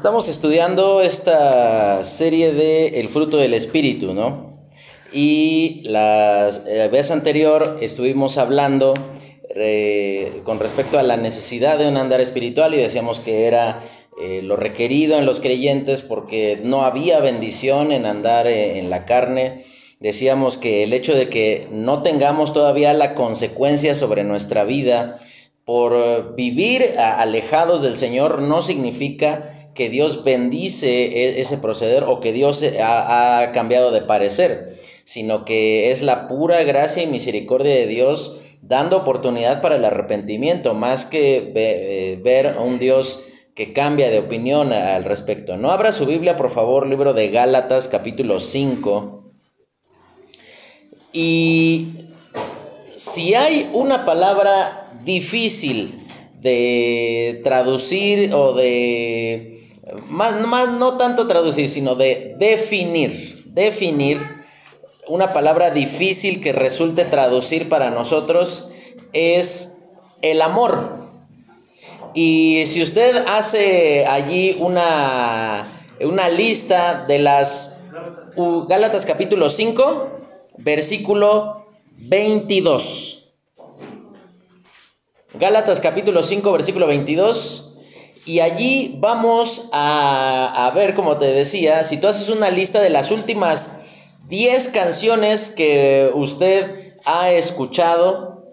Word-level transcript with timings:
Estamos 0.00 0.30
estudiando 0.30 1.02
esta 1.02 2.02
serie 2.04 2.54
de 2.54 3.00
El 3.00 3.10
fruto 3.10 3.36
del 3.36 3.52
espíritu, 3.52 4.14
¿no? 4.14 4.58
Y 5.12 5.82
la 5.84 6.48
eh, 6.48 6.88
vez 6.90 7.10
anterior 7.10 7.76
estuvimos 7.82 8.38
hablando 8.38 8.94
con 10.44 10.58
respecto 10.58 10.98
a 10.98 11.02
la 11.02 11.18
necesidad 11.18 11.78
de 11.78 11.86
un 11.86 11.98
andar 11.98 12.22
espiritual 12.22 12.72
y 12.72 12.78
decíamos 12.78 13.20
que 13.20 13.46
era 13.46 13.82
eh, 14.18 14.40
lo 14.42 14.56
requerido 14.56 15.18
en 15.18 15.26
los 15.26 15.38
creyentes 15.38 16.00
porque 16.00 16.58
no 16.64 16.86
había 16.86 17.20
bendición 17.20 17.92
en 17.92 18.06
andar 18.06 18.46
en 18.46 18.88
la 18.88 19.04
carne. 19.04 19.66
Decíamos 19.98 20.56
que 20.56 20.82
el 20.82 20.94
hecho 20.94 21.14
de 21.14 21.28
que 21.28 21.68
no 21.72 22.02
tengamos 22.02 22.54
todavía 22.54 22.94
la 22.94 23.14
consecuencia 23.14 23.94
sobre 23.94 24.24
nuestra 24.24 24.64
vida 24.64 25.20
por 25.66 26.34
vivir 26.36 26.94
alejados 26.98 27.82
del 27.82 27.98
Señor 27.98 28.40
no 28.40 28.62
significa 28.62 29.59
que 29.80 29.88
Dios 29.88 30.24
bendice 30.24 31.04
e, 31.06 31.40
ese 31.40 31.56
proceder 31.56 32.04
o 32.04 32.20
que 32.20 32.34
Dios 32.34 32.62
ha, 32.82 33.50
cambiado 33.54 33.90
de 33.92 34.02
parecer, 34.02 34.78
sino 35.04 35.46
que 35.46 35.90
es 35.90 36.02
la 36.02 36.28
pura 36.28 36.62
gracia 36.64 37.02
y 37.02 37.06
misericordia 37.06 37.74
de 37.74 37.86
Dios 37.86 38.40
dando 38.60 38.98
oportunidad 38.98 39.62
para 39.62 39.76
el 39.76 39.84
arrepentimiento, 39.86 40.74
más 40.74 41.06
que 41.06 41.50
eh, 41.54 42.20
ver 42.22 42.48
a 42.48 42.60
un 42.60 42.78
Dios 42.78 43.24
que 43.54 43.72
cambia 43.72 44.10
de 44.10 44.18
opinión 44.18 44.74
al 44.74 45.04
respecto. 45.04 45.56
No 45.56 45.70
abra 45.70 45.92
su 45.92 46.04
Biblia, 46.04 46.36
por 46.36 46.50
favor, 46.50 46.86
libro 46.86 47.14
de 47.14 47.28
Gálatas, 47.28 47.88
capítulo 47.88 48.38
5. 48.38 49.24
Y 51.14 51.88
si 52.96 53.32
hay 53.32 53.70
una 53.72 54.04
palabra 54.04 54.92
difícil 55.06 56.06
de 56.38 57.40
traducir 57.42 58.34
o 58.34 58.52
de 58.52 59.49
más, 60.08 60.68
no 60.68 60.96
tanto 60.96 61.26
traducir, 61.26 61.68
sino 61.68 61.94
de 61.94 62.36
definir, 62.38 63.44
definir 63.46 64.20
una 65.08 65.32
palabra 65.32 65.70
difícil 65.70 66.40
que 66.40 66.52
resulte 66.52 67.04
traducir 67.04 67.68
para 67.68 67.90
nosotros 67.90 68.70
es 69.12 69.78
el 70.22 70.42
amor. 70.42 71.00
Y 72.14 72.64
si 72.66 72.82
usted 72.82 73.24
hace 73.28 74.06
allí 74.06 74.56
una, 74.58 75.66
una 76.00 76.28
lista 76.28 77.04
de 77.06 77.18
las 77.18 77.76
Gálatas 78.68 79.04
capítulo 79.04 79.50
5, 79.50 80.08
versículo 80.58 81.66
22. 81.96 83.32
Gálatas 85.34 85.80
capítulo 85.80 86.22
5, 86.22 86.52
versículo 86.52 86.86
22. 86.86 87.69
Y 88.26 88.40
allí 88.40 88.96
vamos 88.98 89.68
a, 89.72 90.70
ver, 90.74 90.94
como 90.94 91.16
te 91.16 91.26
decía, 91.26 91.84
si 91.84 91.98
tú 91.98 92.06
haces 92.06 92.28
una 92.28 92.50
lista 92.50 92.80
de 92.80 92.90
las 92.90 93.10
últimas 93.10 93.80
10 94.28 94.68
canciones 94.68 95.50
que 95.50 96.10
usted 96.14 96.94
ha 97.04 97.30
escuchado, 97.32 98.44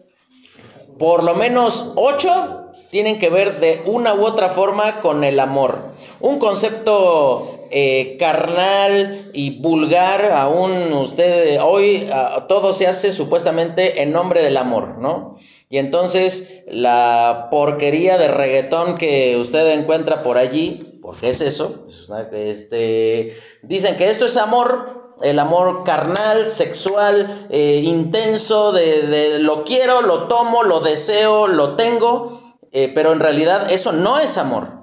por 0.98 1.24
lo 1.24 1.36
menos 1.36 1.92
8 1.96 2.72
tienen 2.90 3.20
que 3.20 3.30
ver 3.30 3.60
de 3.60 3.82
una 3.86 4.14
u 4.14 4.26
otra 4.26 4.50
forma 4.50 5.02
con 5.02 5.24
el 5.24 5.40
amor. 5.40 5.92
Un 6.20 6.40
concepto 6.40 7.68
eh, 7.70 8.16
carnal 8.18 9.30
y 9.34 9.60
vulgar, 9.60 10.32
aún 10.32 10.94
usted 10.94 11.60
hoy 11.62 12.10
todo 12.48 12.74
se 12.74 12.88
hace 12.88 13.12
supuestamente 13.12 14.02
en 14.02 14.14
nombre 14.14 14.42
del 14.42 14.56
amor, 14.56 14.98
¿no? 15.00 15.38
Y 15.70 15.80
entonces 15.80 16.64
la 16.68 17.48
porquería 17.52 18.18
de 18.18 18.30
reggaetón 18.30 18.98
que 18.98 19.38
usted 19.38 19.78
encuentra 19.78 20.24
por 20.24 20.38
allí, 20.38 21.00
porque 21.02 21.30
es 21.30 21.42
eso, 21.42 21.86
este, 22.32 23.38
dicen 23.64 23.98
que 23.98 24.10
esto 24.10 24.26
es 24.26 24.38
amor, 24.38 25.16
el 25.22 25.40
amor 25.40 25.84
carnal, 25.84 26.46
sexual, 26.46 27.48
eh, 27.50 27.82
intenso, 27.84 28.72
de, 28.72 29.40
lo 29.40 29.66
quiero, 29.66 30.02
lo 30.02 30.28
tomo, 30.28 30.64
lo 30.64 30.80
deseo, 30.80 31.48
lo 31.48 31.76
tengo, 31.76 32.40
eh, 32.72 32.92
pero 32.94 33.12
en 33.12 33.20
realidad 33.20 33.72
eso 33.72 33.92
no 33.92 34.20
es 34.20 34.38
amor. 34.38 34.78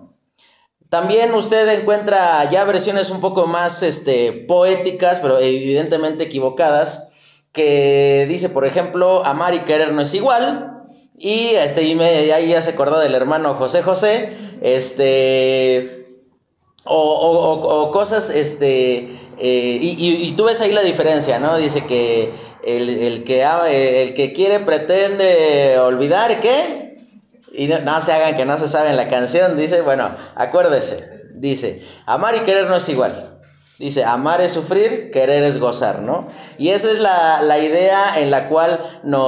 También 0.91 1.34
usted 1.34 1.69
encuentra 1.80 2.44
ya 2.48 2.64
versiones 2.64 3.10
un 3.10 3.20
poco 3.20 3.47
más 3.47 3.82
este, 3.82 4.32
poéticas, 4.32 5.19
pero 5.20 5.38
evidentemente 5.38 6.25
equivocadas, 6.25 7.10
que 7.53 8.26
dice, 8.28 8.48
por 8.48 8.66
ejemplo, 8.66 9.25
amar 9.25 9.54
y 9.54 9.60
querer 9.60 9.92
no 9.92 10.03
es 10.03 10.12
igual, 10.14 10.73
y 11.16 11.50
este, 11.54 11.82
y 11.84 12.00
ahí 12.00 12.48
ya 12.48 12.62
se 12.62 12.70
acordó 12.70 12.98
del 12.98 13.14
hermano 13.14 13.54
José 13.54 13.82
José, 13.82 14.36
este, 14.62 16.06
o, 16.84 17.91
cosas, 17.92 18.30
este, 18.30 19.08
eh, 19.38 19.78
y, 19.80 20.32
tú 20.32 20.44
ves 20.44 20.60
ahí 20.60 20.72
la 20.72 20.82
diferencia, 20.82 21.38
¿no? 21.38 21.56
Dice 21.56 21.86
que 21.86 22.32
el, 22.64 23.24
que, 23.24 23.42
el 24.03 24.14
que 24.14 24.32
quiere 24.32 24.60
pretende 24.60 25.78
olvidar, 25.78 26.41
¿qué? 26.41 26.98
Y 27.53 27.69
no, 27.69 27.78
no 27.80 28.00
se 28.00 28.12
hagan 28.12 28.36
que 28.36 28.44
no 28.44 28.58
se 28.58 28.66
saben 28.66 28.97
la 28.97 29.08
canción, 29.08 29.56
dice, 29.56 29.82
bueno, 29.82 30.10
acuérdese, 30.34 31.22
dice, 31.34 31.82
amar 32.06 32.34
y 32.36 32.41
querer 32.41 32.66
no 32.66 32.76
es 32.76 32.88
igual. 32.88 33.34
Dice, 33.78 34.04
amar 34.04 34.40
es 34.40 34.52
sufrir, 34.52 35.10
querer 35.10 35.42
es 35.42 35.58
gozar, 35.58 36.00
¿no? 36.00 36.28
Y 36.58 36.68
esa 36.68 36.92
es 36.92 37.00
la, 37.00 37.58
idea 37.58 38.20
en 38.20 38.30
la 38.30 38.48
cual 38.48 38.78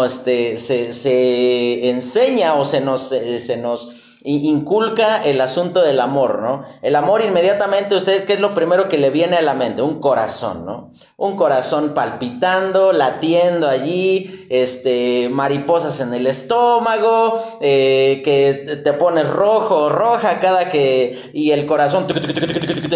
este, 0.05 0.57
se, 0.59 1.91
enseña 1.91 2.55
o 2.55 2.65
se 2.65 2.81
nos, 2.81 3.09
se 3.09 3.57
nos 3.57 4.21
inculca 4.27 5.23
el 5.23 5.41
asunto 5.41 5.83
del 5.83 6.01
amor, 6.01 6.43
¿no? 6.43 6.65
El 6.83 6.97
amor 6.97 7.23
inmediatamente, 7.23 7.95
usted, 7.95 8.25
¿qué 8.25 8.35
es 8.35 8.41
lo 8.41 8.55
primero 8.55 8.89
que 8.89 8.99
le 8.99 9.11
viene 9.11 9.37
a 9.37 9.43
la 9.43 9.55
mente? 9.55 9.83
Un 9.83 10.01
corazón, 10.01 10.67
¿no? 10.67 10.91
Un 11.17 11.37
corazón 11.37 11.95
palpitando, 11.95 12.93
latiendo 12.93 13.69
allí, 13.69 14.36
este, 14.49 15.29
mariposas 15.31 16.01
en 16.01 16.15
el 16.15 16.27
estómago, 16.27 17.41
eh, 17.61 18.23
que 18.25 18.77
te 18.83 18.93
pones 18.93 19.29
rojo 19.29 19.77
o 19.85 19.89
roja 19.89 20.41
cada 20.41 20.71
que, 20.71 21.31
y 21.33 21.51
el 21.51 21.67
corazón 21.67 22.07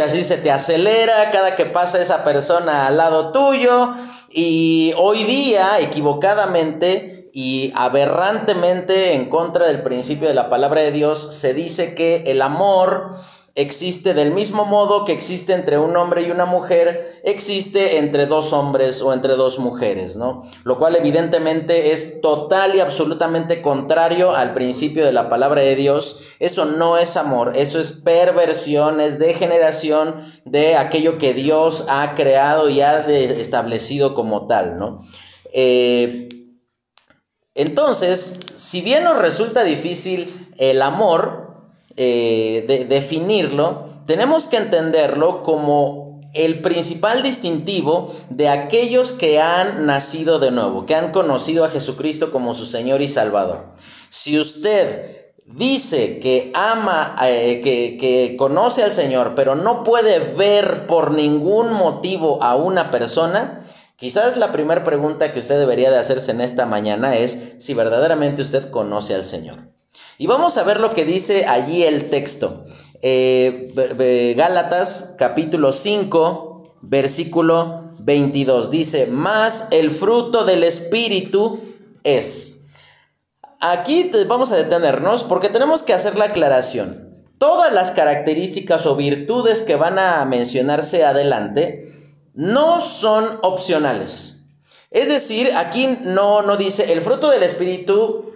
así 0.05 0.23
se 0.23 0.37
te 0.39 0.51
acelera 0.51 1.31
cada 1.31 1.57
que 1.57 1.67
pasa 1.67 2.01
esa 2.01 2.25
persona 2.25 2.87
al 2.87 2.97
lado 2.97 3.33
tuyo, 3.33 3.93
y 4.31 4.93
hoy 4.97 5.25
día, 5.25 5.81
equivocadamente, 5.81 7.31
y 7.33 7.73
aberrantemente 7.77 9.15
en 9.15 9.29
contra 9.29 9.67
del 9.67 9.83
principio 9.83 10.29
de 10.29 10.35
la 10.35 10.51
palabra 10.51 10.81
de 10.83 10.93
Dios, 10.93 11.35
se 11.35 11.55
dice 11.55 11.95
que 11.95 12.25
el 12.27 12.43
amor 12.43 13.17
existe 13.61 14.15
del 14.15 14.33
mismo 14.33 14.65
modo 14.65 15.05
que 15.05 15.13
existe 15.13 15.53
entre 15.53 15.79
un 15.79 15.97
hombre 15.97 16.23
y 16.23 16.31
una 16.31 16.47
mujer, 16.47 17.21
existe 17.25 17.99
entre 17.99 18.27
dos 18.27 18.53
hombres 18.53 19.03
o 19.03 19.13
entre 19.13 19.35
dos 19.35 19.59
mujeres, 19.59 20.17
¿no? 20.17 20.45
Lo 20.65 20.79
cual 20.79 20.97
evidentemente 20.97 21.93
es 21.93 22.21
total 22.21 22.75
y 22.75 22.81
absolutamente 22.81 23.63
contrario 23.63 24.35
al 24.35 24.55
principio 24.55 25.05
de 25.05 25.13
la 25.13 25.29
palabra 25.29 25.63
de 25.63 25.77
Dios. 25.77 26.21
Eso 26.39 26.65
no 26.65 26.99
es 26.99 27.17
amor, 27.17 27.53
eso 27.57 27.79
es 27.79 27.93
perversión, 27.93 29.01
es 29.01 29.19
degeneración 29.19 30.17
de 30.45 30.77
aquello 30.77 31.19
que 31.19 31.35
Dios 31.35 31.85
ha 31.89 32.15
creado 32.15 32.69
y 32.71 32.81
ha 32.81 33.07
establecido 33.07 34.15
como 34.15 34.47
tal, 34.47 34.79
¿no? 34.79 35.05
Eh, 35.53 36.29
entonces, 37.55 38.39
si 38.55 38.81
bien 38.81 39.05
nos 39.05 39.19
resulta 39.19 39.65
difícil 39.65 40.49
el 40.57 40.81
amor, 40.83 41.50
eh, 41.97 42.65
de, 42.67 42.85
definirlo, 42.85 43.89
tenemos 44.07 44.47
que 44.47 44.57
entenderlo 44.57 45.43
como 45.43 46.21
el 46.33 46.61
principal 46.61 47.23
distintivo 47.23 48.15
de 48.29 48.49
aquellos 48.49 49.13
que 49.13 49.41
han 49.41 49.87
nacido 49.87 50.39
de 50.39 50.51
nuevo, 50.51 50.87
que 50.87 50.95
han 50.95 51.13
conocido 51.13 51.65
a 51.65 51.71
Jesucristo 51.71 52.31
como 52.31 52.55
su 52.55 52.67
Señor 52.67 53.03
y 53.03 53.09
Salvador. 53.09 53.75
Si 54.11 54.39
usted 54.39 55.33
dice 55.45 56.21
que 56.21 56.53
ama, 56.55 57.17
eh, 57.25 57.61
que, 57.63 57.97
que 57.99 58.37
conoce 58.37 58.85
al 58.85 58.93
Señor, 58.93 59.35
pero 59.35 59.57
no 59.57 59.83
puede 59.83 60.19
ver 60.35 60.87
por 60.87 61.11
ningún 61.11 61.73
motivo 61.73 62.43
a 62.43 62.57
una 62.57 62.91
persona, 62.91 63.65
Quizás 64.01 64.39
la 64.39 64.51
primera 64.51 64.83
pregunta 64.83 65.31
que 65.31 65.41
usted 65.41 65.59
debería 65.59 65.91
de 65.91 65.99
hacerse 65.99 66.31
en 66.31 66.41
esta 66.41 66.65
mañana 66.65 67.17
es 67.17 67.53
si 67.59 67.75
verdaderamente 67.75 68.41
usted 68.41 68.71
conoce 68.71 69.15
al 69.15 69.25
Señor. 69.25 69.59
Y 70.21 70.27
vamos 70.27 70.59
a 70.59 70.65
ver 70.65 70.81
lo 70.81 70.93
que 70.93 71.07
dice 71.07 71.47
allí 71.47 71.83
el 71.83 72.11
texto. 72.11 72.67
Eh, 73.01 74.35
Gálatas 74.37 75.15
capítulo 75.17 75.73
5, 75.73 76.77
versículo 76.83 77.95
22. 78.01 78.71
Dice, 78.71 79.07
más 79.07 79.69
el 79.71 79.89
fruto 79.89 80.45
del 80.45 80.63
Espíritu 80.63 81.59
es. 82.05 82.67
Aquí 83.61 84.13
vamos 84.27 84.53
a 84.53 84.57
detenernos 84.57 85.25
porque 85.25 85.49
tenemos 85.49 85.83
que 85.83 85.95
hacer 85.95 86.17
la 86.17 86.27
aclaración. 86.27 87.25
Todas 87.39 87.73
las 87.73 87.91
características 87.91 88.85
o 88.85 88.97
virtudes 88.97 89.63
que 89.63 89.77
van 89.77 89.99
a 89.99 90.23
mencionarse 90.27 91.03
adelante 91.03 91.91
no 92.35 92.83
son 92.83 93.39
opcionales. 93.41 94.45
Es 94.91 95.09
decir, 95.09 95.53
aquí 95.57 95.99
no, 96.03 96.43
no 96.43 96.59
dice 96.59 96.93
el 96.93 97.01
fruto 97.01 97.31
del 97.31 97.43
Espíritu, 97.43 98.31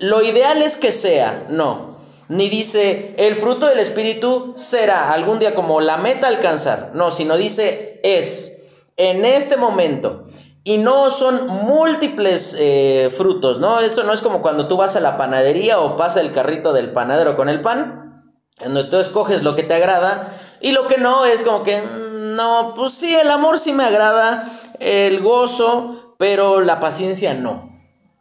lo 0.00 0.22
ideal 0.22 0.62
es 0.62 0.76
que 0.76 0.90
sea, 0.90 1.46
no. 1.48 1.98
ni 2.28 2.48
dice 2.48 3.14
el 3.18 3.36
fruto 3.36 3.66
del 3.66 3.78
Espíritu 3.78 4.54
será 4.56 5.12
algún 5.12 5.38
día 5.38 5.54
como 5.54 5.80
la 5.80 5.96
meta 5.96 6.26
alcanzar. 6.26 6.90
No, 6.94 7.10
sino 7.10 7.36
dice 7.36 8.00
es 8.02 8.64
en 8.96 9.24
este 9.24 9.56
momento. 9.56 10.26
Y 10.62 10.76
no 10.76 11.10
son 11.10 11.46
múltiples 11.46 12.54
eh, 12.58 13.10
frutos, 13.16 13.58
¿no? 13.58 13.80
Eso 13.80 14.04
no 14.04 14.12
es 14.12 14.20
como 14.20 14.42
cuando 14.42 14.68
tú 14.68 14.76
vas 14.76 14.94
a 14.94 15.00
la 15.00 15.16
panadería 15.16 15.80
o 15.80 15.96
pasa 15.96 16.20
el 16.20 16.32
carrito 16.32 16.74
del 16.74 16.92
panadero 16.92 17.34
con 17.34 17.48
el 17.48 17.62
pan, 17.62 18.34
donde 18.62 18.84
tú 18.84 18.98
escoges 18.98 19.42
lo 19.42 19.54
que 19.54 19.62
te 19.62 19.74
agrada 19.74 20.36
y 20.60 20.72
lo 20.72 20.86
que 20.86 20.98
no 20.98 21.24
es 21.24 21.42
como 21.42 21.62
que, 21.62 21.80
mm, 21.80 22.34
no, 22.34 22.74
pues 22.76 22.92
sí, 22.92 23.14
el 23.14 23.30
amor 23.30 23.58
sí 23.58 23.72
me 23.72 23.84
agrada, 23.84 24.46
el 24.80 25.22
gozo, 25.22 26.14
pero 26.18 26.60
la 26.60 26.78
paciencia 26.78 27.32
no. 27.32 27.69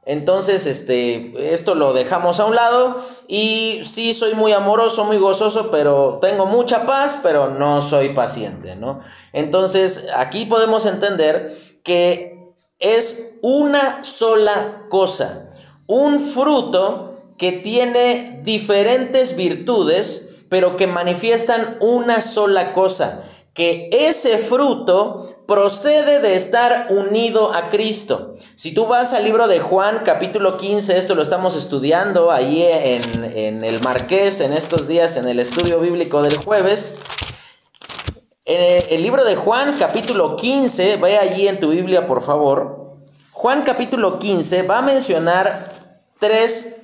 Entonces, 0.10 0.66
este, 0.66 1.54
esto 1.54 1.76
lo 1.76 1.94
dejamos 1.94 2.40
a 2.40 2.46
un 2.46 2.56
lado 2.56 3.00
y 3.28 3.82
sí 3.84 4.16
soy 4.16 4.34
muy 4.34 4.52
amoroso, 4.54 5.06
muy 5.06 5.18
gozoso, 5.20 5.70
pero 5.70 6.18
tengo 6.20 6.48
mucha 6.48 6.88
paz, 6.88 7.20
pero 7.22 7.52
no 7.52 7.84
soy 7.84 8.10
paciente, 8.16 8.76
¿no? 8.76 9.02
Entonces, 9.34 10.08
aquí 10.16 10.46
podemos 10.46 10.88
entender 10.88 11.56
que 11.84 12.56
es 12.80 13.36
una 13.44 14.04
sola 14.04 14.88
cosa, 14.90 15.52
un 15.86 16.20
fruto 16.20 17.14
que 17.38 17.52
tiene 17.52 18.42
diferentes 18.44 19.36
virtudes, 19.36 20.40
pero 20.50 20.76
que 20.76 20.88
manifiestan 20.88 21.78
una 21.82 22.22
sola 22.22 22.74
cosa, 22.74 23.26
que 23.54 23.92
ese 23.94 24.40
fruto 24.40 25.39
procede 25.50 26.20
de 26.20 26.36
estar 26.36 26.90
unido 26.92 27.52
a 27.56 27.72
Cristo. 27.72 28.36
Si 28.54 28.72
tú 28.72 28.86
vas 28.86 29.14
al 29.14 29.24
libro 29.24 29.48
de 29.48 29.60
Juan 29.60 30.04
capítulo 30.06 30.58
15, 30.58 30.96
esto 30.96 31.16
lo 31.16 31.24
estamos 31.24 31.56
estudiando 31.56 32.32
ahí 32.32 32.64
en, 32.64 33.64
el 33.64 33.82
Marqués 33.82 34.42
en 34.42 34.54
estos 34.54 34.88
días 34.88 35.18
en 35.18 35.28
el 35.28 35.40
estudio 35.40 35.80
bíblico 35.80 36.22
del 36.22 36.38
jueves, 36.38 36.98
en 38.46 38.84
el 38.92 39.02
libro 39.02 39.26
de 39.26 39.36
Juan 39.36 39.76
capítulo 39.80 40.36
15, 40.36 40.98
vaya 40.98 41.22
allí 41.22 41.48
en 41.48 41.60
tu 41.60 41.72
Biblia 41.72 42.06
por 42.06 42.22
favor. 42.22 43.00
Juan 43.32 43.64
capítulo 43.64 44.20
15 44.20 44.62
va 44.68 44.78
a 44.78 44.82
mencionar 44.84 45.74
tres 46.20 46.76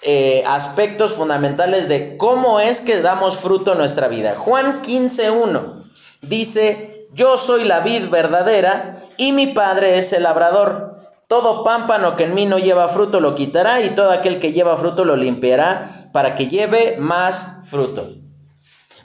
eh, 0.00 0.42
aspectos 0.46 1.12
fundamentales 1.12 1.90
de 1.90 2.16
cómo 2.16 2.58
es 2.58 2.80
que 2.80 3.02
damos 3.02 3.36
fruto 3.36 3.72
en 3.72 3.78
nuestra 3.78 4.08
vida. 4.08 4.34
Juan 4.34 4.80
15.1 4.80 5.84
dice, 6.22 6.97
yo 7.12 7.38
soy 7.38 7.64
la 7.64 7.80
vid 7.80 8.08
verdadera 8.08 8.98
y 9.16 9.32
mi 9.32 9.48
padre 9.48 9.98
es 9.98 10.12
el 10.12 10.24
labrador. 10.24 10.96
Todo 11.26 11.62
pámpano 11.64 12.16
que 12.16 12.24
en 12.24 12.34
mí 12.34 12.46
no 12.46 12.58
lleva 12.58 12.88
fruto 12.88 13.20
lo 13.20 13.34
quitará 13.34 13.80
y 13.80 13.90
todo 13.90 14.10
aquel 14.10 14.40
que 14.40 14.52
lleva 14.52 14.76
fruto 14.76 15.04
lo 15.04 15.16
limpiará 15.16 16.10
para 16.12 16.34
que 16.34 16.48
lleve 16.48 16.96
más 16.98 17.60
fruto. 17.66 18.08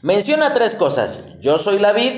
Menciona 0.02 0.54
tres 0.54 0.76
cosas. 0.76 1.22
Yo 1.40 1.58
soy 1.58 1.80
la 1.80 1.92
vid, 1.92 2.14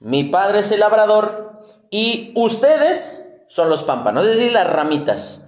mi 0.00 0.24
padre 0.24 0.60
es 0.60 0.70
el 0.70 0.80
labrador 0.80 1.62
y 1.90 2.32
ustedes 2.36 3.30
son 3.48 3.68
los 3.68 3.82
pámpanos, 3.82 4.26
es 4.26 4.36
decir, 4.36 4.52
las 4.52 4.66
ramitas. 4.66 5.46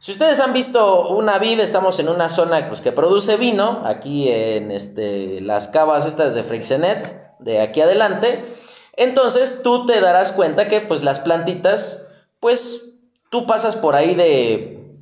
Si 0.00 0.12
ustedes 0.12 0.38
han 0.38 0.52
visto 0.52 1.08
una 1.08 1.38
vid, 1.38 1.58
estamos 1.58 1.98
en 1.98 2.08
una 2.08 2.28
zona 2.28 2.68
pues, 2.68 2.80
que 2.80 2.92
produce 2.92 3.36
vino, 3.36 3.82
aquí 3.84 4.30
en 4.30 4.70
este, 4.70 5.40
las 5.40 5.66
cavas 5.68 6.06
estas 6.06 6.34
de 6.34 6.44
Frixenet, 6.44 7.36
de 7.40 7.60
aquí 7.60 7.80
adelante. 7.80 8.44
Entonces 8.98 9.60
tú 9.62 9.86
te 9.86 10.00
darás 10.00 10.32
cuenta 10.32 10.66
que 10.66 10.80
pues 10.80 11.04
las 11.04 11.20
plantitas, 11.20 12.08
pues 12.40 12.96
tú 13.30 13.46
pasas 13.46 13.76
por 13.76 13.94
ahí 13.94 14.16
de 14.16 14.92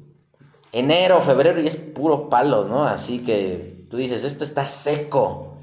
enero, 0.73 1.23
febrero 1.23 1.63
y 1.63 1.67
es 1.67 1.77
puro 1.77 2.29
palo, 2.29 2.65
¿no? 2.65 2.85
Así 2.85 3.25
que 3.25 3.87
tú 3.91 3.97
dices, 3.97 4.25
esto 4.25 4.45
está 4.45 4.67
seco. 4.67 5.55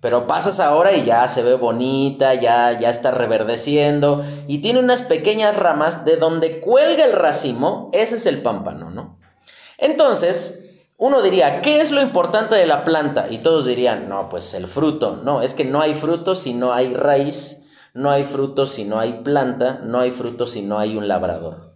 Pero 0.00 0.28
pasas 0.28 0.60
ahora 0.60 0.92
y 0.92 1.04
ya 1.04 1.26
se 1.26 1.42
ve 1.42 1.54
bonita, 1.54 2.34
ya, 2.34 2.78
ya 2.78 2.88
está 2.88 3.10
reverdeciendo 3.10 4.24
y 4.46 4.58
tiene 4.58 4.78
unas 4.78 5.02
pequeñas 5.02 5.56
ramas 5.56 6.04
de 6.04 6.16
donde 6.16 6.60
cuelga 6.60 7.04
el 7.04 7.12
racimo, 7.12 7.90
ese 7.92 8.14
es 8.14 8.24
el 8.24 8.40
pámpano, 8.40 8.90
¿no? 8.90 9.18
Entonces, 9.78 10.60
uno 10.96 11.22
diría, 11.22 11.60
¿qué 11.60 11.80
es 11.80 11.90
lo 11.90 12.00
importante 12.00 12.54
de 12.54 12.66
la 12.66 12.84
planta? 12.84 13.26
Y 13.30 13.38
todos 13.38 13.66
dirían, 13.66 14.08
no, 14.08 14.30
pues 14.30 14.54
el 14.54 14.68
fruto. 14.68 15.20
No, 15.24 15.42
es 15.42 15.54
que 15.54 15.64
no 15.64 15.80
hay 15.80 15.94
fruto 15.94 16.36
si 16.36 16.54
no 16.54 16.72
hay 16.72 16.94
raíz, 16.94 17.59
no 17.94 18.10
hay 18.10 18.24
fruto 18.24 18.66
si 18.66 18.84
no 18.84 18.98
hay 18.98 19.20
planta, 19.24 19.80
no 19.82 19.98
hay 19.98 20.10
fruto 20.10 20.46
si 20.46 20.62
no 20.62 20.78
hay 20.78 20.96
un 20.96 21.08
labrador. 21.08 21.70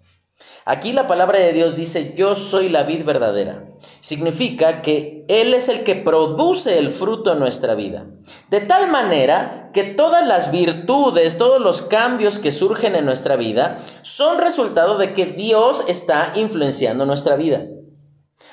Aquí 0.66 0.92
la 0.92 1.06
palabra 1.06 1.38
de 1.40 1.52
Dios 1.52 1.76
dice, 1.76 2.14
yo 2.16 2.34
soy 2.34 2.70
la 2.70 2.84
vid 2.84 3.04
verdadera. 3.04 3.66
Significa 4.00 4.80
que 4.80 5.26
Él 5.28 5.52
es 5.52 5.68
el 5.68 5.84
que 5.84 5.94
produce 5.94 6.78
el 6.78 6.88
fruto 6.88 7.32
en 7.32 7.38
nuestra 7.38 7.74
vida. 7.74 8.06
De 8.48 8.60
tal 8.60 8.90
manera 8.90 9.70
que 9.74 9.84
todas 9.84 10.26
las 10.26 10.50
virtudes, 10.50 11.36
todos 11.36 11.60
los 11.60 11.82
cambios 11.82 12.38
que 12.38 12.50
surgen 12.50 12.94
en 12.94 13.04
nuestra 13.04 13.36
vida 13.36 13.78
son 14.00 14.38
resultado 14.38 14.96
de 14.96 15.12
que 15.12 15.26
Dios 15.26 15.84
está 15.86 16.32
influenciando 16.34 17.04
nuestra 17.04 17.36
vida. 17.36 17.66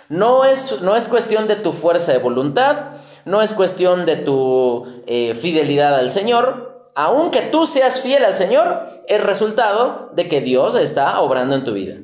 No 0.10 0.44
es, 0.44 0.82
no 0.82 0.98
es 0.98 1.08
cuestión 1.08 1.48
de 1.48 1.56
tu 1.56 1.72
fuerza 1.72 2.12
de 2.12 2.18
voluntad, 2.18 2.98
no 3.24 3.42
es 3.42 3.54
cuestión 3.54 4.06
de 4.06 4.18
tu 4.18 4.86
eh, 5.08 5.34
fidelidad 5.34 5.96
al 5.96 6.10
Señor, 6.10 6.71
aunque 6.96 7.42
tú 7.42 7.66
seas 7.66 8.02
fiel 8.02 8.26
al 8.26 8.34
Señor, 8.34 9.04
es 9.08 9.24
resultado 9.24 10.12
de 10.14 10.28
que 10.28 10.42
Dios 10.42 10.76
está 10.76 11.22
obrando 11.22 11.56
en 11.56 11.64
tu 11.64 11.74
vida. 11.74 11.96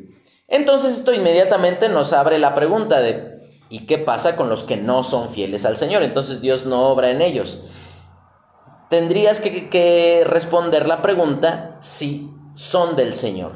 Entonces 0.48 0.94
esto 0.94 1.14
inmediatamente 1.14 1.90
nos 1.90 2.14
abre 2.14 2.40
la 2.40 2.54
pregunta 2.54 3.02
de, 3.02 3.50
¿y 3.70 3.86
qué 3.86 3.98
pasa 3.98 4.36
con 4.36 4.50
los 4.50 4.64
que 4.64 4.78
no 4.78 5.04
son 5.04 5.28
fieles 5.28 5.66
al 5.66 5.78
Señor? 5.78 6.04
Entonces 6.04 6.42
Dios 6.42 6.66
no 6.66 6.88
obra 6.88 7.12
en 7.12 7.22
ellos. 7.22 7.66
Tendrías 8.90 9.42
que, 9.42 10.24
responder 10.26 10.88
la 10.88 11.02
pregunta 11.02 11.78
si 11.82 12.32
son 12.54 12.96
del 12.96 13.14
Señor. 13.14 13.52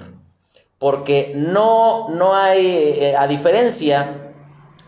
Porque 0.77 1.33
no, 1.35 2.09
no 2.09 2.35
hay, 2.35 2.65
eh, 2.65 3.15
a 3.15 3.27
diferencia 3.27 4.33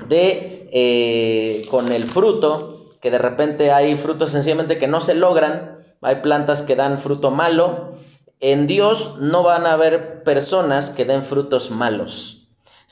de 0.08 0.68
eh, 0.74 1.66
con 1.70 1.92
el 1.92 2.04
fruto, 2.04 2.88
que 3.00 3.12
de 3.12 3.20
repente 3.20 3.72
hay 3.72 3.96
frutos 3.96 4.32
sencillamente 4.32 4.78
que 4.78 4.88
no 4.88 5.02
se 5.02 5.14
logran, 5.14 5.83
hay 6.04 6.18
plantas 6.18 6.62
que 6.62 6.76
dan 6.76 6.98
fruto 6.98 7.32
malo. 7.32 7.94
En 8.40 8.68
Dios 8.68 9.16
no 9.20 9.44
van 9.44 9.66
a 9.66 9.74
haber 9.74 10.24
personas 10.24 10.90
que 10.90 11.06
den 11.06 11.24
frutos 11.24 11.72
malos. 11.72 12.43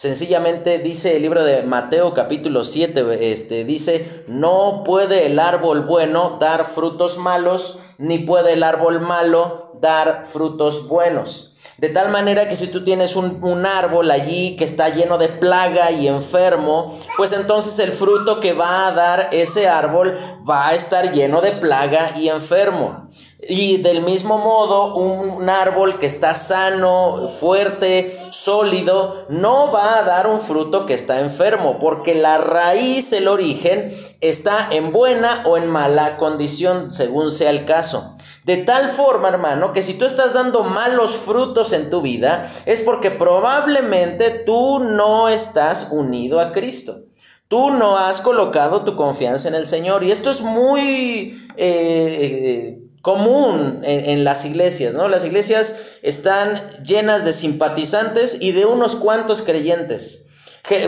Sencillamente 0.01 0.80
dice 0.80 1.15
el 1.15 1.21
libro 1.21 1.44
de 1.44 1.62
Mateo 1.62 2.15
capítulo 2.15 2.63
7, 2.63 3.31
este, 3.31 3.65
dice, 3.65 4.24
no 4.25 4.81
puede 4.83 5.27
el 5.27 5.38
árbol 5.38 5.81
bueno 5.81 6.38
dar 6.39 6.65
frutos 6.65 7.19
malos, 7.19 7.78
ni 7.99 8.18
puede 8.18 8.54
el 8.54 8.64
árbol 8.64 8.99
malo 8.99 9.73
dar 9.80 10.26
frutos 10.26 10.87
buenos. 10.87 11.54
De 11.78 11.90
tal 11.90 12.09
manera 12.09 12.49
que 12.49 12.56
si 12.56 12.66
tú 12.69 12.83
tienes 12.83 13.16
un, 13.16 13.44
un, 13.44 13.68
árbol 13.68 14.09
allí 14.09 14.56
que 14.56 14.64
está 14.64 14.90
lleno 14.90 15.19
de 15.19 15.28
plaga 15.28 15.92
y 15.92 16.07
enfermo, 16.07 16.97
pues 17.16 17.31
entonces 17.31 17.78
el 17.78 17.92
fruto 17.92 18.40
que 18.40 18.54
va 18.54 18.87
a 18.87 18.94
dar 18.94 19.30
ese 19.31 19.68
árbol 19.68 20.18
va 20.49 20.69
a 20.69 20.73
estar 20.73 21.11
lleno 21.11 21.42
de 21.42 21.52
plaga 21.52 22.14
y 22.18 22.30
enfermo. 22.30 23.07
Y 23.48 23.78
del 23.78 24.02
mismo 24.02 24.38
modo, 24.38 24.95
un 24.95 25.50
árbol 25.50 25.98
que 25.98 26.06
está 26.06 26.36
sano, 26.36 27.28
fuerte, 27.28 28.16
sólido, 28.31 29.26
no 29.30 29.71
va 29.71 29.98
a 29.98 30.04
dar 30.04 30.28
un 30.28 30.40
fruto 30.40 30.86
que 30.86 30.94
está 30.94 31.21
enfermo, 31.21 31.80
porque 31.80 32.14
la 32.14 32.38
raíz, 32.38 33.12
el 33.14 33.28
origen, 33.28 33.92
está 34.21 34.68
en 34.71 34.92
buena 34.92 35.44
o 35.48 35.57
en 35.57 35.68
mala 35.68 36.18
condición, 36.18 36.92
según 36.92 37.31
sea 37.31 37.50
el 37.50 37.66
caso. 37.66 38.16
De 38.44 38.57
tal 38.57 38.90
forma, 38.90 39.30
hermano, 39.30 39.74
que 39.74 39.81
si 39.81 39.95
tú 39.95 40.06
estás 40.06 40.33
dando 40.33 40.64
malos 40.64 41.16
frutos 41.16 41.74
en 41.74 41.90
tu 41.90 42.02
vida, 42.02 42.48
es 42.66 42.81
porque 42.81 43.10
probablemente 43.10 44.30
tú 44.30 44.80
no 44.80 45.30
estás 45.30 45.90
unido 45.92 46.40
a 46.40 46.52
Cristo. 46.52 47.06
Tú 47.48 47.71
no 47.71 47.98
has 47.98 48.21
colocado 48.21 48.83
tu 48.83 48.95
confianza 48.95 49.48
en 49.48 49.56
el 49.56 49.68
Señor. 49.68 50.04
Y 50.04 50.12
esto 50.12 50.31
es 50.31 50.42
muy... 50.42 51.38
Eh, 51.57 52.81
común 53.02 53.81
en, 53.84 54.24
las 54.24 54.46
iglesias, 54.46 54.94
¿no? 54.94 55.08
Las 55.08 55.26
iglesias 55.26 55.76
están 56.02 56.78
llenas 56.84 57.26
de 57.26 57.34
simpatizantes 57.34 58.38
y 58.40 58.52
de 58.52 58.66
unos 58.66 58.96
cuantos 58.96 59.42
creyentes. 59.42 60.26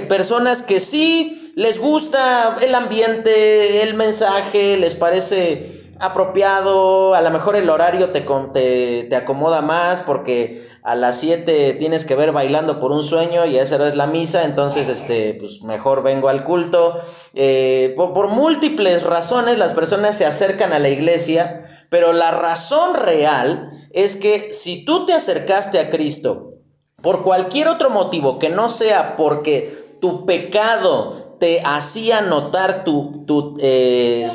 personas 0.07 0.61
que 0.61 0.79
sí 0.79 1.53
les 1.55 1.79
gusta 1.79 2.55
el 2.61 2.75
ambiente, 2.75 3.81
el 3.81 3.95
mensaje, 3.95 4.77
les 4.77 4.95
parece 4.95 5.81
apropiado, 5.99 7.15
a 7.15 7.21
lo 7.21 7.31
mejor 7.31 7.55
el 7.55 7.69
horario 7.69 8.09
te, 8.09 8.21
te, 8.53 9.07
te 9.09 9.15
acomoda 9.15 9.61
más 9.61 10.01
porque 10.01 10.67
a 10.83 10.95
las 10.95 11.19
7 11.19 11.75
tienes 11.79 12.03
que 12.03 12.15
ver 12.15 12.33
bailando 12.33 12.79
por 12.79 12.91
un 12.91 13.03
sueño 13.03 13.45
y 13.45 13.57
esa 13.57 13.87
es 13.87 13.95
la 13.95 14.05
misa, 14.05 14.43
entonces 14.43 14.89
este, 14.89 15.35
pues 15.35 15.61
mejor 15.61 16.03
vengo 16.03 16.27
al 16.27 16.43
culto. 16.43 16.95
Eh, 17.33 17.93
por, 17.95 18.13
por 18.13 18.27
múltiples 18.27 19.03
razones 19.03 19.57
las 19.57 19.73
personas 19.73 20.17
se 20.17 20.25
acercan 20.25 20.73
a 20.73 20.79
la 20.79 20.89
iglesia 20.89 21.72
pero 21.93 22.11
la 22.11 22.31
razón 22.31 22.95
real 22.95 23.69
es 23.91 24.15
que 24.15 24.51
si 24.51 24.83
tú 24.83 25.05
te 25.05 25.13
acercaste 25.13 25.77
a 25.77 25.91
Cristo 25.91 26.55
por 27.03 27.21
cualquier 27.21 27.67
otro 27.67 27.91
motivo 27.91 28.39
que 28.39 28.49
no 28.49 28.71
sea 28.71 29.15
porque 29.15 29.97
tu 30.01 30.25
pecado 30.25 31.37
te 31.39 31.61
hacía 31.63 32.21
notar 32.21 32.83
tu, 32.83 33.27
eh, 33.59 34.27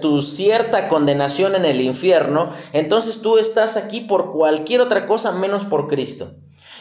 tu 0.00 0.22
cierta 0.22 0.88
condenación 0.88 1.54
en 1.54 1.66
el 1.66 1.82
infierno, 1.82 2.48
entonces 2.72 3.20
tú 3.20 3.36
estás 3.36 3.76
aquí 3.76 4.00
por 4.00 4.32
cualquier 4.32 4.80
otra 4.80 5.06
cosa 5.06 5.30
menos 5.32 5.66
por 5.66 5.88
Cristo. 5.88 6.30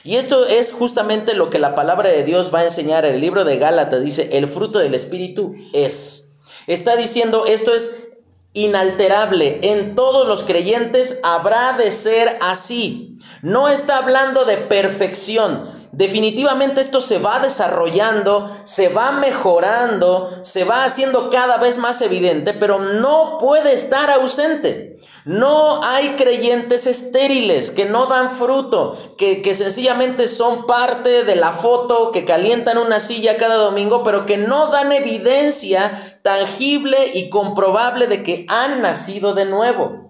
Y 0.05 0.15
esto 0.15 0.45
es 0.45 0.71
justamente 0.71 1.33
lo 1.33 1.49
que 1.49 1.59
la 1.59 1.75
palabra 1.75 2.09
de 2.09 2.23
Dios 2.23 2.49
va 2.53 2.59
a 2.59 2.63
enseñar. 2.63 3.03
El 3.03 3.19
libro 3.19 3.43
de 3.43 3.57
Gálatas 3.57 4.01
dice, 4.01 4.29
el 4.37 4.47
fruto 4.47 4.79
del 4.79 4.95
Espíritu 4.95 5.53
es. 5.73 6.37
Está 6.65 6.95
diciendo, 6.95 7.45
esto 7.45 7.73
es 7.73 8.12
inalterable. 8.53 9.59
En 9.63 9.95
todos 9.95 10.27
los 10.27 10.43
creyentes 10.43 11.19
habrá 11.23 11.73
de 11.73 11.91
ser 11.91 12.37
así. 12.41 13.19
No 13.41 13.67
está 13.67 13.97
hablando 13.97 14.45
de 14.45 14.57
perfección. 14.57 15.82
Definitivamente 15.93 16.81
esto 16.81 17.01
se 17.01 17.19
va 17.19 17.37
desarrollando, 17.37 18.49
se 18.63 18.89
va 18.89 19.11
mejorando, 19.11 20.27
se 20.41 20.63
va 20.63 20.85
haciendo 20.85 21.29
cada 21.29 21.57
vez 21.57 21.77
más 21.77 22.01
evidente, 22.01 22.55
pero 22.55 22.79
no 22.79 23.37
puede 23.39 23.73
estar 23.73 24.09
ausente. 24.09 24.97
No 25.23 25.83
hay 25.83 26.15
creyentes 26.15 26.87
estériles 26.87 27.69
que 27.69 27.85
no 27.85 28.07
dan 28.07 28.31
fruto, 28.31 28.97
que, 29.19 29.43
que, 29.43 29.53
sencillamente 29.53 30.27
son 30.27 30.65
parte 30.65 31.25
de 31.25 31.35
la 31.35 31.53
foto, 31.53 32.11
que 32.11 32.25
calientan 32.25 32.79
una 32.79 32.99
silla 32.99 33.37
cada 33.37 33.57
domingo, 33.57 34.03
pero 34.03 34.25
que 34.25 34.37
no 34.37 34.71
dan 34.71 34.91
evidencia 34.93 35.91
tangible 36.23 37.11
y 37.13 37.29
comprobable 37.29 38.07
de 38.07 38.23
que 38.23 38.47
han 38.49 38.81
nacido 38.81 39.35
de 39.35 39.45
nuevo. 39.45 40.02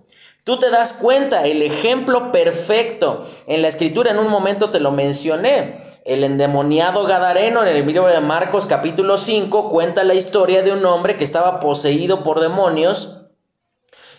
Tú 0.43 0.59
te 0.59 0.69
das 0.69 0.91
cuenta, 0.91 1.45
el 1.47 1.61
ejemplo 1.61 2.33
perfecto 2.33 3.25
en 3.47 3.61
la 3.61 3.69
escritura, 3.69 4.11
en 4.11 4.19
un 4.19 4.29
momento 4.29 4.71
te 4.71 4.81
lo 4.81 4.91
mencioné, 4.91 5.79
el 6.03 6.25
endemoniado 6.25 7.05
Gadareno 7.05 7.61
en 7.61 7.69
el 7.69 7.85
libro 7.85 8.07
de 8.07 8.19
Marcos 8.19 8.65
capítulo 8.65 9.17
5 9.17 9.69
cuenta 9.69 10.03
la 10.03 10.15
historia 10.15 10.61
de 10.61 10.73
un 10.73 10.85
hombre 10.85 11.15
que 11.15 11.23
estaba 11.23 11.61
poseído 11.61 12.23
por 12.23 12.41
demonios 12.41 13.21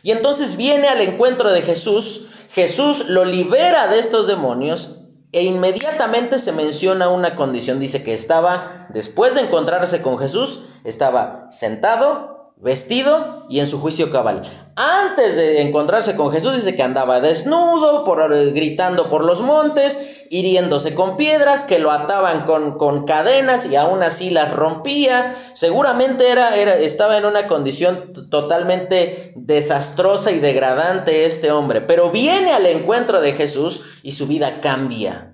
y 0.03 0.13
entonces 0.13 0.57
viene 0.57 0.89
al 0.89 1.03
encuentro 1.03 1.53
de 1.53 1.61
Jesús, 1.61 2.27
Jesús 2.49 3.07
lo 3.09 3.27
libera 3.27 3.89
de 3.89 3.99
estos 3.99 4.27
demonios 4.27 5.01
e 5.33 5.43
inmediatamente 5.43 6.39
se 6.39 6.53
menciona 6.53 7.11
una 7.11 7.37
condición, 7.37 7.81
dice 7.81 8.03
que 8.03 8.15
estaba, 8.15 8.87
después 8.89 9.35
de 9.35 9.43
encontrarse 9.43 10.01
con 10.01 10.19
Jesús, 10.19 10.65
estaba 10.85 11.51
sentado 11.51 12.55
vestido 12.57 13.47
y 13.51 13.61
en 13.61 13.67
su 13.67 13.79
juicio 13.79 14.11
cabal. 14.11 14.64
Antes 14.77 15.37
de 15.37 15.63
encontrarse 15.63 16.17
con 16.17 16.33
Jesús 16.33 16.57
dice 16.57 16.75
que 16.75 16.83
andaba 16.83 17.21
desnudo, 17.21 18.05
por, 18.05 18.29
gritando 18.53 19.09
por 19.09 19.25
los 19.25 19.41
montes, 19.41 20.25
hiriéndose 20.31 20.97
con 20.97 21.17
piedras, 21.17 21.63
que 21.63 21.79
lo 21.79 21.93
ataban 21.93 22.45
con, 22.45 22.77
con 22.77 23.05
cadenas 23.05 23.67
y 23.67 23.77
aún 23.77 24.03
así 24.03 24.31
las 24.31 24.53
rompía. 24.53 25.33
Seguramente 25.53 26.29
era, 26.29 26.57
era, 26.57 26.75
estaba 26.75 27.19
en 27.19 27.25
una 27.25 27.47
condición 27.47 28.13
totalmente 28.31 29.33
desastrosa 29.37 30.33
y 30.33 30.41
degradante 30.41 31.25
este 31.25 31.53
hombre, 31.53 31.81
pero 31.81 32.11
viene 32.11 32.53
al 32.53 32.67
encuentro 32.67 33.21
de 33.21 33.33
Jesús 33.33 33.85
y 34.03 34.13
su 34.13 34.27
vida 34.27 34.61
cambia. 34.61 35.34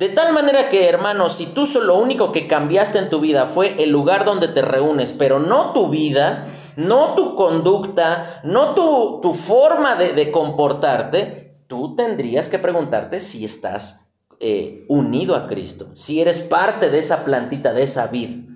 De 0.00 0.08
tal 0.08 0.32
manera 0.32 0.70
que, 0.70 0.88
hermanos, 0.88 1.34
si 1.34 1.44
tú 1.44 1.68
lo 1.82 1.98
único 1.98 2.32
que 2.32 2.48
cambiaste 2.48 2.98
en 2.98 3.10
tu 3.10 3.20
vida 3.20 3.46
fue 3.46 3.82
el 3.82 3.90
lugar 3.90 4.24
donde 4.24 4.48
te 4.48 4.62
reúnes, 4.62 5.12
pero 5.12 5.40
no 5.40 5.74
tu 5.74 5.90
vida, 5.90 6.46
no 6.76 7.14
tu 7.14 7.36
conducta, 7.36 8.40
no 8.42 8.74
tu, 8.74 9.20
tu 9.20 9.34
forma 9.34 9.96
de, 9.96 10.14
de, 10.14 10.30
comportarte, 10.30 11.54
tú 11.66 11.94
tendrías 11.96 12.48
que 12.48 12.58
preguntarte 12.58 13.20
si 13.20 13.44
estás 13.44 14.14
eh, 14.40 14.86
unido 14.88 15.36
a 15.36 15.46
Cristo, 15.46 15.88
si 15.94 16.22
eres 16.22 16.40
parte 16.40 16.88
de 16.88 16.98
esa 16.98 17.22
plantita, 17.22 17.74
de 17.74 17.82
esa 17.82 18.06
vid. 18.06 18.48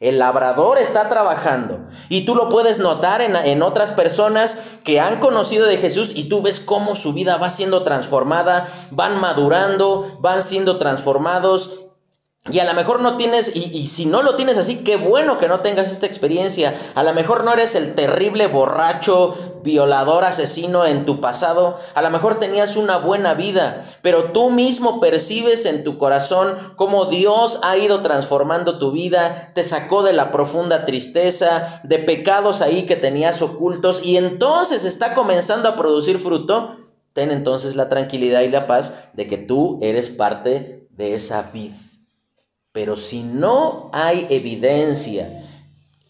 El 0.00 0.18
labrador 0.18 0.76
está 0.76 1.08
trabajando 1.08 1.88
y 2.10 2.26
tú 2.26 2.34
lo 2.34 2.48
puedes 2.48 2.80
notar 2.80 3.22
en, 3.22 3.62
otras 3.62 3.92
personas 3.92 4.58
que 4.84 4.98
han 5.00 5.20
conocido 5.20 5.66
de 5.66 5.78
Jesús 5.78 6.10
y 6.12 6.24
tú 6.24 6.42
ves 6.42 6.58
cómo 6.58 6.96
su 6.96 7.12
vida 7.12 7.36
va 7.38 7.50
siendo 7.50 7.84
transformada, 7.84 8.66
van 8.90 9.18
madurando, 9.20 10.18
van 10.20 10.42
siendo 10.42 10.78
transformados 10.78 11.89
y 12.48 12.58
a 12.58 12.64
lo 12.64 12.72
mejor 12.72 13.02
no 13.02 13.18
tienes, 13.18 13.54
y, 13.54 13.86
si 13.88 14.06
no 14.06 14.22
lo 14.22 14.34
tienes 14.34 14.56
así, 14.56 14.76
qué 14.78 14.96
bueno 14.96 15.38
que 15.38 15.46
no 15.46 15.60
tengas 15.60 15.92
esta 15.92 16.06
experiencia. 16.06 16.74
A 16.94 17.02
lo 17.02 17.12
mejor 17.12 17.44
no 17.44 17.52
eres 17.52 17.74
el 17.74 17.94
terrible 17.94 18.46
borracho, 18.46 19.34
violador, 19.62 20.24
asesino 20.24 20.86
en 20.86 21.04
tu 21.04 21.20
pasado. 21.20 21.76
A 21.94 22.00
lo 22.00 22.08
mejor 22.08 22.38
tenías 22.38 22.76
una 22.76 22.96
buena 22.96 23.34
vida, 23.34 23.84
pero 24.00 24.32
tú 24.32 24.48
mismo 24.48 25.00
percibes 25.00 25.66
en 25.66 25.84
tu 25.84 25.98
corazón 25.98 26.56
cómo 26.76 27.04
Dios 27.04 27.60
ha 27.62 27.76
ido 27.76 28.00
transformando 28.00 28.78
tu 28.78 28.90
vida, 28.90 29.52
te 29.54 29.62
sacó 29.62 30.02
de 30.02 30.14
la 30.14 30.30
profunda 30.30 30.86
tristeza, 30.86 31.82
de 31.84 31.98
pecados 31.98 32.62
ahí 32.62 32.86
que 32.86 32.96
tenías 32.96 33.42
ocultos, 33.42 34.00
y 34.02 34.16
entonces 34.16 34.84
está 34.84 35.12
comenzando 35.12 35.68
a 35.68 35.76
producir 35.76 36.18
fruto. 36.18 36.74
Ten 37.12 37.32
entonces 37.32 37.76
la 37.76 37.90
tranquilidad 37.90 38.40
y 38.40 38.48
la 38.48 38.66
paz 38.66 39.10
de 39.12 39.26
que 39.26 39.36
tú 39.36 39.78
eres 39.82 40.08
parte 40.08 40.88
de 40.90 41.14
esa 41.14 41.42
vida. 41.52 41.76
Pero 42.72 42.96
si 42.96 43.22
no 43.22 43.90
hay 43.92 44.26
evidencia 44.30 45.44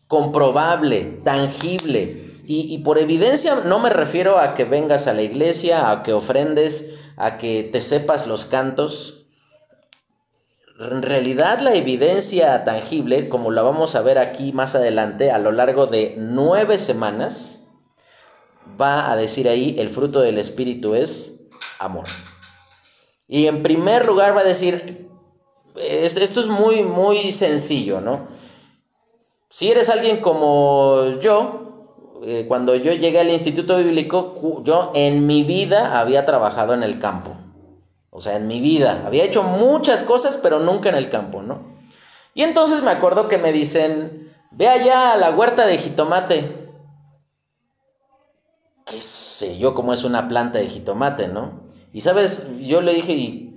comprobable, 0.07 1.21
tangible, 1.25 2.31
y, 2.53 2.79
por 2.79 2.99
evidencia 2.99 3.55
no 3.65 3.79
me 3.79 3.91
refiero 3.91 4.39
a 4.39 4.55
que 4.55 4.65
vengas 4.65 5.07
a 5.07 5.15
la 5.15 5.23
iglesia, 5.23 5.93
a 5.93 6.03
que 6.03 6.13
ofrendes, 6.13 6.99
a 7.17 7.39
que 7.39 7.63
te 7.63 7.81
sepas 7.81 8.27
los 8.27 8.45
cantos. 8.45 9.27
En 10.81 11.03
realidad 11.03 11.61
la 11.61 11.75
evidencia 11.75 12.65
tangible, 12.65 13.29
como 13.29 13.53
la 13.53 13.63
vamos 13.63 13.95
a 13.95 14.03
ver 14.03 14.19
aquí 14.19 14.53
más 14.53 14.75
adelante, 14.75 15.31
a 15.31 15.39
lo 15.39 15.53
largo 15.53 15.87
de 15.87 16.17
nueve 16.19 16.79
semanas, 16.79 17.69
va 18.81 19.13
a 19.13 19.17
decir 19.17 19.49
ahí, 19.49 19.77
el 19.79 19.89
fruto 19.89 20.21
del 20.21 20.39
Espíritu 20.39 20.97
es 20.97 21.47
amor. 21.79 22.07
Y 23.29 23.47
en 23.47 23.63
primer 23.63 24.07
lugar 24.07 24.37
va 24.37 24.41
a 24.41 24.45
decir, 24.45 25.10
esto 25.77 26.41
es 26.41 26.47
muy, 26.47 26.83
muy 26.83 27.31
sencillo, 27.31 28.01
¿no? 28.01 28.27
Si 29.49 29.71
eres 29.71 29.89
alguien 29.89 30.19
como 30.21 31.19
yo, 31.21 31.71
eh, 32.23 32.45
cuando 32.47 32.77
yo 32.77 32.93
llegué 32.93 33.21
al 33.21 33.31
Instituto 33.31 33.79
Bíblico, 33.79 34.63
yo 34.65 34.93
en 34.95 35.27
mi 35.27 35.43
vida 35.43 35.99
había 35.99 36.25
trabajado 36.25 36.75
en 36.75 36.83
el 36.83 36.99
campo. 36.99 37.37
O 38.11 38.21
sea, 38.21 38.37
en 38.37 38.47
mi 38.47 38.61
vida. 38.61 39.03
Había 39.07 39.25
hecho 39.25 39.43
muchas 39.43 40.03
cosas, 40.03 40.37
pero 40.37 40.61
nunca 40.61 40.89
en 40.89 40.97
el 40.97 41.11
campo, 41.11 41.43
¿no? 41.43 41.63
Y 42.35 42.43
entonces 42.43 42.83
me 42.83 42.91
acuerdo 42.91 43.29
que 43.29 43.39
me 43.39 43.53
dicen, 43.53 44.33
ve 44.51 44.69
allá 44.69 45.13
a 45.13 45.17
la 45.17 45.31
huerta 45.31 45.67
de 45.67 45.79
jitomate. 45.79 46.61
¿Qué 48.87 49.03
sé 49.03 49.59
yo 49.59 49.75
cómo 49.75 49.93
es 49.93 50.05
una 50.05 50.29
planta 50.29 50.59
de 50.59 50.69
jitomate, 50.69 51.29
no? 51.29 51.63
Y 51.93 52.03
sabes, 52.03 52.49
yo 52.61 52.81
le 52.81 52.95
dije, 52.95 53.13
¿y 53.13 53.50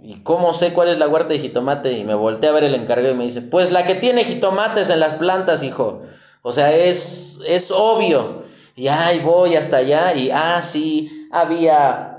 ¿Y 0.00 0.22
cómo 0.22 0.54
sé 0.54 0.72
cuál 0.72 0.88
es 0.88 0.98
la 0.98 1.08
huerta 1.08 1.34
de 1.34 1.40
jitomate? 1.40 1.92
Y 1.92 2.04
me 2.04 2.14
volteé 2.14 2.50
a 2.50 2.52
ver 2.52 2.64
el 2.64 2.74
encargado 2.74 3.14
y 3.14 3.16
me 3.16 3.24
dice, 3.24 3.42
pues 3.42 3.72
la 3.72 3.84
que 3.84 3.94
tiene 3.94 4.24
jitomates 4.24 4.90
en 4.90 5.00
las 5.00 5.14
plantas, 5.14 5.62
hijo. 5.62 6.02
O 6.42 6.52
sea, 6.52 6.72
es, 6.72 7.40
es 7.46 7.70
obvio. 7.70 8.42
Y 8.76 8.86
ahí 8.88 9.18
voy 9.18 9.56
hasta 9.56 9.78
allá 9.78 10.14
y, 10.14 10.30
ah, 10.30 10.62
sí, 10.62 11.28
había 11.32 12.18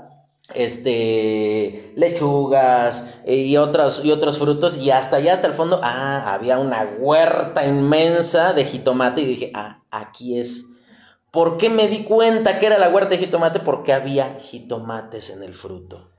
este 0.54 1.92
lechugas 1.96 3.14
y 3.26 3.56
otros 3.56 4.02
y 4.04 4.10
otros 4.10 4.38
frutos 4.38 4.78
y 4.78 4.90
hasta 4.90 5.16
allá 5.16 5.34
hasta 5.34 5.46
el 5.46 5.52
fondo 5.52 5.80
ah 5.82 6.34
había 6.34 6.58
una 6.58 6.96
huerta 6.98 7.64
inmensa 7.64 8.52
de 8.52 8.64
jitomate 8.64 9.22
y 9.22 9.26
dije 9.26 9.52
ah 9.54 9.82
aquí 9.92 10.38
es 10.38 10.66
¿por 11.30 11.56
qué 11.56 11.70
me 11.70 11.86
di 11.86 12.02
cuenta 12.02 12.58
que 12.58 12.66
era 12.66 12.78
la 12.78 12.88
huerta 12.88 13.10
de 13.10 13.18
jitomate? 13.18 13.60
porque 13.60 13.92
había 13.92 14.38
jitomates 14.40 15.30
en 15.30 15.44
el 15.44 15.54
fruto 15.54 16.09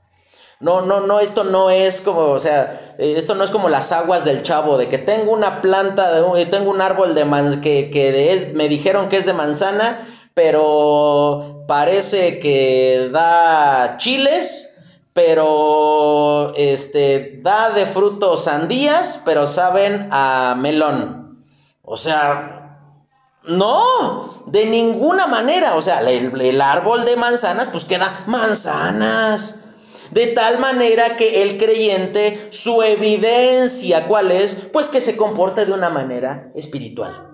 no, 0.62 0.82
no, 0.82 1.01
no, 1.01 1.20
esto 1.20 1.44
no 1.44 1.72
es 1.72 2.01
como, 2.01 2.22
o 2.22 2.39
sea, 2.39 2.96
eh, 3.00 3.15
esto 3.18 3.34
no 3.34 3.44
es 3.44 3.50
como 3.50 3.68
las 3.68 3.91
aguas 3.91 4.25
del 4.25 4.44
chavo, 4.44 4.77
de 4.77 4.88
que 4.88 5.00
tengo 5.00 5.32
una 5.32 5.60
planta, 5.60 6.12
de, 6.13 6.46
tengo 6.46 6.70
un 6.70 6.82
árbol 6.82 7.15
de 7.15 7.25
man, 7.25 7.62
que, 7.62 7.89
que 7.89 8.32
es, 8.32 8.53
me 8.53 8.70
dijeron 8.70 9.10
que 9.10 9.18
es 9.18 9.25
de 9.25 9.34
manzana, 9.34 10.08
pero 10.36 11.65
parece 11.68 12.39
que 12.39 13.10
da 13.12 13.98
chiles, 13.98 14.77
pero 15.13 16.53
este, 16.56 17.39
da 17.41 17.72
de 17.72 17.88
frutos 17.88 18.44
sandías, 18.44 19.20
pero 19.25 19.48
saben 19.48 20.10
a 20.12 20.56
melón. 20.58 21.44
O 21.82 21.98
sea, 21.98 22.77
no, 23.44 24.44
de 24.46 24.68
ninguna 24.68 25.25
manera. 25.25 25.75
O 25.75 25.82
sea, 25.82 26.00
el, 26.01 26.39
el 26.39 26.62
árbol 26.62 27.03
de 27.03 27.18
manzanas, 27.18 27.68
pues 27.72 27.84
queda 27.84 28.24
manzanas 28.27 29.62
de 30.12 30.27
tal 30.27 30.60
manera 30.60 31.15
que 31.15 31.41
el 31.41 31.58
creyente, 31.58 32.48
su 32.51 32.84
evidencia, 32.84 34.08
¿cuál 34.08 34.32
es? 34.32 34.56
Pues 34.72 34.89
que 34.89 35.01
se 35.01 35.18
comporta 35.18 35.65
de 35.65 35.74
una 35.74 35.89
manera 35.89 36.51
espiritual. 36.56 37.32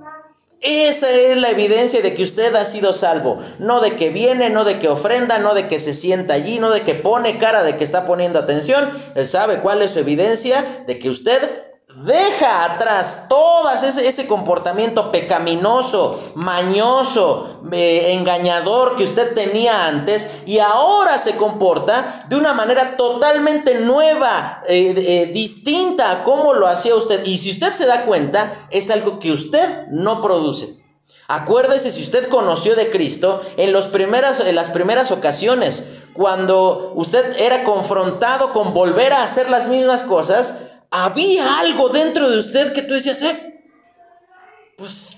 Esa 0.59 1.11
es 1.11 1.37
la 1.37 1.51
evidencia 1.51 2.01
de 2.01 2.15
que 2.15 2.23
usted 2.23 2.55
ha 2.55 2.65
sido 2.65 2.91
salvo. 2.91 3.39
No 3.59 3.79
de 3.79 3.95
que 3.95 4.09
viene, 4.09 4.49
no 4.49 4.65
de 4.65 4.79
que 4.79 4.87
ofrenda, 4.87 5.37
no 5.37 5.53
de 5.53 5.67
que 5.67 5.79
se 5.79 5.93
sienta 5.93 6.33
allí, 6.33 6.57
no 6.57 6.71
de 6.71 6.81
que 6.81 6.95
pone 6.95 7.37
cara 7.37 7.63
de 7.63 7.77
que 7.77 7.83
está 7.83 8.07
poniendo 8.07 8.39
atención. 8.39 8.89
Él 9.13 9.25
sabe 9.27 9.59
cuál 9.59 9.83
es 9.83 9.91
su 9.91 9.99
evidencia 9.99 10.83
de 10.87 10.97
que 10.97 11.09
usted 11.09 11.67
Deja 12.05 12.63
atrás 12.63 13.23
todo 13.27 13.71
ese, 13.71 14.07
ese 14.07 14.27
comportamiento 14.27 15.11
pecaminoso, 15.11 16.19
mañoso, 16.35 17.61
eh, 17.71 18.13
engañador 18.13 18.97
que 18.97 19.03
usted 19.03 19.33
tenía 19.33 19.87
antes 19.87 20.29
y 20.45 20.59
ahora 20.59 21.17
se 21.17 21.37
comporta 21.37 22.25
de 22.29 22.35
una 22.35 22.53
manera 22.53 22.97
totalmente 22.97 23.79
nueva, 23.79 24.61
eh, 24.67 24.93
eh, 24.95 25.31
distinta 25.33 26.11
a 26.11 26.23
cómo 26.23 26.53
lo 26.53 26.67
hacía 26.67 26.93
usted. 26.93 27.25
Y 27.25 27.39
si 27.39 27.49
usted 27.49 27.73
se 27.73 27.87
da 27.87 28.03
cuenta, 28.03 28.67
es 28.69 28.91
algo 28.91 29.17
que 29.17 29.31
usted 29.31 29.87
no 29.87 30.21
produce. 30.21 30.77
Acuérdese 31.27 31.89
si 31.89 32.03
usted 32.03 32.29
conoció 32.29 32.75
de 32.75 32.91
Cristo 32.91 33.41
en, 33.57 33.73
primeras, 33.91 34.39
en 34.39 34.53
las 34.53 34.69
primeras 34.69 35.09
ocasiones, 35.09 35.85
cuando 36.13 36.93
usted 36.95 37.37
era 37.39 37.63
confrontado 37.63 38.53
con 38.53 38.75
volver 38.75 39.13
a 39.13 39.23
hacer 39.23 39.49
las 39.49 39.67
mismas 39.67 40.03
cosas, 40.03 40.59
había 40.91 41.59
algo 41.59 41.89
dentro 41.89 42.29
de 42.29 42.39
usted 42.39 42.73
que 42.73 42.81
tú 42.81 42.93
decías, 42.93 43.21
eh, 43.21 43.63
pues 44.77 45.17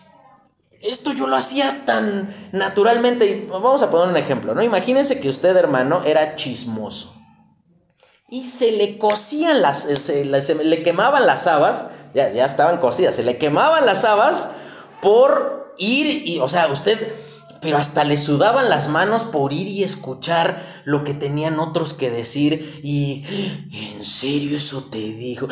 esto 0.82 1.14
yo 1.14 1.28
lo 1.28 1.36
hacía 1.36 1.86
tan 1.86 2.50
naturalmente. 2.52 3.48
Vamos 3.50 3.84
a 3.84 3.92
poner 3.92 4.10
un 4.10 4.18
ejemplo, 4.18 4.56
¿no? 4.56 4.64
Imagínense 4.64 5.20
que 5.20 5.30
usted, 5.30 5.56
hermano, 5.56 6.02
era 6.06 6.36
chismoso. 6.36 7.16
Y 8.30 8.48
se 8.48 8.72
le 8.72 8.98
cocían 8.98 9.62
las, 9.62 9.84
se, 9.84 10.24
le 10.24 10.84
quemaban 10.84 11.26
las 11.26 11.48
habas, 11.48 11.88
ya, 12.14 12.32
ya 12.32 12.46
estaban 12.46 12.78
cocidas, 12.78 13.16
se 13.16 13.24
le 13.24 13.38
quemaban 13.38 13.86
las 13.86 14.06
habas 14.06 14.50
por 15.02 15.74
ir 15.80 16.28
y, 16.28 16.40
o 16.40 16.48
sea, 16.48 16.68
usted 16.68 17.12
pero 17.62 17.78
hasta 17.78 18.04
le 18.04 18.18
sudaban 18.18 18.70
las 18.70 18.88
manos 18.88 19.24
por 19.24 19.54
ir 19.54 19.68
y 19.68 19.84
escuchar 19.84 20.82
lo 20.86 21.04
que 21.04 21.14
tenían 21.14 21.60
otros 21.60 21.94
que 21.94 22.10
decir. 22.10 22.80
Y, 22.84 23.24
¿en 23.96 24.04
serio 24.04 24.58
eso 24.58 24.86
te 24.90 24.98
dijo? 25.00 25.48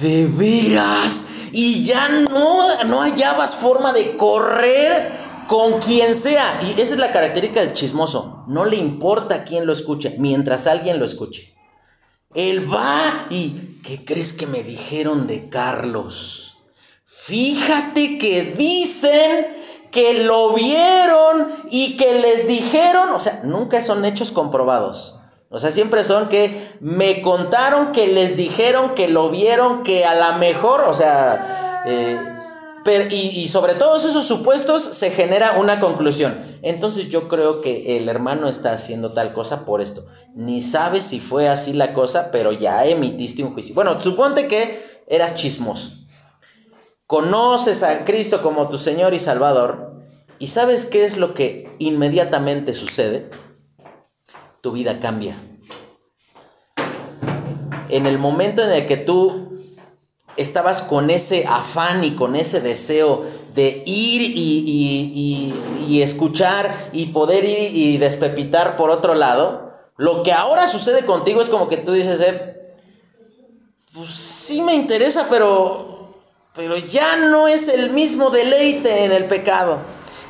¿De 0.00 0.26
veras? 0.28 1.26
Y 1.52 1.84
ya 1.84 2.08
no, 2.08 2.84
no 2.84 3.02
hallabas 3.02 3.54
forma 3.54 3.92
de 3.92 4.16
correr 4.16 5.12
con 5.46 5.80
quien 5.80 6.14
sea. 6.14 6.60
Y 6.62 6.80
esa 6.80 6.94
es 6.94 6.98
la 6.98 7.12
característica 7.12 7.60
del 7.60 7.74
chismoso. 7.74 8.44
No 8.46 8.64
le 8.64 8.76
importa 8.76 9.44
quién 9.44 9.66
lo 9.66 9.72
escuche, 9.72 10.16
mientras 10.18 10.66
alguien 10.66 10.98
lo 10.98 11.04
escuche. 11.04 11.54
Él 12.34 12.72
va 12.72 13.26
y, 13.28 13.80
¿qué 13.82 14.04
crees 14.04 14.32
que 14.32 14.46
me 14.46 14.62
dijeron 14.62 15.26
de 15.26 15.48
Carlos? 15.48 16.56
Fíjate 17.04 18.18
que 18.18 18.54
dicen 18.56 19.59
que 19.90 20.24
lo 20.24 20.54
vieron 20.54 21.48
y 21.70 21.96
que 21.96 22.20
les 22.20 22.46
dijeron, 22.46 23.10
o 23.10 23.20
sea, 23.20 23.40
nunca 23.44 23.82
son 23.82 24.04
hechos 24.04 24.32
comprobados. 24.32 25.16
O 25.48 25.58
sea, 25.58 25.72
siempre 25.72 26.04
son 26.04 26.28
que 26.28 26.70
me 26.80 27.22
contaron 27.22 27.90
que 27.90 28.06
les 28.06 28.36
dijeron 28.36 28.94
que 28.94 29.08
lo 29.08 29.30
vieron, 29.30 29.82
que 29.82 30.04
a 30.04 30.14
lo 30.14 30.38
mejor, 30.38 30.82
o 30.82 30.94
sea, 30.94 31.82
eh, 31.86 32.18
y, 33.10 33.40
y, 33.40 33.48
sobre 33.48 33.74
todos 33.74 34.04
esos 34.04 34.26
supuestos 34.26 34.82
se 34.82 35.10
genera 35.10 35.58
una 35.58 35.80
conclusión. 35.80 36.40
Entonces 36.62 37.08
yo 37.08 37.28
creo 37.28 37.60
que 37.60 37.96
el 37.96 38.08
hermano 38.08 38.48
está 38.48 38.72
haciendo 38.72 39.12
tal 39.12 39.32
cosa 39.32 39.64
por 39.64 39.80
esto. 39.80 40.06
Ni 40.34 40.60
sabes 40.60 41.04
si 41.04 41.20
fue 41.20 41.48
así 41.48 41.72
la 41.72 41.92
cosa, 41.92 42.30
pero 42.30 42.52
ya 42.52 42.84
emitiste 42.86 43.42
un 43.42 43.52
juicio. 43.52 43.74
Bueno, 43.74 44.00
suponte 44.00 44.46
que 44.46 44.80
eras 45.08 45.34
chismoso 45.34 45.99
conoces 47.10 47.82
a 47.82 48.04
Cristo 48.04 48.40
como 48.40 48.68
tu 48.68 48.78
Señor 48.78 49.14
y 49.14 49.18
Salvador, 49.18 49.94
¿y 50.38 50.46
sabes 50.46 50.86
qué 50.86 51.04
es 51.04 51.16
lo 51.16 51.34
que 51.34 51.74
inmediatamente 51.80 52.72
sucede? 52.72 53.28
Tu 54.60 54.70
vida 54.70 55.00
cambia. 55.00 55.34
En 57.88 58.06
el 58.06 58.16
momento 58.18 58.62
en 58.62 58.70
el 58.70 58.86
que 58.86 58.96
tú 58.96 59.58
estabas 60.36 60.82
con 60.82 61.10
ese 61.10 61.46
afán 61.48 62.04
y 62.04 62.14
con 62.14 62.36
ese 62.36 62.60
deseo 62.60 63.24
de 63.56 63.82
ir 63.86 64.22
y, 64.22 66.00
escuchar 66.00 66.90
y 66.92 67.06
poder 67.06 67.44
ir 67.44 67.76
y 67.76 67.98
despepitar 67.98 68.76
por 68.76 68.88
otro 68.90 69.16
lado, 69.16 69.72
lo 69.96 70.22
que 70.22 70.32
ahora 70.32 70.68
sucede 70.68 71.04
contigo 71.04 71.42
es 71.42 71.48
como 71.48 71.68
que 71.68 71.78
tú 71.78 71.90
dices, 71.90 72.20
eh, 72.20 72.76
pues 73.92 74.10
sí 74.10 74.62
me 74.62 74.76
interesa, 74.76 75.26
pero 75.28 75.99
pero 76.54 76.76
ya 76.76 77.16
no 77.16 77.48
es 77.48 77.68
el 77.68 77.90
mismo 77.90 78.30
deleite 78.30 79.04
en 79.04 79.12
el 79.12 79.26
pecado. 79.26 79.78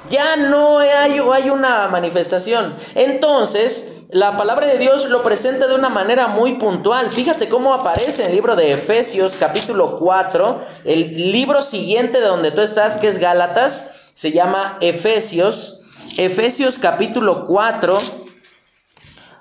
Ya 0.09 0.37
no 0.37 0.79
hay, 0.79 1.51
una 1.51 1.89
manifestación. 1.89 2.75
Entonces, 2.95 3.93
la 4.11 4.37
palabra 4.37 4.67
de 4.67 4.79
Dios 4.79 5.09
lo 5.09 5.23
presenta 5.23 5.67
de 5.67 5.75
una 5.75 5.89
manera 5.89 6.29
muy 6.29 6.55
puntual. 6.55 7.11
Fíjate 7.11 7.49
cómo 7.49 7.75
aparece 7.75 8.25
en 8.25 8.31
el 8.31 8.37
libro 8.37 8.57
de 8.57 8.73
Efesios 8.73 9.37
capítulo 9.39 9.99
4, 9.99 10.61
el 10.85 11.33
libro 11.33 11.63
siguiente 11.63 12.21
de 12.21 12.27
donde 12.27 12.51
tú 12.51 12.61
estás, 12.61 12.99
que 12.99 13.09
es 13.09 13.19
Gálatas, 13.19 14.11
se 14.15 14.33
llama 14.33 14.79
Efesios. 14.81 15.81
Efesios 16.17 16.79
capítulo 16.79 17.47
4 17.47 17.99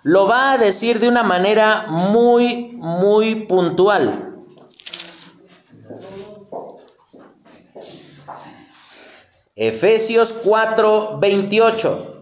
lo 0.03 0.27
va 0.27 0.53
a 0.53 0.57
decir 0.57 0.99
de 0.99 1.07
una 1.07 1.23
manera 1.23 1.85
muy, 1.87 2.71
muy 2.73 3.35
puntual. 3.35 4.28
Efesios 9.61 10.33
4, 10.45 11.17
28. 11.19 12.15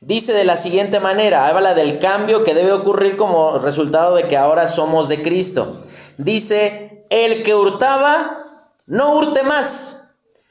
Dice 0.00 0.32
de 0.32 0.46
la 0.46 0.56
siguiente 0.56 1.00
manera, 1.00 1.48
habla 1.48 1.74
del 1.74 1.98
cambio 1.98 2.44
que 2.44 2.54
debe 2.54 2.72
ocurrir 2.72 3.18
como 3.18 3.58
resultado 3.58 4.16
de 4.16 4.26
que 4.26 4.38
ahora 4.38 4.66
somos 4.66 5.10
de 5.10 5.20
Cristo. 5.20 5.82
Dice, 6.16 7.04
el 7.10 7.42
que 7.42 7.54
hurtaba, 7.54 8.70
no 8.86 9.16
hurte 9.16 9.42
más, 9.42 10.08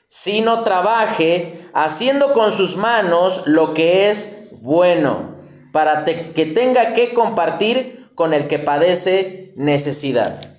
sino 0.07 0.63
trabaje 0.63 1.67
haciendo 1.73 2.33
con 2.33 2.51
sus 2.51 2.77
manos 2.77 3.41
lo 3.47 3.73
que 3.73 4.11
es 4.11 4.49
bueno, 4.61 5.37
para 5.71 6.05
que 6.05 6.45
tenga 6.45 6.93
que 6.93 7.15
compartir 7.15 8.11
con 8.13 8.35
el 8.35 8.47
que 8.47 8.59
padece 8.59 9.53
necesidad. 9.55 10.54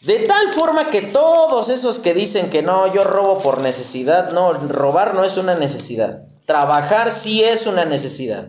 De 0.00 0.20
tal 0.20 0.48
forma 0.48 0.88
que 0.88 1.02
todos 1.02 1.68
esos 1.68 1.98
que 1.98 2.14
dicen 2.14 2.48
que 2.48 2.62
no, 2.62 2.90
yo 2.90 3.04
robo 3.04 3.36
por 3.36 3.60
necesidad, 3.60 4.30
no, 4.30 4.54
robar 4.54 5.12
no 5.12 5.24
es 5.24 5.36
una 5.36 5.56
necesidad. 5.56 6.22
Trabajar 6.46 7.12
sí 7.12 7.44
es 7.44 7.66
una 7.66 7.84
necesidad. 7.84 8.46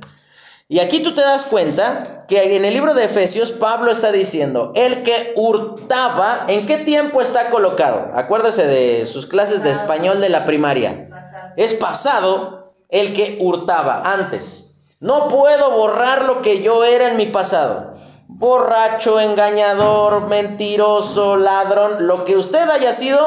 Y 0.70 0.80
aquí 0.80 1.02
tú 1.02 1.14
te 1.14 1.20
das 1.20 1.44
cuenta 1.44 2.26
que 2.30 2.56
en 2.56 2.64
el 2.64 2.74
libro 2.74 2.94
de 2.94 3.04
Efesios 3.04 3.52
Pablo 3.52 3.92
está 3.92 4.14
diciendo, 4.14 4.72
el 4.76 5.04
que 5.04 5.34
hurtaba, 5.36 6.46
¿en 6.48 6.66
qué 6.66 6.78
tiempo 6.78 7.22
está 7.22 7.50
colocado? 7.50 8.12
Acuérdese 8.16 8.66
de 8.66 9.06
sus 9.06 9.28
clases 9.28 9.62
de 9.62 9.72
español 9.72 10.22
de 10.22 10.30
la 10.30 10.46
primaria. 10.46 11.10
Es 11.58 11.74
pasado 11.74 12.72
el 12.88 13.12
que 13.12 13.40
hurtaba 13.42 14.04
antes. 14.06 14.74
No 15.02 15.28
puedo 15.28 15.72
borrar 15.72 16.24
lo 16.24 16.42
que 16.42 16.62
yo 16.62 16.86
era 16.86 17.10
en 17.10 17.18
mi 17.18 17.26
pasado 17.26 17.91
borracho, 18.32 19.20
engañador, 19.20 20.28
mentiroso, 20.28 21.36
ladrón, 21.36 22.08
lo 22.08 22.24
que 22.24 22.38
usted 22.38 22.70
haya 22.70 22.94
sido, 22.94 23.20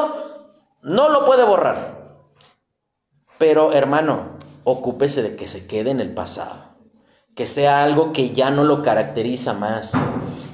no 0.81 1.09
lo 1.09 1.25
puede 1.25 1.45
borrar. 1.45 2.19
Pero 3.37 3.71
hermano, 3.71 4.37
ocúpese 4.63 5.21
de 5.21 5.35
que 5.35 5.47
se 5.47 5.67
quede 5.67 5.91
en 5.91 6.01
el 6.01 6.13
pasado, 6.13 6.75
que 7.35 7.45
sea 7.45 7.83
algo 7.83 8.13
que 8.13 8.31
ya 8.31 8.49
no 8.49 8.63
lo 8.63 8.81
caracteriza 8.81 9.53
más, 9.53 9.93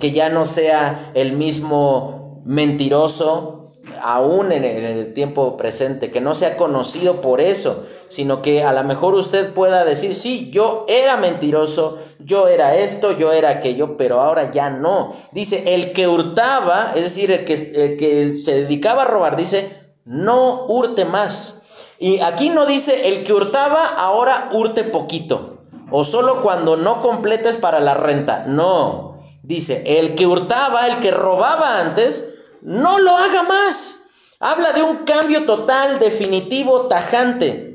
que 0.01 0.11
ya 0.11 0.29
no 0.29 0.45
sea 0.45 1.11
el 1.13 1.31
mismo 1.33 2.41
mentiroso, 2.43 3.70
aún 4.01 4.51
en 4.51 4.63
el, 4.63 5.13
tiempo 5.13 5.57
presente, 5.57 6.11
que 6.11 6.21
no 6.21 6.33
sea 6.33 6.57
conocido 6.57 7.21
por 7.21 7.41
eso, 7.41 7.85
sino 8.07 8.41
que 8.41 8.63
a 8.63 8.73
lo 8.73 8.83
mejor 8.83 9.13
usted 9.15 9.53
pueda 9.53 9.85
decir, 9.85 10.15
sí, 10.15 10.49
yo 10.51 10.85
era 10.87 11.17
mentiroso, 11.17 11.97
yo 12.19 12.47
era 12.47 12.75
esto, 12.75 13.17
yo 13.17 13.31
era 13.31 13.49
aquello, 13.49 13.97
pero 13.97 14.21
ahora 14.21 14.51
ya 14.51 14.69
no. 14.69 15.13
Dice, 15.31 15.73
el 15.73 15.93
que 15.93 16.07
hurtaba, 16.07 16.93
es 16.95 17.03
decir, 17.03 17.31
el 17.31 17.45
que, 17.45 17.53
el 17.53 17.97
que 17.97 18.39
se 18.41 18.63
dedicaba 18.63 19.03
a 19.03 19.05
robar, 19.05 19.35
dice, 19.35 19.69
no 20.05 20.65
hurte 20.67 21.05
más. 21.05 21.63
Y 21.99 22.19
aquí 22.19 22.49
no 22.49 22.65
dice, 22.65 23.07
el 23.09 23.23
que 23.23 23.33
hurtaba, 23.33 23.85
ahora 23.85 24.49
hurte 24.53 24.83
poquito, 24.83 25.59
o 25.91 26.03
solo 26.03 26.41
cuando 26.41 26.75
no 26.75 27.01
completes 27.01 27.57
para 27.57 27.79
la 27.79 27.93
renta, 27.93 28.45
no. 28.47 29.11
Dice, 29.43 29.99
el 29.99 30.15
que 30.15 30.27
hurtaba, 30.27 30.87
el 30.87 30.99
que 30.99 31.11
robaba 31.11 31.79
antes, 31.79 32.40
no 32.61 32.99
lo 32.99 33.15
haga 33.15 33.43
más. 33.43 34.05
Habla 34.39 34.73
de 34.73 34.81
un 34.81 35.05
cambio 35.05 35.45
total, 35.45 35.99
definitivo, 35.99 36.87
tajante. 36.87 37.71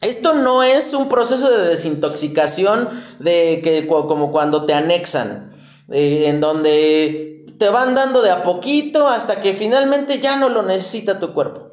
Esto 0.00 0.34
no 0.34 0.62
es 0.62 0.92
un 0.92 1.08
proceso 1.08 1.50
de 1.50 1.66
desintoxicación 1.68 2.88
de 3.18 3.60
que 3.64 3.86
como 3.88 4.30
cuando 4.30 4.66
te 4.66 4.74
anexan, 4.74 5.52
eh, 5.90 6.24
en 6.26 6.40
donde 6.40 7.46
te 7.58 7.70
van 7.70 7.94
dando 7.94 8.22
de 8.22 8.30
a 8.30 8.42
poquito 8.42 9.08
hasta 9.08 9.40
que 9.40 9.54
finalmente 9.54 10.20
ya 10.20 10.36
no 10.36 10.48
lo 10.48 10.62
necesita 10.62 11.18
tu 11.18 11.32
cuerpo. 11.32 11.72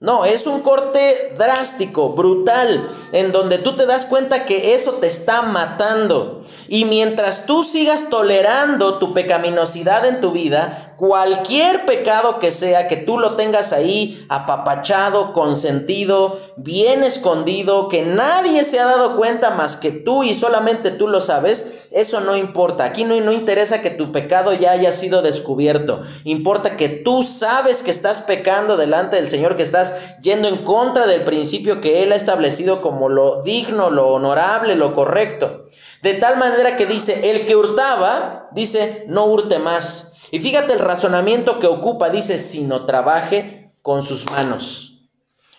No, 0.00 0.24
es 0.24 0.46
un 0.46 0.60
corte 0.60 1.34
drástico, 1.36 2.10
brutal, 2.10 2.88
en 3.10 3.32
donde 3.32 3.58
tú 3.58 3.74
te 3.74 3.84
das 3.84 4.04
cuenta 4.04 4.44
que 4.44 4.74
eso 4.74 4.92
te 4.94 5.08
está 5.08 5.42
matando. 5.42 6.44
Y 6.68 6.84
mientras 6.84 7.46
tú 7.46 7.64
sigas 7.64 8.08
tolerando 8.08 8.98
tu 8.98 9.12
pecaminosidad 9.12 10.06
en 10.06 10.20
tu 10.20 10.30
vida, 10.30 10.87
cualquier 10.98 11.86
pecado 11.86 12.40
que 12.40 12.50
sea, 12.50 12.88
que 12.88 12.96
tú 12.96 13.20
lo 13.20 13.36
tengas 13.36 13.72
ahí 13.72 14.26
apapachado, 14.28 15.32
consentido, 15.32 16.36
bien 16.56 17.04
escondido, 17.04 17.88
que 17.88 18.02
nadie 18.02 18.64
se 18.64 18.80
ha 18.80 18.84
dado 18.84 19.16
cuenta 19.16 19.50
más 19.50 19.76
que 19.76 19.92
tú 19.92 20.24
y 20.24 20.34
solamente 20.34 20.90
tú 20.90 21.06
lo 21.06 21.20
sabes, 21.20 21.86
eso 21.92 22.20
no 22.20 22.36
importa. 22.36 22.82
Aquí 22.82 23.04
no, 23.04 23.14
interesa 23.32 23.80
que 23.80 23.90
tu 23.90 24.10
pecado 24.10 24.52
ya 24.54 24.72
haya 24.72 24.90
sido 24.90 25.22
descubierto. 25.22 26.02
Importa 26.24 26.76
que 26.76 26.88
tú 26.88 27.22
sabes 27.22 27.84
que 27.84 27.92
estás 27.92 28.18
pecando 28.18 28.76
delante 28.76 29.14
del 29.14 29.28
Señor, 29.28 29.56
que 29.56 29.62
estás 29.62 30.18
yendo 30.20 30.48
en 30.48 30.64
contra 30.64 31.06
del 31.06 31.20
principio 31.20 31.80
que 31.80 32.02
Él 32.02 32.10
ha 32.10 32.16
establecido 32.16 32.82
como 32.82 33.08
lo 33.08 33.42
digno, 33.44 33.90
lo 33.90 34.08
honorable, 34.08 34.74
lo 34.74 34.96
correcto. 34.96 35.66
De 36.02 36.14
tal 36.14 36.38
manera 36.38 36.76
que 36.76 36.86
dice, 36.86 37.30
el 37.30 37.46
que 37.46 37.54
hurtaba, 37.54 38.48
dice, 38.50 39.04
no 39.06 39.26
hurte 39.26 39.60
más. 39.60 40.17
Y 40.30 40.38
fíjate 40.40 40.74
el 40.74 40.80
razonamiento 40.80 41.58
que 41.58 41.66
ocupa, 41.66 42.10
dice, 42.10 42.38
sino 42.38 42.86
trabaje 42.86 43.72
con 43.82 44.02
sus 44.02 44.30
manos. 44.30 45.08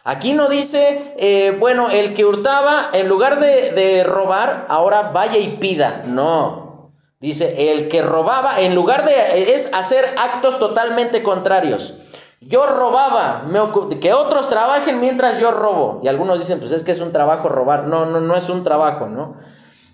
Aquí 0.03 0.33
no 0.33 0.47
dice, 0.47 1.15
eh, 1.17 1.55
bueno, 1.59 1.89
el 1.89 2.13
que 2.13 2.25
hurtaba, 2.25 2.89
en 2.93 3.07
lugar 3.07 3.39
de, 3.39 3.71
de 3.71 4.03
robar, 4.03 4.65
ahora 4.69 5.11
vaya 5.13 5.37
y 5.37 5.57
pida. 5.57 6.03
No. 6.05 6.91
Dice, 7.19 7.73
el 7.73 7.89
que 7.89 8.01
robaba, 8.01 8.61
en 8.61 8.75
lugar 8.75 9.05
de, 9.05 9.53
es 9.53 9.73
hacer 9.73 10.05
actos 10.17 10.57
totalmente 10.57 11.21
contrarios. 11.21 11.95
Yo 12.41 12.65
robaba, 12.65 13.43
me 13.45 13.59
que 13.99 14.13
otros 14.13 14.47
trabajen 14.47 15.01
mientras 15.01 15.39
yo 15.41 15.51
robo. 15.51 15.99
Y 16.01 16.07
algunos 16.07 16.39
dicen, 16.39 16.59
pues 16.59 16.71
es 16.71 16.83
que 16.83 16.93
es 16.93 17.01
un 17.01 17.11
trabajo 17.11 17.49
robar. 17.49 17.83
No, 17.83 18.05
no, 18.05 18.21
no 18.21 18.35
es 18.37 18.47
un 18.49 18.63
trabajo, 18.63 19.07
¿no? 19.07 19.35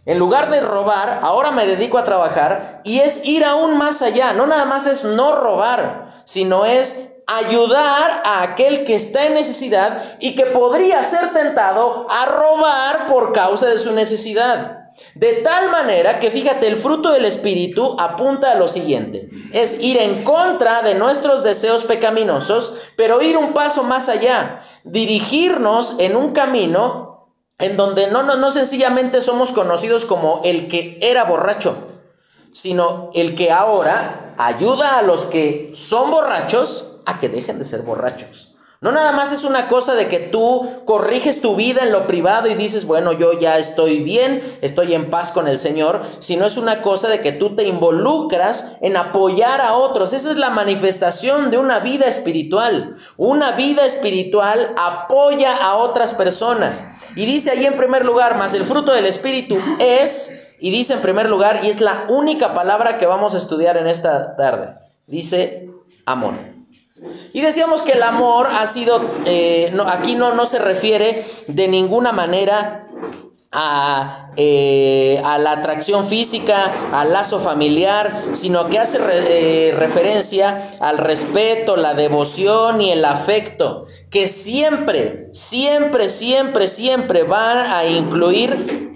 En 0.05 0.19
lugar 0.19 0.51
de 0.51 0.61
robar, 0.61 1.19
ahora 1.23 1.51
me 1.51 1.65
dedico 1.65 1.97
a 1.97 2.05
trabajar 2.05 2.81
y 2.83 2.99
es 2.99 3.21
ir 3.25 3.43
aún 3.43 3.77
más 3.77 4.01
allá. 4.01 4.33
No 4.33 4.45
nada 4.45 4.65
más 4.65 4.85
es 4.85 5.03
no 5.03 5.35
robar, 5.35 6.05
sino 6.25 6.65
es 6.65 7.11
ayudar 7.25 8.21
a 8.23 8.43
aquel 8.43 8.85
que 8.85 8.93
está 8.93 9.25
en 9.25 9.33
necesidad 9.33 10.17
y 10.19 10.35
que 10.35 10.45
podría 10.45 11.03
ser 11.03 11.33
tentado 11.33 12.05
a 12.09 12.25
robar 12.25 13.07
por 13.07 13.33
causa 13.33 13.65
de 13.67 13.79
su 13.79 13.93
necesidad. 13.93 14.85
De 15.15 15.33
tal 15.43 15.71
manera 15.71 16.19
que 16.19 16.31
fíjate, 16.31 16.67
el 16.67 16.77
fruto 16.77 17.11
del 17.11 17.25
Espíritu 17.25 17.97
apunta 17.99 18.51
a 18.51 18.55
lo 18.55 18.67
siguiente. 18.67 19.27
Es 19.51 19.79
ir 19.81 19.97
en 19.97 20.23
contra 20.23 20.83
de 20.83 20.93
nuestros 20.93 21.43
deseos 21.43 21.83
pecaminosos, 21.83 22.91
pero 22.95 23.21
ir 23.21 23.37
un 23.37 23.53
paso 23.53 23.83
más 23.83 24.07
allá. 24.07 24.59
Dirigirnos 24.83 25.95
en 25.97 26.15
un 26.15 26.31
camino 26.31 27.14
en 27.59 27.77
donde 27.77 28.07
no, 28.07 28.23
no, 28.23 28.35
no 28.35 28.51
sencillamente 28.51 29.21
somos 29.21 29.51
conocidos 29.51 30.05
como 30.05 30.41
el 30.43 30.67
que 30.67 30.99
era 31.01 31.23
borracho, 31.23 31.75
sino 32.51 33.11
el 33.13 33.35
que 33.35 33.51
ahora 33.51 34.33
ayuda 34.37 34.99
a 34.99 35.01
los 35.01 35.25
que 35.25 35.71
son 35.73 36.11
borrachos 36.11 36.91
a 37.05 37.19
que 37.19 37.29
dejen 37.29 37.59
de 37.59 37.65
ser 37.65 37.81
borrachos. 37.83 38.54
No 38.85 38.91
nada 38.91 39.13
más 39.13 39.31
es 39.31 39.43
una 39.45 39.67
cosa 39.67 39.95
de 39.95 40.09
que 40.09 40.19
tú 40.19 40.61
corriges 40.85 41.41
tu 41.41 41.55
vida 41.55 41.81
en 41.81 41.91
lo 41.91 42.05
privado 42.05 42.47
y 42.47 42.53
dices, 42.53 42.85
bueno, 42.85 43.13
yo 43.13 43.33
ya 43.39 43.57
estoy 43.57 44.03
bien, 44.03 44.43
estoy 44.61 44.93
en 44.93 45.09
paz 45.09 45.31
con 45.31 45.47
el 45.47 45.57
Señor, 45.57 46.03
sino 46.19 46.45
es 46.45 46.55
una 46.55 46.83
cosa 46.83 47.07
de 47.07 47.19
que 47.19 47.31
tú 47.31 47.55
te 47.55 47.63
involucras 47.63 48.77
en 48.81 48.95
apoyar 48.95 49.59
a 49.59 49.73
otros. 49.73 50.13
Esa 50.13 50.29
es 50.29 50.37
la 50.37 50.51
manifestación 50.51 51.49
de 51.49 51.57
una 51.57 51.79
vida 51.79 52.05
espiritual. 52.05 52.95
Una 53.17 53.53
vida 53.53 53.87
espiritual 53.87 54.75
apoya 54.77 55.55
a 55.55 55.77
otras 55.77 56.13
personas. 56.13 56.85
Y 57.15 57.25
dice 57.25 57.49
ahí 57.49 57.65
en 57.65 57.77
primer 57.77 58.05
lugar, 58.05 58.37
más 58.37 58.53
el 58.53 58.65
fruto 58.65 58.91
del 58.91 59.07
Espíritu 59.07 59.57
es, 59.79 60.43
y 60.59 60.69
dice 60.69 60.93
en 60.93 61.01
primer 61.01 61.27
lugar, 61.27 61.61
y 61.63 61.69
es 61.69 61.81
la 61.81 62.05
única 62.07 62.53
palabra 62.53 62.99
que 62.99 63.07
vamos 63.07 63.33
a 63.33 63.39
estudiar 63.39 63.77
en 63.77 63.87
esta 63.87 64.35
tarde, 64.35 64.75
dice 65.07 65.71
amor. 66.05 66.54
Y 67.35 67.41
decíamos 67.41 67.81
que 67.81 67.91
el 67.91 68.01
amor 68.03 68.47
ha 68.49 68.65
sido, 68.65 69.01
eh, 69.25 69.75
aquí 69.87 70.15
no, 70.15 70.33
no 70.35 70.45
se 70.45 70.57
refiere 70.57 71.25
de 71.47 71.67
ninguna 71.67 72.13
manera 72.13 72.87
a, 73.51 74.29
eh, 74.37 75.21
a, 75.21 75.37
la 75.37 75.51
atracción 75.51 76.07
física, 76.07 76.71
al 76.93 77.11
lazo 77.11 77.41
familiar, 77.41 78.23
sino 78.31 78.69
que 78.69 78.79
hace 78.79 78.99
eh, 79.01 79.75
referencia 79.77 80.77
al 80.79 80.97
respeto, 80.97 81.75
la 81.75 81.93
devoción 81.93 82.79
y 82.79 82.93
el 82.93 83.03
afecto, 83.03 83.83
que 84.09 84.29
siempre, 84.29 85.27
siempre, 85.33 86.07
siempre, 86.07 86.69
siempre 86.69 87.23
van 87.23 87.69
a 87.69 87.85
incluir 87.85 88.94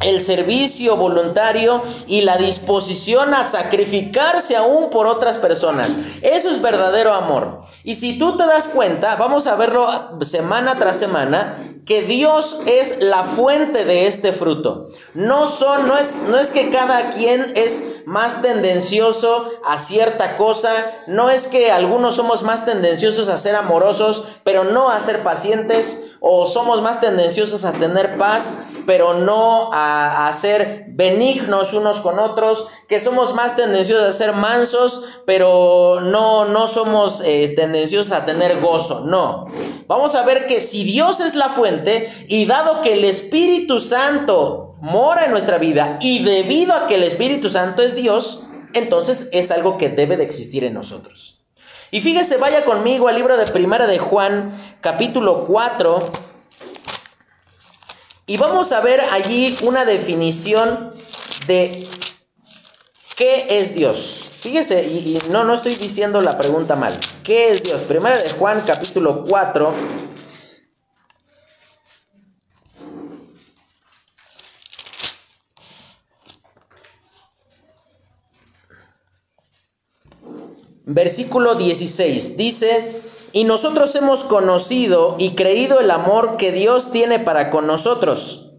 el 0.00 0.20
servicio 0.20 0.96
voluntario 0.96 1.82
y 2.06 2.20
la 2.22 2.36
disposición 2.36 3.34
a 3.34 3.44
sacrificarse 3.44 4.56
aún 4.56 4.90
por 4.90 5.06
otras 5.06 5.38
personas. 5.38 5.98
Eso 6.22 6.50
es 6.50 6.62
verdadero 6.62 7.14
amor. 7.14 7.62
Y 7.82 7.96
si 7.96 8.18
tú 8.18 8.36
te 8.36 8.46
das 8.46 8.68
cuenta, 8.68 9.16
vamos 9.16 9.46
a 9.46 9.56
verlo 9.56 9.88
semana 10.22 10.78
tras 10.78 10.98
semana, 10.98 11.56
que 11.88 12.02
Dios 12.02 12.60
es 12.66 13.00
la 13.00 13.24
fuente 13.24 13.86
de 13.86 14.06
este 14.06 14.32
fruto. 14.32 14.88
No 15.14 15.46
son 15.46 15.88
no 15.88 15.96
es 15.96 16.20
no 16.28 16.36
es 16.36 16.50
que 16.50 16.68
cada 16.68 17.12
quien 17.12 17.50
es 17.56 18.02
más 18.04 18.42
tendencioso 18.42 19.50
a 19.64 19.78
cierta 19.78 20.36
cosa, 20.36 20.70
no 21.06 21.30
es 21.30 21.46
que 21.46 21.72
algunos 21.72 22.16
somos 22.16 22.42
más 22.42 22.66
tendenciosos 22.66 23.30
a 23.30 23.38
ser 23.38 23.56
amorosos, 23.56 24.24
pero 24.44 24.64
no 24.64 24.90
a 24.90 25.00
ser 25.00 25.22
pacientes 25.22 26.16
o 26.20 26.46
somos 26.46 26.82
más 26.82 27.00
tendenciosos 27.00 27.64
a 27.64 27.72
tener 27.72 28.18
paz, 28.18 28.58
pero 28.86 29.14
no 29.14 29.70
a, 29.72 30.30
ser 30.32 30.86
benignos 30.88 31.72
unos 31.74 32.00
con 32.00 32.18
otros, 32.18 32.66
que 32.88 32.98
somos 32.98 33.34
más 33.34 33.54
tendenciosos 33.56 34.08
a 34.08 34.12
ser 34.12 34.32
mansos, 34.32 35.04
pero 35.26 36.00
no, 36.00 36.44
no 36.46 36.66
somos 36.66 37.22
eh, 37.24 37.52
tendenciosos 37.54 38.12
a 38.12 38.24
tener 38.24 38.60
gozo, 38.60 39.00
no. 39.00 39.46
Vamos 39.86 40.14
a 40.14 40.22
ver 40.22 40.46
que 40.46 40.60
si 40.60 40.84
Dios 40.84 41.20
es 41.20 41.34
la 41.34 41.48
fuente 41.50 41.77
y 42.26 42.46
dado 42.46 42.82
que 42.82 42.92
el 42.92 43.04
Espíritu 43.04 43.80
Santo 43.80 44.76
mora 44.80 45.24
en 45.24 45.30
nuestra 45.30 45.58
vida 45.58 45.98
y 46.00 46.22
debido 46.22 46.74
a 46.74 46.86
que 46.86 46.94
el 46.94 47.02
Espíritu 47.02 47.50
Santo 47.50 47.82
es 47.82 47.94
Dios, 47.94 48.44
entonces 48.74 49.28
es 49.32 49.50
algo 49.50 49.78
que 49.78 49.88
debe 49.88 50.16
de 50.16 50.24
existir 50.24 50.64
en 50.64 50.74
nosotros. 50.74 51.40
Y 51.90 52.00
fíjese, 52.00 52.36
vaya 52.36 52.64
conmigo 52.64 53.08
al 53.08 53.16
libro 53.16 53.36
de 53.36 53.46
Primera 53.46 53.86
de 53.86 53.98
Juan, 53.98 54.76
capítulo 54.82 55.44
4, 55.44 56.10
y 58.26 58.36
vamos 58.36 58.72
a 58.72 58.82
ver 58.82 59.00
allí 59.10 59.56
una 59.62 59.86
definición 59.86 60.90
de 61.46 61.88
qué 63.16 63.46
es 63.48 63.74
Dios. 63.74 64.30
Fíjese, 64.40 64.84
y, 64.84 65.18
no, 65.30 65.44
no 65.44 65.54
estoy 65.54 65.76
diciendo 65.76 66.20
la 66.20 66.36
pregunta 66.36 66.76
mal. 66.76 66.92
¿Qué 67.24 67.48
es 67.48 67.62
Dios? 67.62 67.82
Primera 67.84 68.18
de 68.18 68.28
Juan 68.30 68.62
capítulo 68.66 69.24
4. 69.26 69.72
Versículo 80.90 81.54
16 81.54 82.38
dice, 82.38 83.02
y 83.32 83.44
nosotros 83.44 83.94
hemos 83.94 84.24
conocido 84.24 85.16
y 85.18 85.34
creído 85.34 85.80
el 85.80 85.90
amor 85.90 86.38
que 86.38 86.50
Dios 86.50 86.92
tiene 86.92 87.18
para 87.18 87.50
con 87.50 87.66
nosotros. 87.66 88.52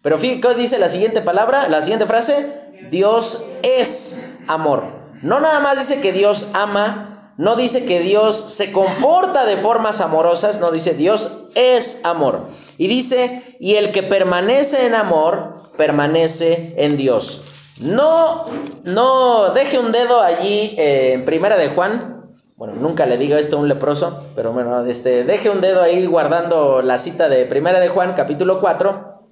Pero 0.00 0.16
fíjate, 0.16 0.40
¿qué 0.40 0.54
dice 0.54 0.78
la 0.78 0.88
siguiente 0.88 1.20
palabra? 1.20 1.68
La 1.68 1.82
siguiente 1.82 2.06
frase. 2.06 2.50
Dios 2.90 3.42
es 3.62 4.26
amor. 4.48 4.84
No 5.22 5.38
nada 5.38 5.60
más 5.60 5.78
dice 5.78 6.00
que 6.00 6.12
Dios 6.12 6.46
ama, 6.54 7.34
no 7.36 7.56
dice 7.56 7.84
que 7.84 8.00
Dios 8.00 8.42
se 8.46 8.72
comporta 8.72 9.44
de 9.44 9.58
formas 9.58 10.00
amorosas, 10.00 10.60
no 10.60 10.70
dice 10.70 10.94
Dios 10.94 11.30
es 11.54 12.00
amor. 12.04 12.48
Y 12.78 12.86
dice, 12.86 13.42
y 13.60 13.74
el 13.74 13.92
que 13.92 14.02
permanece 14.02 14.86
en 14.86 14.94
amor, 14.94 15.56
permanece 15.76 16.72
en 16.78 16.96
Dios. 16.96 17.49
No, 17.80 18.46
no, 18.84 19.50
deje 19.54 19.78
un 19.78 19.90
dedo 19.90 20.20
allí 20.20 20.74
eh, 20.76 21.14
en 21.14 21.24
primera 21.24 21.56
de 21.56 21.68
Juan, 21.68 22.26
bueno, 22.56 22.74
nunca 22.78 23.06
le 23.06 23.16
digo 23.16 23.38
esto 23.38 23.56
a 23.56 23.60
un 23.60 23.68
leproso, 23.68 24.22
pero 24.36 24.52
bueno, 24.52 24.84
este, 24.84 25.24
deje 25.24 25.48
un 25.48 25.62
dedo 25.62 25.80
ahí 25.80 26.04
guardando 26.04 26.82
la 26.82 26.98
cita 26.98 27.30
de 27.30 27.46
Primera 27.46 27.80
de 27.80 27.88
Juan, 27.88 28.12
capítulo 28.12 28.60
4, 28.60 29.22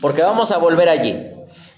porque 0.00 0.22
vamos 0.22 0.50
a 0.50 0.56
volver 0.56 0.88
allí. 0.88 1.14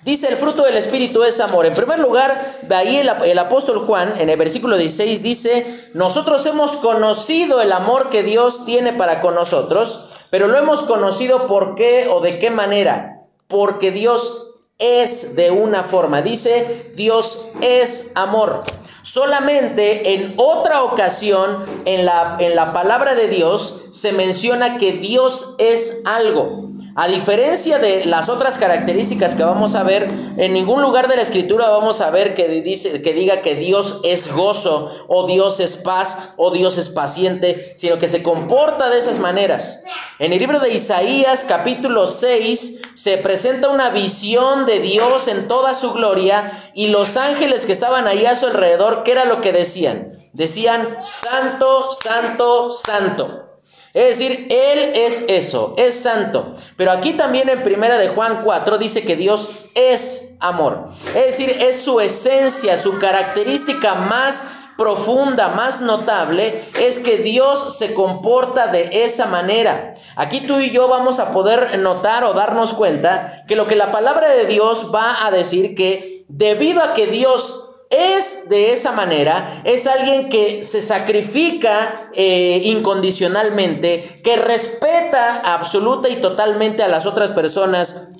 Dice, 0.04 0.28
el 0.28 0.36
fruto 0.36 0.62
del 0.62 0.76
Espíritu 0.76 1.24
es 1.24 1.40
amor. 1.40 1.66
En 1.66 1.74
primer 1.74 1.98
lugar, 1.98 2.60
ahí 2.70 2.98
el, 2.98 3.10
el, 3.24 3.38
apóstol 3.40 3.80
Juan, 3.80 4.14
en 4.20 4.30
el 4.30 4.38
versículo 4.38 4.76
16, 4.76 5.24
dice, 5.24 5.90
nosotros 5.92 6.46
hemos 6.46 6.76
conocido 6.76 7.60
el 7.60 7.72
amor 7.72 8.10
que 8.10 8.22
Dios 8.22 8.64
tiene 8.64 8.92
para 8.92 9.20
con 9.20 9.34
nosotros, 9.34 10.12
pero 10.30 10.46
lo 10.46 10.56
hemos 10.56 10.84
conocido 10.84 11.48
por 11.48 11.74
qué 11.74 12.06
o 12.08 12.20
de 12.20 12.38
qué 12.38 12.52
manera. 12.52 13.24
Porque 13.48 13.90
Dios 13.90 14.49
es 14.80 15.36
de 15.36 15.50
una 15.50 15.84
forma. 15.84 16.22
Dice, 16.22 16.92
Dios 16.96 17.50
es 17.60 18.12
amor. 18.16 18.64
Solamente 19.02 20.14
en 20.14 20.34
otra 20.36 20.82
ocasión 20.82 21.64
en 21.84 22.04
la, 22.04 22.36
en 22.40 22.54
la 22.56 22.72
palabra 22.72 23.14
de 23.14 23.28
Dios 23.28 23.82
se 23.92 24.12
menciona 24.12 24.76
que 24.76 24.92
Dios 24.92 25.54
es 25.58 26.02
algo. 26.04 26.70
A 26.96 27.06
diferencia 27.06 27.78
de 27.78 28.04
las 28.04 28.28
otras 28.28 28.58
características 28.58 29.34
que 29.34 29.44
vamos 29.44 29.74
a 29.74 29.84
ver, 29.84 30.10
en 30.36 30.52
ningún 30.52 30.82
lugar 30.82 31.08
de 31.08 31.16
la 31.16 31.22
escritura 31.22 31.68
vamos 31.68 32.00
a 32.00 32.10
ver 32.10 32.34
que, 32.34 32.48
dice, 32.62 33.00
que 33.00 33.12
diga 33.12 33.42
que 33.42 33.54
Dios 33.54 34.00
es 34.02 34.32
gozo, 34.32 34.90
o 35.06 35.26
Dios 35.26 35.60
es 35.60 35.76
paz, 35.76 36.34
o 36.36 36.50
Dios 36.50 36.78
es 36.78 36.88
paciente, 36.88 37.74
sino 37.76 37.98
que 37.98 38.08
se 38.08 38.22
comporta 38.22 38.90
de 38.90 38.98
esas 38.98 39.20
maneras. 39.20 39.84
En 40.18 40.32
el 40.32 40.40
libro 40.40 40.58
de 40.58 40.72
Isaías 40.72 41.44
capítulo 41.46 42.06
6 42.06 42.80
se 42.94 43.18
presenta 43.18 43.68
una 43.68 43.90
visión 43.90 44.66
de 44.66 44.80
Dios 44.80 45.28
en 45.28 45.48
toda 45.48 45.74
su 45.74 45.92
gloria 45.92 46.50
y 46.74 46.88
los 46.88 47.16
ángeles 47.16 47.66
que 47.66 47.72
estaban 47.72 48.06
ahí 48.06 48.26
a 48.26 48.36
su 48.36 48.46
alrededor, 48.46 49.04
¿qué 49.04 49.12
era 49.12 49.24
lo 49.24 49.40
que 49.40 49.52
decían? 49.52 50.12
Decían, 50.32 50.98
Santo, 51.04 51.90
Santo, 51.90 52.72
Santo. 52.72 53.49
Es 53.92 54.18
decir, 54.18 54.46
Él 54.50 54.92
es 54.94 55.24
eso, 55.28 55.74
es 55.76 55.94
santo. 55.94 56.54
Pero 56.76 56.92
aquí 56.92 57.14
también 57.14 57.48
en 57.48 57.62
primera 57.62 57.98
de 57.98 58.08
Juan 58.08 58.42
4 58.44 58.78
dice 58.78 59.02
que 59.02 59.16
Dios 59.16 59.66
es 59.74 60.36
amor. 60.40 60.88
Es 61.08 61.26
decir, 61.26 61.50
es 61.60 61.80
su 61.80 62.00
esencia, 62.00 62.78
su 62.78 62.98
característica 62.98 63.94
más 63.94 64.44
profunda, 64.80 65.48
más 65.48 65.82
notable, 65.82 66.64
es 66.78 67.00
que 67.00 67.18
Dios 67.18 67.76
se 67.76 67.92
comporta 67.92 68.68
de 68.68 69.04
esa 69.04 69.26
manera. 69.26 69.92
Aquí 70.16 70.40
tú 70.46 70.58
y 70.58 70.70
yo 70.70 70.88
vamos 70.88 71.20
a 71.20 71.32
poder 71.32 71.78
notar 71.80 72.24
o 72.24 72.32
darnos 72.32 72.72
cuenta 72.72 73.44
que 73.46 73.56
lo 73.56 73.66
que 73.66 73.76
la 73.76 73.92
palabra 73.92 74.30
de 74.30 74.46
Dios 74.46 74.90
va 74.94 75.26
a 75.26 75.30
decir 75.30 75.74
que 75.74 76.24
debido 76.28 76.82
a 76.82 76.94
que 76.94 77.08
Dios 77.08 77.69
es 77.90 78.48
de 78.48 78.72
esa 78.72 78.92
manera, 78.92 79.62
es 79.64 79.88
alguien 79.88 80.28
que 80.30 80.62
se 80.62 80.80
sacrifica 80.80 82.10
eh, 82.14 82.62
incondicionalmente, 82.64 84.22
que 84.22 84.36
respeta 84.36 85.40
absoluta 85.54 86.08
y 86.08 86.16
totalmente 86.16 86.84
a 86.84 86.88
las 86.88 87.06
otras 87.06 87.32
personas 87.32 88.10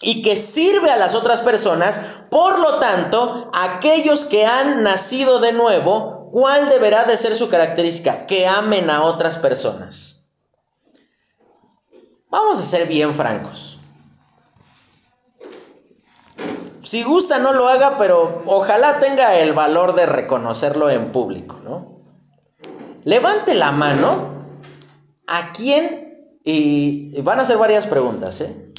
y 0.00 0.22
que 0.22 0.36
sirve 0.36 0.90
a 0.90 0.96
las 0.96 1.16
otras 1.16 1.40
personas, 1.40 2.00
por 2.30 2.60
lo 2.60 2.78
tanto, 2.78 3.50
aquellos 3.52 4.24
que 4.24 4.46
han 4.46 4.84
nacido 4.84 5.40
de 5.40 5.52
nuevo, 5.52 6.28
¿cuál 6.30 6.68
deberá 6.68 7.02
de 7.02 7.16
ser 7.16 7.34
su 7.34 7.48
característica? 7.48 8.26
Que 8.26 8.46
amen 8.46 8.88
a 8.88 9.02
otras 9.02 9.36
personas. 9.38 10.28
Vamos 12.30 12.60
a 12.60 12.62
ser 12.62 12.86
bien 12.86 13.14
francos. 13.14 13.77
Si 16.88 17.02
gusta, 17.02 17.38
no 17.38 17.52
lo 17.52 17.68
haga, 17.68 17.98
pero 17.98 18.42
ojalá 18.46 18.98
tenga 18.98 19.38
el 19.38 19.52
valor 19.52 19.94
de 19.94 20.06
reconocerlo 20.06 20.88
en 20.88 21.12
público, 21.12 21.60
¿no? 21.62 22.00
Levante 23.04 23.52
la 23.52 23.72
mano 23.72 24.30
a 25.26 25.52
quién, 25.52 26.40
y 26.44 27.20
van 27.20 27.40
a 27.40 27.42
hacer 27.42 27.58
varias 27.58 27.86
preguntas, 27.86 28.40
¿eh? 28.40 28.72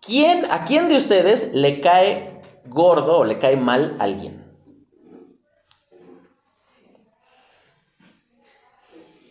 ¿Quién, 0.00 0.50
¿A 0.50 0.64
quién 0.64 0.88
de 0.88 0.96
ustedes 0.96 1.52
le 1.52 1.82
cae 1.82 2.40
gordo 2.64 3.18
o 3.18 3.24
le 3.26 3.38
cae 3.38 3.58
mal 3.58 3.98
a 4.00 4.04
alguien? 4.04 4.42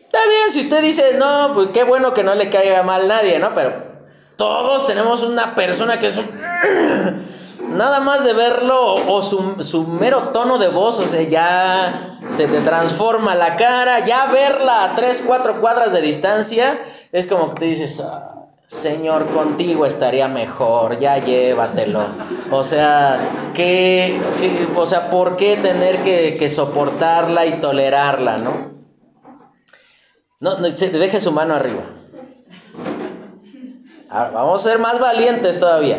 Está 0.03 0.19
bien, 0.27 0.51
si 0.51 0.59
usted 0.59 0.83
dice, 0.83 1.17
no, 1.17 1.55
pues 1.55 1.69
qué 1.73 1.83
bueno 1.83 2.13
que 2.13 2.23
no 2.23 2.35
le 2.35 2.51
caiga 2.51 2.83
mal 2.83 3.07
nadie, 3.07 3.39
¿no? 3.39 3.55
Pero 3.55 3.92
todos 4.35 4.87
tenemos 4.87 5.21
una 5.23 5.55
persona 5.55 5.99
que 5.99 6.07
es 6.07 6.17
un... 6.17 6.29
Nada 7.69 8.01
más 8.01 8.23
de 8.23 8.33
verlo 8.33 8.95
o 9.07 9.21
su, 9.21 9.87
mero 9.87 10.29
tono 10.29 10.57
de 10.59 10.67
voz, 10.67 10.99
o 10.99 11.05
sea, 11.05 11.23
ya 11.23 12.19
se 12.27 12.47
te 12.47 12.59
transforma 12.61 13.35
la 13.35 13.55
cara, 13.55 13.99
ya 14.05 14.27
verla 14.27 14.83
a 14.83 14.95
3, 14.95 15.23
4 15.25 15.59
cuadras 15.59 15.91
de 15.91 16.01
distancia, 16.01 16.79
es 17.11 17.25
como 17.25 17.53
que 17.53 17.59
te 17.61 17.65
dices, 17.65 17.99
ah, 18.01 18.47
Señor, 18.67 19.27
contigo 19.31 19.85
estaría 19.85 20.27
mejor, 20.27 20.99
ya 20.99 21.17
llévatelo. 21.17 22.05
O 22.51 22.63
sea, 22.63 23.19
¿qué, 23.55 24.21
o 24.75 24.85
sea, 24.85 25.09
¿por 25.09 25.35
qué 25.37 25.57
tener 25.57 26.03
que, 26.03 26.35
que 26.37 26.49
soportarla 26.49 27.45
y 27.47 27.53
tolerarla, 27.59 28.37
no? 28.37 28.71
No, 30.39 30.59
no, 30.59 30.69
deje 30.69 31.21
su 31.21 31.31
mano 31.31 31.55
arriba 31.55 32.02
vamos 34.13 34.65
a 34.65 34.69
ser 34.69 34.79
más 34.79 34.99
valientes 34.99 35.59
todavía. 35.59 35.97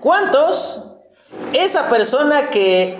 ¿Cuántos? 0.00 0.84
Esa 1.52 1.88
persona 1.88 2.50
que 2.50 2.98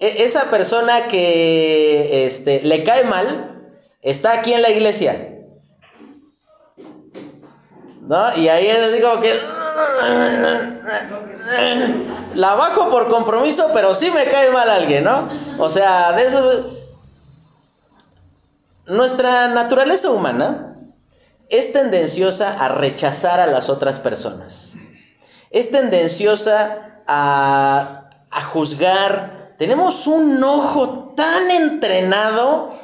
e, 0.00 0.24
esa 0.24 0.50
persona 0.50 1.08
que 1.08 2.26
este, 2.26 2.62
le 2.62 2.84
cae 2.84 3.04
mal 3.04 3.72
está 4.02 4.32
aquí 4.32 4.52
en 4.52 4.62
la 4.62 4.70
iglesia. 4.70 5.32
¿No? 8.02 8.36
Y 8.36 8.48
ahí 8.48 8.66
es 8.68 9.02
como 9.02 9.20
que 9.20 9.34
la 12.34 12.54
bajo 12.54 12.88
por 12.88 13.08
compromiso, 13.08 13.70
pero 13.74 13.94
sí 13.94 14.12
me 14.12 14.24
cae 14.26 14.50
mal 14.50 14.70
alguien, 14.70 15.04
¿no? 15.04 15.28
O 15.58 15.68
sea, 15.68 16.12
de 16.12 16.26
eso 16.26 16.66
nuestra 18.86 19.48
naturaleza 19.48 20.10
humana 20.10 20.65
es 21.48 21.72
tendenciosa 21.72 22.52
a 22.52 22.68
rechazar 22.68 23.40
a 23.40 23.46
las 23.46 23.68
otras 23.68 23.98
personas. 23.98 24.74
Es 25.50 25.70
tendenciosa 25.70 27.02
a, 27.06 28.10
a 28.30 28.42
juzgar. 28.42 29.54
Tenemos 29.58 30.06
un 30.06 30.42
ojo 30.42 31.14
tan 31.16 31.50
entrenado 31.50 32.74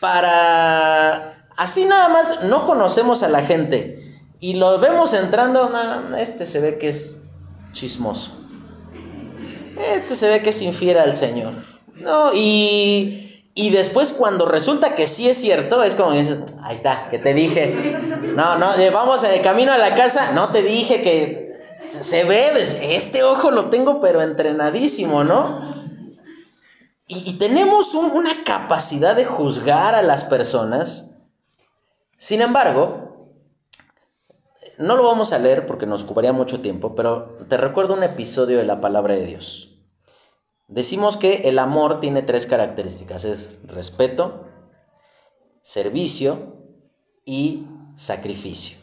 para... 0.00 1.46
Así 1.56 1.84
nada 1.84 2.08
más 2.08 2.44
no 2.44 2.66
conocemos 2.66 3.22
a 3.22 3.28
la 3.28 3.42
gente 3.42 4.02
y 4.42 4.54
lo 4.54 4.80
vemos 4.80 5.14
entrando, 5.14 5.70
este 6.18 6.46
se 6.46 6.60
ve 6.60 6.76
que 6.76 6.88
es 6.88 7.20
chismoso. 7.72 8.32
Este 9.94 10.16
se 10.16 10.28
ve 10.28 10.42
que 10.42 10.50
es 10.50 10.60
infiel 10.62 10.98
al 10.98 11.14
Señor. 11.14 11.52
No, 11.94 12.32
y 12.34 13.21
y 13.54 13.70
después 13.70 14.12
cuando 14.12 14.46
resulta 14.46 14.94
que 14.94 15.06
sí 15.06 15.28
es 15.28 15.36
cierto, 15.36 15.82
es 15.82 15.94
como, 15.94 16.10
ahí 16.10 16.76
está, 16.76 17.08
que 17.10 17.18
te 17.18 17.34
dije. 17.34 17.98
No, 18.34 18.56
no, 18.56 18.74
eh, 18.76 18.90
vamos 18.90 19.24
en 19.24 19.32
el 19.32 19.42
camino 19.42 19.72
a 19.72 19.78
la 19.78 19.94
casa, 19.94 20.32
no 20.32 20.48
te 20.48 20.62
dije 20.62 21.02
que 21.02 21.52
se 21.80 22.24
ve, 22.24 22.96
este 22.96 23.22
ojo 23.22 23.50
lo 23.50 23.68
tengo 23.68 24.00
pero 24.00 24.22
entrenadísimo, 24.22 25.24
¿no? 25.24 25.60
Y, 27.06 27.34
tenemos 27.34 27.92
una 27.92 28.42
capacidad 28.42 29.14
de 29.14 29.26
juzgar 29.26 29.94
a 29.94 30.00
las 30.00 30.24
personas. 30.24 31.18
Sin 32.16 32.40
embargo, 32.40 33.28
no 34.78 34.96
lo 34.96 35.02
vamos 35.02 35.32
a 35.32 35.38
leer 35.38 35.66
porque 35.66 35.84
nos 35.84 36.04
ocuparía 36.04 36.32
mucho 36.32 36.62
tiempo, 36.62 36.94
pero 36.94 37.36
te 37.50 37.58
recuerdo 37.58 37.92
un 37.92 38.02
episodio 38.02 38.56
de 38.56 38.64
la 38.64 38.80
palabra 38.80 39.12
de 39.12 39.26
Dios. 39.26 39.71
Decimos 40.72 41.18
que 41.18 41.48
el 41.50 41.58
amor 41.58 42.00
tiene 42.00 42.22
tres 42.22 42.46
características, 42.46 43.26
es 43.26 43.50
respeto, 43.66 44.46
servicio 45.60 46.56
y 47.26 47.66
sacrificio, 47.94 48.78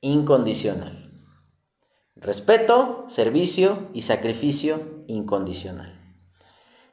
incondicional. 0.00 1.12
Respeto, 2.16 3.04
servicio 3.08 3.90
y 3.92 4.00
sacrificio 4.00 5.04
incondicional. 5.06 6.00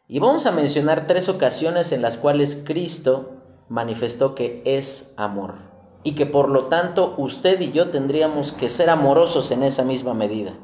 Y 0.10 0.20
vamos 0.20 0.46
a 0.46 0.52
mencionar 0.52 1.08
tres 1.08 1.30
ocasiones 1.30 1.94
en 1.94 2.02
las 2.02 2.18
cuales 2.18 2.62
Cristo 2.66 3.38
manifestó 3.70 4.36
que 4.36 4.62
es 4.66 5.14
amor 5.16 5.60
y 6.04 6.14
que 6.16 6.26
por 6.26 6.50
lo 6.50 6.66
tanto 6.66 7.16
usted 7.18 7.62
y 7.62 7.72
yo 7.72 7.90
tendríamos 7.90 8.52
que 8.52 8.68
ser 8.68 8.90
amorosos 8.90 9.50
en 9.52 9.64
esa 9.64 9.86
misma 9.86 10.14
medida 10.14 10.58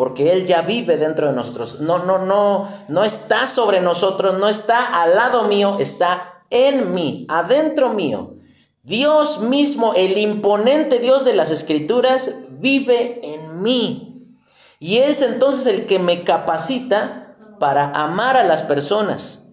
porque 0.00 0.32
Él 0.32 0.46
ya 0.46 0.62
vive 0.62 0.96
dentro 0.96 1.26
de 1.26 1.34
nosotros. 1.34 1.80
No, 1.80 1.98
no, 1.98 2.24
no, 2.24 2.66
no 2.88 3.04
está 3.04 3.46
sobre 3.46 3.82
nosotros, 3.82 4.38
no 4.38 4.48
está 4.48 5.02
al 5.02 5.14
lado 5.14 5.42
mío, 5.42 5.76
está 5.78 6.42
en 6.48 6.94
mí, 6.94 7.26
adentro 7.28 7.90
mío. 7.90 8.36
Dios 8.82 9.42
mismo, 9.42 9.92
el 9.94 10.16
imponente 10.16 11.00
Dios 11.00 11.26
de 11.26 11.34
las 11.34 11.50
Escrituras, 11.50 12.34
vive 12.48 13.20
en 13.22 13.62
mí. 13.62 14.38
Y 14.78 14.96
es 14.96 15.20
entonces 15.20 15.66
el 15.66 15.84
que 15.84 15.98
me 15.98 16.24
capacita 16.24 17.36
para 17.58 17.90
amar 17.90 18.38
a 18.38 18.44
las 18.44 18.62
personas. 18.62 19.50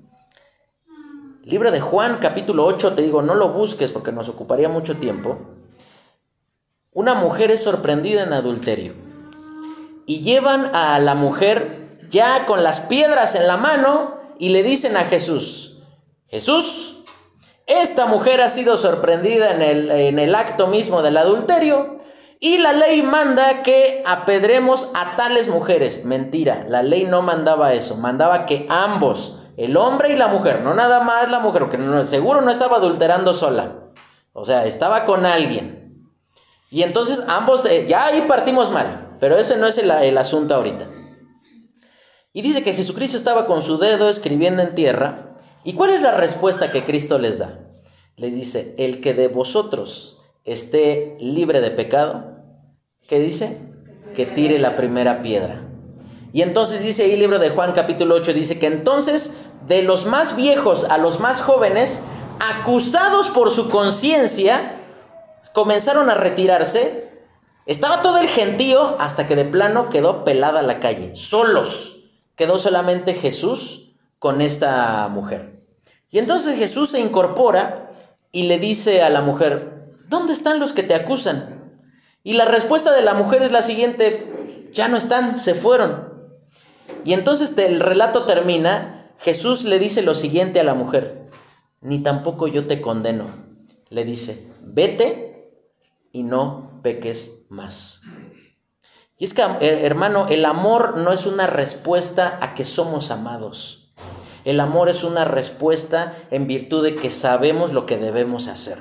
Libro 1.44 1.72
de 1.72 1.82
Juan 1.82 2.20
capítulo 2.22 2.64
8, 2.64 2.94
te 2.94 3.02
digo, 3.02 3.22
no 3.22 3.36
lo 3.36 3.50
busques 3.50 3.92
porque 3.92 4.14
nos 4.14 4.30
ocuparía 4.30 4.70
mucho 4.70 4.96
tiempo. 4.96 5.40
Una 6.94 7.16
mujer 7.16 7.52
es 7.52 7.62
sorprendida 7.62 8.24
en 8.24 8.32
adulterio 8.32 9.07
y 10.08 10.22
llevan 10.22 10.74
a 10.74 10.98
la 10.98 11.14
mujer 11.14 12.00
ya 12.10 12.46
con 12.48 12.64
las 12.64 12.80
piedras 12.80 13.36
en 13.36 13.46
la 13.46 13.58
mano 13.58 14.16
y 14.40 14.50
le 14.50 14.64
dicen 14.64 14.96
a 14.98 15.02
Jesús, 15.02 15.84
Jesús, 16.30 17.04
esta 17.68 18.06
mujer 18.06 18.40
ha 18.40 18.48
sido 18.48 18.78
sorprendida 18.78 19.52
en 19.52 20.20
el, 20.20 20.36
acto 20.36 20.68
mismo 20.68 21.02
del 21.02 21.18
adulterio 21.18 21.98
y 22.40 22.58
la 22.58 22.72
ley 22.72 23.02
manda 23.02 23.62
que 23.64 24.02
apedremos 24.06 24.92
a 24.94 25.18
tales 25.18 25.50
mujeres. 25.50 26.06
Mentira, 26.06 26.66
la 26.70 26.84
ley 26.84 27.04
no 27.04 27.22
mandaba 27.22 27.74
eso, 27.74 27.98
mandaba 27.98 28.46
que 28.46 28.66
ambos, 28.70 29.40
el 29.58 29.76
hombre 29.76 30.14
y 30.14 30.16
la 30.16 30.30
mujer, 30.30 30.62
no 30.62 30.74
nada 30.74 31.02
más 31.02 31.30
la 31.30 31.40
mujer, 31.40 31.64
porque 31.64 32.08
seguro 32.08 32.42
no 32.42 32.52
estaba 32.52 32.78
adulterando 32.78 33.34
sola. 33.34 33.74
O 34.32 34.46
sea, 34.46 34.66
estaba 34.66 35.04
con 35.04 35.26
alguien. 35.26 36.08
Y 36.70 36.84
entonces 36.84 37.24
ambos, 37.28 37.64
ya 37.88 38.06
ahí 38.06 38.24
partimos 38.28 38.72
mal, 38.72 39.07
pero 39.20 39.38
ese 39.38 39.58
no 39.58 39.68
es 39.68 39.78
el, 39.78 40.18
asunto 40.18 40.56
ahorita. 40.56 40.88
Y 42.34 42.42
dice 42.42 42.64
que 42.64 42.74
Jesucristo 42.74 43.18
estaba 43.18 43.48
con 43.48 43.62
su 43.62 43.78
dedo 43.78 44.10
escribiendo 44.10 44.62
en 44.62 44.76
tierra. 44.76 45.38
¿Y 45.64 45.74
cuál 45.74 45.92
es 45.92 46.02
la 46.02 46.12
respuesta 46.12 46.72
que 46.72 46.84
Cristo 46.84 47.18
les 47.18 47.40
da? 47.40 47.60
Les 48.16 48.36
dice, 48.36 48.76
el 48.78 49.02
que 49.02 49.14
de 49.14 49.28
vosotros 49.28 50.22
esté 50.44 51.18
libre 51.20 51.62
de 51.62 51.72
pecado, 51.72 52.38
¿qué 53.08 53.20
dice? 53.20 53.58
Que 54.16 54.26
tire 54.26 54.60
la 54.60 54.76
primera 54.76 55.22
piedra. 55.22 55.68
Y 56.34 56.42
entonces 56.42 56.84
dice 56.84 57.04
ahí 57.04 57.14
el 57.14 57.20
libro 57.20 57.40
de 57.40 57.50
Juan 57.50 57.74
capítulo 57.74 58.16
8, 58.16 58.34
dice 58.34 58.60
que 58.60 58.68
entonces 58.68 59.38
de 59.68 59.82
los 59.82 60.06
más 60.06 60.36
viejos 60.36 60.86
a 60.86 60.98
los 60.98 61.20
más 61.20 61.42
jóvenes, 61.42 62.04
acusados 62.40 63.30
por 63.30 63.52
su 63.52 63.70
conciencia, 63.70 64.82
comenzaron 65.54 66.10
a 66.10 66.16
retirarse. 66.16 67.10
Estaba 67.68 68.02
todo 68.02 68.18
el 68.18 68.30
gentío 68.30 68.96
hasta 68.98 69.28
que 69.28 69.36
de 69.36 69.44
plano 69.44 69.90
quedó 69.90 70.24
pelada 70.24 70.62
la 70.62 70.80
calle, 70.80 71.14
solos. 71.16 71.98
Quedó 72.38 72.60
solamente 72.60 73.14
Jesús 73.14 73.94
con 74.20 74.42
esta 74.42 75.10
mujer. 75.10 75.60
Y 76.10 76.20
entonces 76.20 76.58
Jesús 76.58 76.92
se 76.92 77.02
incorpora 77.02 77.92
y 78.32 78.44
le 78.44 78.58
dice 78.58 79.02
a 79.02 79.10
la 79.10 79.22
mujer, 79.22 79.92
¿dónde 80.08 80.32
están 80.32 80.62
los 80.62 80.72
que 80.72 80.84
te 80.84 80.96
acusan? 80.96 81.74
Y 82.24 82.34
la 82.34 82.46
respuesta 82.46 82.94
de 82.94 83.02
la 83.02 83.14
mujer 83.14 83.42
es 83.42 83.52
la 83.52 83.62
siguiente, 83.62 84.70
ya 84.72 84.88
no 84.88 84.96
están, 84.96 85.36
se 85.38 85.54
fueron. 85.54 86.08
Y 87.04 87.12
entonces 87.12 87.54
el 87.58 87.82
relato 87.82 88.24
termina, 88.24 89.12
Jesús 89.20 89.66
le 89.66 89.78
dice 89.78 90.04
lo 90.04 90.16
siguiente 90.16 90.62
a 90.62 90.64
la 90.64 90.74
mujer, 90.74 91.30
ni 91.82 92.00
tampoco 92.00 92.48
yo 92.48 92.66
te 92.66 92.80
condeno. 92.80 93.26
Le 93.90 94.06
dice, 94.06 94.48
vete 94.62 95.27
y 96.12 96.24
no 96.24 96.80
peques 96.84 97.46
más. 97.50 98.02
Y 99.18 99.26
es 99.26 99.34
que, 99.34 99.42
hermano, 99.42 100.28
el 100.30 100.46
amor 100.46 100.98
no 100.98 101.12
es 101.12 101.26
una 101.26 101.48
respuesta 101.48 102.38
a 102.42 102.54
que 102.54 102.66
somos 102.66 103.10
amados. 103.10 103.94
El 104.46 104.60
amor 104.60 104.90
es 104.90 105.04
una 105.04 105.26
respuesta 105.26 106.16
en 106.32 106.48
virtud 106.48 106.84
de 106.84 106.96
que 106.96 107.12
sabemos 107.12 107.74
lo 107.74 107.86
que 107.86 107.98
debemos 107.98 108.48
hacer. 108.48 108.78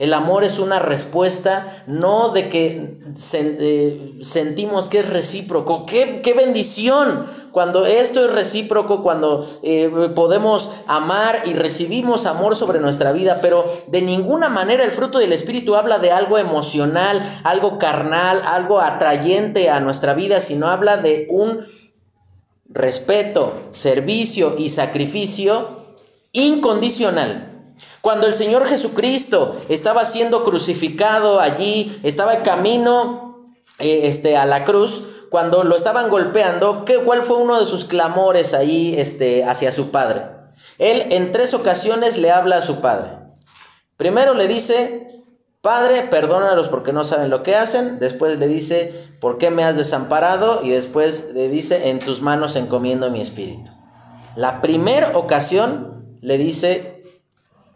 El 0.00 0.14
amor 0.14 0.44
es 0.44 0.58
una 0.58 0.78
respuesta 0.78 1.84
no 1.86 2.30
de 2.30 2.48
que 2.48 2.98
eh, 3.34 4.18
sentimos 4.22 4.88
que 4.88 5.00
es 5.00 5.08
recíproco. 5.10 5.84
¡Qué, 5.84 6.34
bendición! 6.34 7.26
Cuando 7.52 7.84
esto 7.86 8.24
es 8.24 8.32
recíproco, 8.32 9.02
cuando 9.02 9.46
eh, 9.62 9.90
podemos 10.14 10.70
amar 10.86 11.42
y 11.46 11.52
recibimos 11.52 12.26
amor 12.26 12.54
sobre 12.54 12.80
nuestra 12.80 13.12
vida, 13.12 13.40
pero 13.42 13.64
de 13.88 14.02
ninguna 14.02 14.48
manera 14.48 14.84
el 14.84 14.92
fruto 14.92 15.18
del 15.18 15.32
Espíritu 15.32 15.74
habla 15.74 15.98
de 15.98 16.12
algo 16.12 16.38
emocional, 16.38 17.40
algo 17.42 17.78
carnal, 17.78 18.42
algo 18.44 18.80
atrayente 18.80 19.68
a 19.68 19.80
nuestra 19.80 20.14
vida, 20.14 20.40
sino 20.40 20.68
habla 20.68 20.96
de 20.96 21.26
un 21.30 21.60
respeto, 22.68 23.52
servicio 23.72 24.54
y 24.56 24.68
sacrificio 24.68 25.80
incondicional. 26.32 27.48
Cuando 28.00 28.26
el 28.26 28.34
Señor 28.34 28.66
Jesucristo 28.66 29.60
estaba 29.68 30.04
siendo 30.04 30.44
crucificado 30.44 31.40
allí, 31.40 32.00
estaba 32.02 32.34
en 32.34 32.42
camino 32.42 33.44
eh, 33.78 34.02
este, 34.04 34.36
a 34.36 34.46
la 34.46 34.64
cruz, 34.64 35.04
cuando 35.30 35.64
lo 35.64 35.76
estaban 35.76 36.10
golpeando, 36.10 36.84
¿qué, 36.84 36.98
¿cuál 36.98 37.22
fue 37.22 37.38
uno 37.38 37.58
de 37.60 37.66
sus 37.66 37.84
clamores 37.84 38.52
ahí 38.52 38.94
este, 38.98 39.44
hacia 39.44 39.72
su 39.72 39.90
padre? 39.90 40.26
Él 40.78 41.06
en 41.10 41.32
tres 41.32 41.54
ocasiones 41.54 42.18
le 42.18 42.30
habla 42.30 42.58
a 42.58 42.62
su 42.62 42.80
padre. 42.80 43.18
Primero 43.96 44.34
le 44.34 44.48
dice, 44.48 45.10
Padre, 45.60 46.04
perdónalos 46.04 46.68
porque 46.68 46.94
no 46.94 47.04
saben 47.04 47.28
lo 47.28 47.42
que 47.42 47.54
hacen. 47.54 47.98
Después 47.98 48.38
le 48.38 48.48
dice, 48.48 49.08
¿por 49.20 49.36
qué 49.36 49.50
me 49.50 49.62
has 49.62 49.76
desamparado? 49.76 50.62
Y 50.62 50.70
después 50.70 51.32
le 51.34 51.50
dice, 51.50 51.90
en 51.90 51.98
tus 51.98 52.22
manos 52.22 52.56
encomiendo 52.56 53.10
mi 53.10 53.20
espíritu. 53.20 53.70
La 54.36 54.62
primera 54.62 55.18
ocasión 55.18 56.18
le 56.22 56.38
dice, 56.38 57.04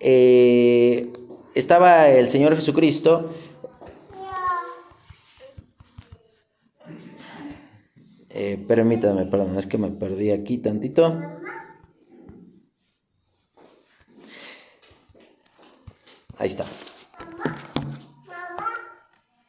Eh, 0.00 1.12
estaba 1.54 2.08
el 2.08 2.28
Señor 2.28 2.56
Jesucristo. 2.56 3.30
Eh, 8.30 8.64
permítame, 8.66 9.26
perdón, 9.26 9.56
es 9.58 9.66
que 9.66 9.78
me 9.78 9.90
perdí 9.90 10.30
aquí 10.30 10.58
tantito. 10.58 11.18
Ahí 16.44 16.48
está. 16.48 16.66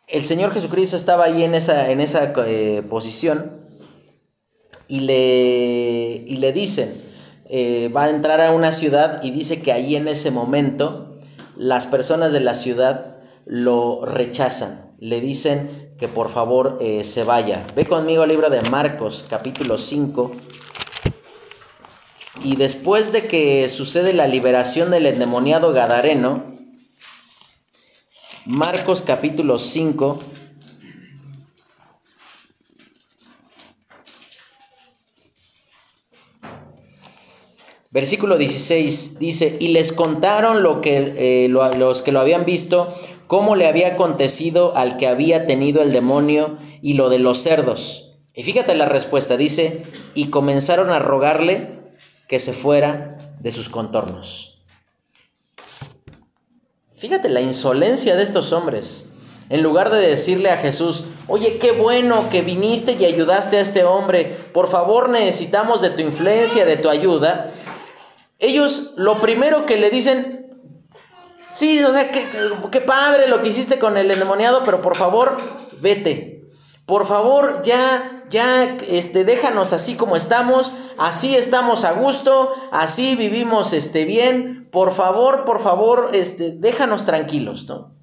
El 0.07 0.23
Señor 0.23 0.53
Jesucristo 0.53 0.95
estaba 0.95 1.25
ahí 1.25 1.43
en 1.43 1.53
esa, 1.53 1.91
en 1.91 1.99
esa 1.99 2.31
eh, 2.47 2.83
posición 2.89 3.51
y 4.87 5.01
le, 5.01 6.23
y 6.25 6.37
le 6.37 6.53
dicen, 6.53 6.93
eh, 7.49 7.91
va 7.93 8.05
a 8.05 8.09
entrar 8.11 8.39
a 8.39 8.53
una 8.53 8.71
ciudad 8.71 9.21
y 9.23 9.31
dice 9.31 9.61
que 9.61 9.73
ahí 9.73 9.97
en 9.97 10.07
ese 10.07 10.31
momento 10.31 11.19
las 11.57 11.85
personas 11.85 12.31
de 12.31 12.39
la 12.39 12.55
ciudad 12.55 13.17
lo 13.45 14.05
rechazan, 14.05 14.95
le 14.97 15.19
dicen 15.19 15.93
que 15.99 16.07
por 16.07 16.29
favor 16.29 16.77
eh, 16.79 17.03
se 17.03 17.25
vaya. 17.25 17.61
Ve 17.75 17.83
conmigo 17.83 18.23
al 18.23 18.29
libro 18.29 18.49
de 18.49 18.61
Marcos 18.69 19.25
capítulo 19.29 19.77
5. 19.77 20.31
Y 22.45 22.55
después 22.55 23.11
de 23.11 23.27
que 23.27 23.67
sucede 23.67 24.13
la 24.13 24.27
liberación 24.27 24.91
del 24.91 25.07
endemoniado 25.07 25.73
Gadareno, 25.73 26.54
Marcos 28.45 29.01
capítulo 29.01 29.57
5. 29.57 30.19
Versículo 37.89 38.37
16 38.37 39.17
dice, 39.17 39.57
y 39.59 39.69
les 39.69 39.93
contaron 39.93 40.61
lo 40.61 40.81
que, 40.81 41.45
eh, 41.45 41.47
los 41.49 42.03
que 42.03 42.11
lo 42.11 42.19
habían 42.19 42.45
visto, 42.45 42.93
cómo 43.25 43.55
le 43.55 43.67
había 43.67 43.93
acontecido 43.93 44.77
al 44.77 44.97
que 44.97 45.07
había 45.07 45.47
tenido 45.47 45.81
el 45.81 45.91
demonio 45.91 46.59
y 46.83 46.93
lo 46.93 47.09
de 47.09 47.17
los 47.17 47.39
cerdos. 47.39 48.11
Y 48.35 48.43
fíjate 48.43 48.75
la 48.75 48.85
respuesta, 48.85 49.37
dice, 49.37 49.85
y 50.13 50.25
comenzaron 50.25 50.91
a 50.91 50.99
rogarle 50.99 51.79
que 52.27 52.37
se 52.37 52.53
fuera 52.53 53.17
de 53.39 53.51
sus 53.51 53.69
contornos. 53.69 54.54
Fíjate 57.05 57.29
la 57.29 57.41
insolencia 57.41 58.15
de 58.15 58.23
estos 58.23 58.51
hombres. 58.51 59.05
En 59.51 59.61
lugar 59.61 59.91
de 59.91 59.99
decirle 59.99 60.49
a 60.49 60.57
Jesús, 60.57 61.03
oye, 61.27 61.59
qué 61.59 61.71
bueno 61.71 62.31
que 62.31 62.41
viniste 62.41 62.93
y 62.93 63.05
ayudaste 63.05 63.57
a 63.57 63.61
este 63.61 63.83
hombre, 63.83 64.35
por 64.51 64.69
favor 64.69 65.09
necesitamos 65.09 65.83
de 65.83 65.91
tu 65.91 66.01
influencia, 66.01 66.65
de 66.65 66.77
tu 66.77 66.89
ayuda, 66.89 67.51
ellos 68.39 68.93
lo 68.95 69.21
primero 69.21 69.67
que 69.67 69.77
le 69.77 69.91
dicen, 69.91 70.47
sí, 71.47 71.83
o 71.83 71.91
sea, 71.91 72.09
qué, 72.11 72.81
padre 72.81 73.27
lo 73.27 73.43
que 73.43 73.49
hiciste 73.49 73.77
con 73.77 73.97
el 73.97 74.09
endemoniado, 74.09 74.63
pero 74.65 74.81
por 74.81 74.95
favor, 74.95 75.37
vete. 75.81 76.41
Por 76.87 77.05
favor, 77.05 77.61
ya, 77.61 78.14
ya, 78.29 78.77
este, 78.87 79.23
déjanos 79.23 79.73
así 79.73 79.95
como 79.95 80.15
estamos, 80.15 80.73
así 80.97 81.35
estamos 81.35 81.85
a 81.85 81.93
gusto, 81.93 82.51
así 82.71 83.15
vivimos, 83.15 83.73
este, 83.73 84.05
bien. 84.05 84.67
Por 84.71 84.93
favor, 84.93 85.45
por 85.45 85.61
favor, 85.61 86.11
este, 86.13 86.51
déjanos 86.51 87.05
tranquilos, 87.05 87.67
¿no? 87.67 87.94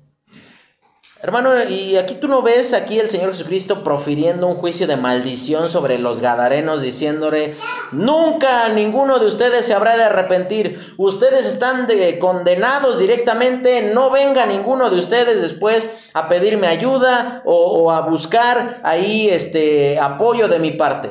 Hermano, 1.25 1.63
y 1.63 1.97
aquí 1.99 2.17
tú 2.17 2.27
no 2.27 2.43
ves 2.43 2.75
aquí 2.75 2.99
el 2.99 3.09
Señor 3.09 3.31
Jesucristo 3.31 3.85
profiriendo 3.85 4.49
un 4.49 4.57
juicio 4.57 4.89
de 4.89 4.97
maldición 4.97 5.69
sobre 5.69 5.97
los 5.99 6.19
gadarenos, 6.19 6.83
diciéndole, 6.83 7.55
nunca 7.93 8.69
ninguno 8.71 9.21
de 9.21 9.27
ustedes 9.27 9.65
se 9.65 9.73
habrá 9.73 9.97
de 9.97 10.03
arrepentir, 10.03 10.95
ustedes 10.99 11.47
están 11.47 11.87
condenados 12.19 12.99
directamente, 12.99 13.83
no 13.95 14.11
venga 14.11 14.47
ninguno 14.47 14.91
de 14.91 14.99
ustedes 14.99 15.41
después 15.41 16.11
a 16.13 16.29
pedirme 16.29 16.67
ayuda 16.67 17.43
o, 17.45 17.55
o 17.55 17.93
a 17.93 18.01
buscar 18.01 18.81
ahí 18.83 19.29
este 19.29 20.01
apoyo 20.01 20.49
de 20.49 20.59
mi 20.59 20.73
parte. 20.73 21.11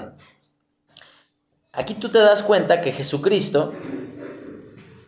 Aquí 1.71 1.93
tú 1.93 2.09
te 2.09 2.19
das 2.19 2.43
cuenta 2.43 2.81
que 2.81 2.91
Jesucristo 2.91 3.71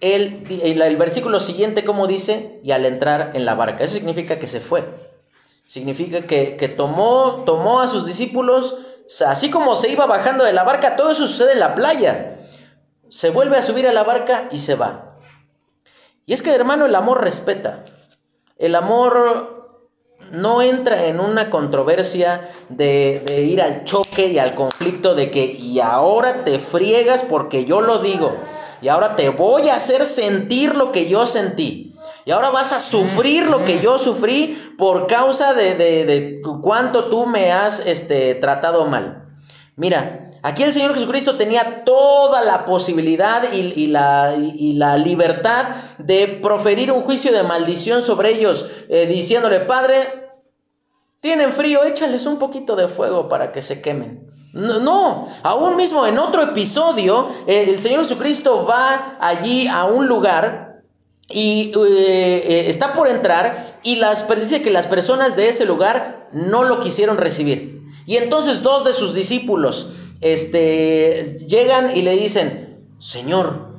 el, 0.04 0.46
el, 0.62 0.98
versículo 0.98 1.40
siguiente, 1.40 1.86
como 1.86 2.08
dice, 2.08 2.60
y 2.64 2.72
al 2.72 2.86
entrar 2.86 3.32
en 3.34 3.46
la 3.46 3.56
barca. 3.56 3.84
Eso 3.84 3.96
significa 3.96 4.38
que 4.38 4.48
se 4.48 4.60
fue. 4.60 4.84
Significa 5.66 6.24
que, 6.24 6.74
tomó, 6.76 7.44
tomó 7.46 7.80
a 7.80 7.88
sus 7.88 8.06
discípulos, 8.06 8.78
así 9.26 9.50
como 9.50 9.76
se 9.76 9.90
iba 9.90 10.06
bajando 10.06 10.44
de 10.44 10.54
la 10.54 10.64
barca, 10.64 10.98
todo 10.98 11.12
eso 11.12 11.26
sucede 11.26 11.54
en 11.54 11.62
la 11.62 11.74
playa. 11.74 12.38
Se 13.10 13.30
vuelve 13.30 13.58
a 13.58 13.64
subir 13.64 13.88
a 13.88 13.94
la 13.94 14.04
barca 14.04 14.50
y 14.52 14.60
se 14.60 14.76
va. 14.76 15.18
Y 16.26 16.34
es 16.34 16.42
que, 16.42 16.54
hermano, 16.54 16.86
el 16.86 16.96
amor 16.96 17.22
respeta. 17.22 17.86
El 18.58 18.76
amor 18.76 19.64
no 20.32 20.62
entra 20.62 21.06
en 21.06 21.20
una 21.20 21.50
controversia 21.50 22.50
de, 22.68 23.24
ir 23.50 23.62
al 23.62 23.86
choque 23.86 24.28
y 24.28 24.38
al 24.40 24.56
conflicto 24.56 25.16
de 25.16 25.32
que 25.32 25.46
y 25.46 25.80
ahora 25.80 26.44
te 26.44 26.60
friegas 26.60 27.24
porque 27.24 27.66
yo 27.66 27.82
lo 27.82 28.00
digo. 28.00 28.36
Y 28.84 28.90
ahora 28.90 29.16
te 29.16 29.30
voy 29.30 29.70
a 29.70 29.76
hacer 29.76 30.06
sentir 30.06 30.76
lo 30.76 30.92
que 30.92 31.08
yo 31.08 31.26
sentí. 31.26 31.96
Y 32.26 32.32
ahora 32.32 32.50
vas 32.50 32.74
a 32.74 32.82
sufrir 32.82 33.46
lo 33.46 33.64
que 33.64 33.80
yo 33.80 33.98
sufrí 33.98 34.58
por 34.78 35.08
causa 35.08 35.54
de, 35.54 35.76
de, 35.76 36.42
cuánto 36.62 37.06
tú 37.06 37.26
me 37.26 37.54
has 37.54 37.86
este, 37.86 38.36
tratado 38.36 38.86
mal. 38.86 39.26
Mira, 39.78 40.32
aquí 40.42 40.64
el 40.64 40.74
Señor 40.74 40.96
Jesucristo 40.96 41.38
tenía 41.38 41.86
toda 41.86 42.42
la 42.42 42.66
posibilidad 42.66 43.54
y, 43.54 43.88
la, 43.88 44.36
y, 44.36 44.74
la, 44.74 44.98
libertad 44.98 45.66
de 45.98 46.28
proferir 46.42 46.92
un 46.92 47.04
juicio 47.04 47.32
de 47.32 47.44
maldición 47.44 48.02
sobre 48.02 48.32
ellos, 48.32 48.70
eh, 48.90 49.06
diciéndole, 49.06 49.62
Padre, 49.62 49.96
tienen 51.22 51.54
frío, 51.54 51.86
échales 51.86 52.26
un 52.26 52.38
poquito 52.38 52.76
de 52.76 52.90
fuego 52.90 53.30
para 53.30 53.54
que 53.54 53.62
se 53.62 53.82
quemen. 53.82 54.33
No, 54.54 55.28
aún 55.42 55.76
mismo 55.76 56.06
en 56.06 56.20
otro 56.20 56.44
episodio, 56.44 57.28
eh, 57.48 57.66
el 57.70 57.80
Señor 57.80 58.02
Jesucristo 58.04 58.68
va 58.68 59.18
allí 59.20 59.68
a 59.68 59.86
un 59.86 60.08
lugar 60.08 60.84
y 61.28 61.72
eh, 61.76 62.44
eh, 62.46 62.66
está 62.68 62.94
por 62.94 63.08
entrar 63.08 63.80
y 63.82 63.96
las, 63.96 64.28
dice 64.30 64.62
que 64.62 64.70
las 64.70 64.86
personas 64.86 65.36
de 65.36 65.50
ese 65.50 65.66
lugar 65.66 66.30
no 66.34 66.64
lo 66.66 66.82
quisieron 66.82 67.18
recibir. 67.18 67.82
Y 68.06 68.18
entonces 68.18 68.62
dos 68.62 68.86
de 68.86 68.94
sus 68.94 69.16
discípulos 69.16 69.88
este, 70.22 71.36
llegan 71.48 71.98
y 71.98 72.04
le 72.04 72.16
dicen, 72.16 72.86
Señor, 73.00 73.70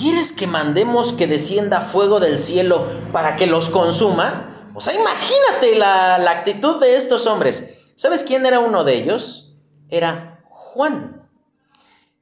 ¿quieres 0.00 0.32
que 0.32 0.48
mandemos 0.48 1.12
que 1.12 1.28
descienda 1.28 1.80
fuego 1.80 2.18
del 2.18 2.40
cielo 2.40 2.88
para 3.12 3.36
que 3.36 3.46
los 3.46 3.68
consuma? 3.68 4.66
O 4.74 4.80
sea, 4.80 4.94
imagínate 4.94 5.78
la, 5.78 6.18
la 6.18 6.32
actitud 6.32 6.80
de 6.80 6.96
estos 6.96 7.28
hombres. 7.28 7.70
¿Sabes 7.94 8.24
quién 8.24 8.44
era 8.46 8.58
uno 8.58 8.82
de 8.82 8.96
ellos? 8.96 9.43
Era 9.96 10.42
Juan. 10.48 11.22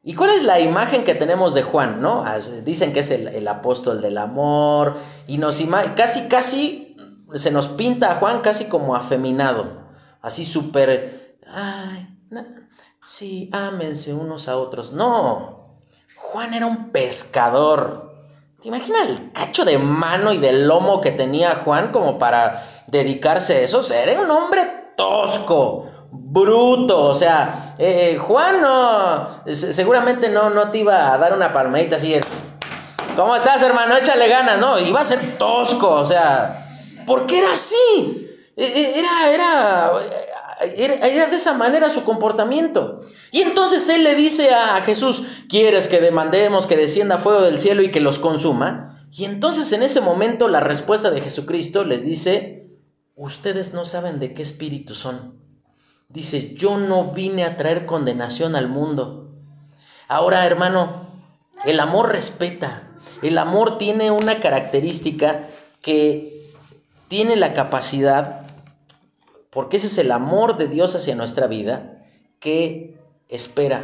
¿Y 0.05 0.15
cuál 0.15 0.31
es 0.31 0.43
la 0.43 0.59
imagen 0.59 1.05
que 1.05 1.15
tenemos 1.15 1.55
de 1.55 1.63
Juan? 1.63 2.01
¿no? 2.01 2.25
Ah, 2.25 2.39
dicen 2.65 2.93
que 2.93 3.01
es 3.01 3.11
el, 3.11 3.47
apóstol 3.47 4.01
del 4.01 4.19
amor 4.19 4.97
y 5.27 5.39
nos 5.39 5.63
casi, 5.95 6.29
casi 6.29 6.97
se 7.35 7.51
nos 7.51 7.69
pinta 7.69 8.13
a 8.13 8.15
Juan 8.17 8.41
casi 8.41 8.67
como 8.67 8.97
afeminado, 8.97 9.85
así 10.21 10.45
súper, 10.45 11.39
ay, 11.47 12.09
sí, 13.03 13.49
ámense 13.53 14.13
unos 14.13 14.49
a 14.49 14.57
otros. 14.57 14.93
No, 14.93 15.79
Juan 16.17 16.55
era 16.55 16.67
un 16.67 16.91
pescador. 16.91 18.13
¿Te 18.61 18.69
imaginas 18.69 19.09
el 19.09 19.33
cacho 19.33 19.65
de 19.65 19.79
mano 19.79 20.33
y 20.33 20.39
de 20.39 20.53
lomo 20.53 21.01
que 21.01 21.11
tenía 21.11 21.63
Juan 21.65 21.91
como 21.91 22.19
para 22.19 22.63
dedicarse 22.87 23.57
a 23.57 23.61
eso? 23.61 23.83
era 23.93 24.21
un 24.21 24.31
hombre 24.31 24.93
tosco, 24.97 25.92
bruto, 26.13 27.05
o 27.05 27.15
sea, 27.15 27.75
eh, 27.79 28.19
Juan 28.21 28.61
no, 28.61 29.29
seguramente 29.47 30.29
no, 30.29 30.51
no 30.51 30.71
te 30.71 30.79
iba 30.79 31.13
a 31.13 31.17
dar 31.17 31.33
una 31.33 31.53
palmadita 31.53 31.97
así, 31.97 32.15
¿cómo 33.17 33.35
estás 33.35 33.63
hermano? 33.63 33.97
Échale 33.97 34.29
ganas, 34.29 34.59
no, 34.61 34.79
iba 34.79 35.01
a 35.01 35.07
ser 35.07 35.39
tosco, 35.39 35.89
o 35.89 36.05
sea, 36.05 36.69
porque 37.07 37.39
era 37.39 37.55
así, 37.55 38.29
e, 38.57 38.65
e, 38.65 38.99
era, 38.99 39.31
era, 39.31 39.93
era, 40.77 40.95
era 41.07 41.27
de 41.27 41.37
esa 41.37 41.55
manera 41.55 41.89
su 41.89 42.05
comportamiento. 42.05 43.01
Y 43.31 43.41
entonces 43.41 43.89
él 43.89 44.05
le 44.05 44.15
dice 44.15 44.51
a 44.51 44.83
Jesús, 44.83 45.23
¿quieres 45.49 45.89
que 45.89 46.03
demandemos 46.03 46.67
que 46.67 46.77
descienda 46.77 47.17
fuego 47.17 47.41
del 47.41 47.59
cielo 47.59 47.81
y 47.83 47.91
que 47.91 48.01
los 48.01 48.19
consuma? 48.19 49.03
Y 49.11 49.25
entonces 49.25 49.73
en 49.73 49.83
ese 49.83 50.03
momento 50.03 50.49
la 50.49 50.61
respuesta 50.61 51.11
de 51.11 51.23
Jesucristo 51.23 51.85
les 51.85 52.05
dice, 52.05 52.71
ustedes 53.17 53.73
no 53.73 53.87
saben 53.87 54.19
de 54.19 54.35
qué 54.35 54.43
espíritu 54.43 54.95
son. 54.95 55.41
Dice, 56.13 56.55
yo 56.55 56.77
no 56.77 57.13
vine 57.13 57.45
a 57.45 57.57
traer 57.57 57.87
condenación 57.87 58.55
al 58.55 58.69
mundo. 58.69 59.31
Ahora, 60.09 60.45
hermano, 60.47 61.07
el 61.65 61.81
amor 61.81 62.11
respeta. 62.11 62.89
El 63.23 63.39
amor 63.39 63.79
tiene 63.79 64.11
una 64.11 64.41
característica 64.41 65.49
que 65.81 66.51
tiene 67.09 67.37
la 67.37 67.55
capacidad, 67.55 68.47
porque 69.51 69.79
ese 69.79 69.87
es 69.87 69.99
el 69.99 70.13
amor 70.13 70.59
de 70.59 70.69
Dios 70.69 70.95
hacia 70.95 71.15
nuestra 71.15 71.47
vida, 71.47 72.05
que 72.41 72.99
espera. 73.29 73.83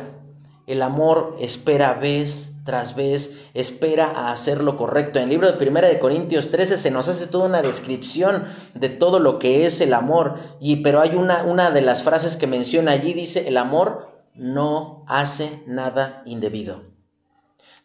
El 0.67 0.83
amor 0.83 1.37
espera 1.41 1.95
vez 1.95 2.57
tras 2.65 2.95
vez, 2.95 3.38
espera 3.55 4.07
a 4.07 4.33
hacer 4.33 4.63
lo 4.63 4.77
correcto. 4.77 5.19
En 5.19 5.25
el 5.25 5.31
libro 5.31 5.51
de 5.51 5.59
Primera 5.59 5.89
de 5.89 5.99
Corintios 5.99 6.51
13 6.51 6.77
se 6.77 6.91
nos 6.91 7.09
hace 7.09 7.27
toda 7.27 7.47
una 7.47 7.63
descripción 7.63 8.45
de 8.75 8.89
todo 8.89 9.19
lo 9.19 9.39
que 9.39 9.67
es 9.67 9.81
el 9.81 9.95
amor, 9.95 10.37
y 10.61 10.77
pero 10.77 11.01
hay 11.01 11.15
una, 11.15 11.45
una 11.45 11.71
de 11.71 11.83
las 11.83 12.03
frases 12.03 12.37
que 12.37 12.47
menciona 12.47 12.93
allí, 12.93 13.13
dice, 13.13 13.49
el 13.49 13.57
amor 13.57 14.23
no 14.35 15.05
hace 15.09 15.63
nada 15.67 16.23
indebido. 16.27 16.83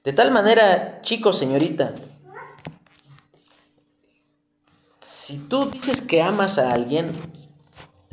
De 0.04 0.14
tal 0.14 0.32
manera, 0.32 1.02
chico, 1.02 1.34
señorita, 1.34 1.96
si 5.00 5.38
tú 5.38 5.70
dices 5.70 6.02
que 6.02 6.22
amas 6.22 6.58
a 6.58 6.74
alguien, 6.74 7.12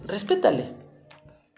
respétale. 0.07 0.80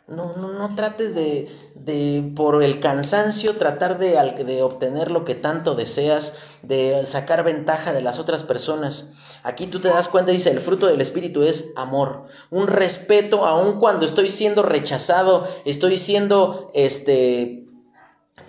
No, 0.08 0.34
no, 0.36 0.52
no 0.52 0.74
trates 0.74 1.14
de, 1.14 1.48
de, 1.74 2.32
por 2.34 2.62
el 2.62 2.80
cansancio, 2.80 3.56
tratar 3.56 3.98
de, 3.98 4.10
de, 4.44 4.62
obtener 4.62 5.10
lo 5.12 5.24
que 5.24 5.36
tanto 5.36 5.74
deseas, 5.76 6.38
de 6.62 7.04
sacar 7.06 7.44
ventaja 7.44 7.92
de 7.92 8.02
las 8.02 8.18
otras 8.18 8.42
personas. 8.42 9.12
Aquí 9.44 9.68
tú 9.68 9.78
te 9.80 9.88
das 9.88 10.08
cuenta, 10.08 10.32
dice, 10.32 10.50
el 10.50 10.60
fruto 10.60 10.86
del 10.86 11.00
Espíritu 11.00 11.42
es 11.42 11.72
amor, 11.76 12.26
un 12.50 12.66
respeto, 12.66 13.46
aun 13.46 13.78
cuando 13.78 14.04
estoy 14.04 14.28
siendo 14.28 14.62
rechazado, 14.62 15.46
estoy 15.64 15.96
siendo, 15.96 16.72
este, 16.74 17.62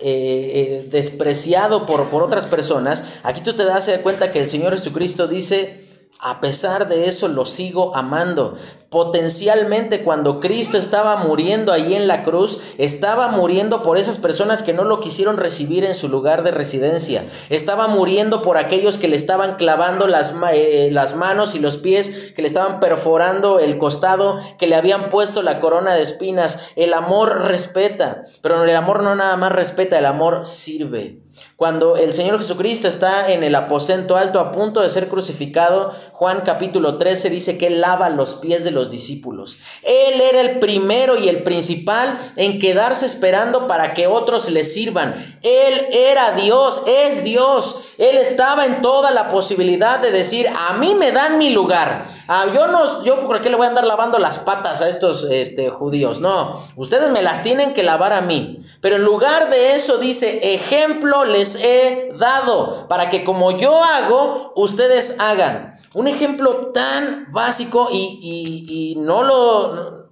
eh, 0.00 0.88
despreciado 0.90 1.86
por, 1.86 2.08
por 2.10 2.24
otras 2.24 2.46
personas. 2.46 3.20
Aquí 3.22 3.42
tú 3.42 3.54
te 3.54 3.64
das 3.64 3.88
cuenta 4.02 4.32
que 4.32 4.40
el 4.40 4.48
Señor 4.48 4.72
Jesucristo 4.72 5.28
dice, 5.28 5.83
a 6.20 6.40
pesar 6.40 6.88
de 6.88 7.06
eso 7.06 7.28
lo 7.28 7.44
sigo 7.46 7.94
amando. 7.94 8.54
Potencialmente 8.88 10.04
cuando 10.04 10.38
Cristo 10.38 10.78
estaba 10.78 11.16
muriendo 11.16 11.72
ahí 11.72 11.94
en 11.94 12.06
la 12.06 12.22
cruz, 12.22 12.60
estaba 12.78 13.28
muriendo 13.28 13.82
por 13.82 13.98
esas 13.98 14.18
personas 14.18 14.62
que 14.62 14.72
no 14.72 14.84
lo 14.84 15.00
quisieron 15.00 15.36
recibir 15.36 15.84
en 15.84 15.94
su 15.94 16.08
lugar 16.08 16.44
de 16.44 16.52
residencia. 16.52 17.24
Estaba 17.50 17.88
muriendo 17.88 18.42
por 18.42 18.56
aquellos 18.56 18.96
que 18.96 19.08
le 19.08 19.16
estaban 19.16 19.56
clavando 19.56 20.06
las, 20.06 20.32
eh, 20.52 20.90
las 20.92 21.16
manos 21.16 21.56
y 21.56 21.58
los 21.58 21.76
pies, 21.76 22.32
que 22.36 22.42
le 22.42 22.48
estaban 22.48 22.78
perforando 22.78 23.58
el 23.58 23.78
costado, 23.78 24.38
que 24.58 24.68
le 24.68 24.76
habían 24.76 25.10
puesto 25.10 25.42
la 25.42 25.58
corona 25.58 25.94
de 25.94 26.02
espinas. 26.02 26.68
El 26.76 26.94
amor 26.94 27.46
respeta, 27.48 28.26
pero 28.42 28.62
el 28.62 28.76
amor 28.76 29.02
no 29.02 29.16
nada 29.16 29.36
más 29.36 29.50
respeta, 29.50 29.98
el 29.98 30.06
amor 30.06 30.46
sirve. 30.46 31.23
Cuando 31.64 31.96
el 31.96 32.12
Señor 32.12 32.36
Jesucristo 32.36 32.88
está 32.88 33.32
en 33.32 33.42
el 33.42 33.54
aposento 33.54 34.18
alto 34.18 34.38
a 34.38 34.52
punto 34.52 34.82
de 34.82 34.90
ser 34.90 35.08
crucificado, 35.08 35.94
Juan 36.12 36.42
capítulo 36.44 36.98
13 36.98 37.30
dice 37.30 37.56
que 37.56 37.68
él 37.68 37.80
lava 37.80 38.10
los 38.10 38.34
pies 38.34 38.64
de 38.64 38.70
los 38.70 38.90
discípulos. 38.90 39.56
Él 39.82 40.20
era 40.20 40.42
el 40.42 40.58
primero 40.58 41.16
y 41.16 41.30
el 41.30 41.42
principal 41.42 42.18
en 42.36 42.58
quedarse 42.58 43.06
esperando 43.06 43.66
para 43.66 43.94
que 43.94 44.06
otros 44.06 44.50
le 44.50 44.62
sirvan. 44.62 45.38
Él 45.40 45.86
era 45.90 46.32
Dios, 46.32 46.82
es 46.86 47.24
Dios. 47.24 47.94
Él 47.96 48.18
estaba 48.18 48.66
en 48.66 48.82
toda 48.82 49.10
la 49.10 49.30
posibilidad 49.30 50.00
de 50.00 50.10
decir, 50.10 50.46
a 50.54 50.74
mí 50.74 50.94
me 50.94 51.12
dan 51.12 51.38
mi 51.38 51.48
lugar. 51.48 52.06
Ah, 52.26 52.46
yo 52.54 52.66
no, 52.66 53.04
yo 53.04 53.26
por 53.26 53.40
qué 53.40 53.50
le 53.50 53.56
voy 53.56 53.66
a 53.66 53.68
andar 53.68 53.86
lavando 53.86 54.18
las 54.18 54.38
patas 54.38 54.82
a 54.82 54.88
estos 54.88 55.24
este, 55.24 55.70
judíos. 55.70 56.20
No, 56.20 56.62
ustedes 56.76 57.10
me 57.10 57.22
las 57.22 57.42
tienen 57.42 57.72
que 57.72 57.82
lavar 57.82 58.12
a 58.12 58.20
mí. 58.20 58.60
Pero 58.80 58.96
en 58.96 59.04
lugar 59.04 59.50
de 59.50 59.76
eso 59.76 59.98
dice, 59.98 60.54
ejemplo 60.54 61.24
les 61.24 61.53
he 61.56 62.12
dado 62.18 62.86
para 62.88 63.10
que 63.10 63.24
como 63.24 63.52
yo 63.52 63.82
hago, 63.82 64.52
ustedes 64.56 65.16
hagan. 65.18 65.78
Un 65.94 66.08
ejemplo 66.08 66.72
tan 66.72 67.32
básico 67.32 67.88
y, 67.92 68.94
no 68.98 69.22
lo... 69.22 70.08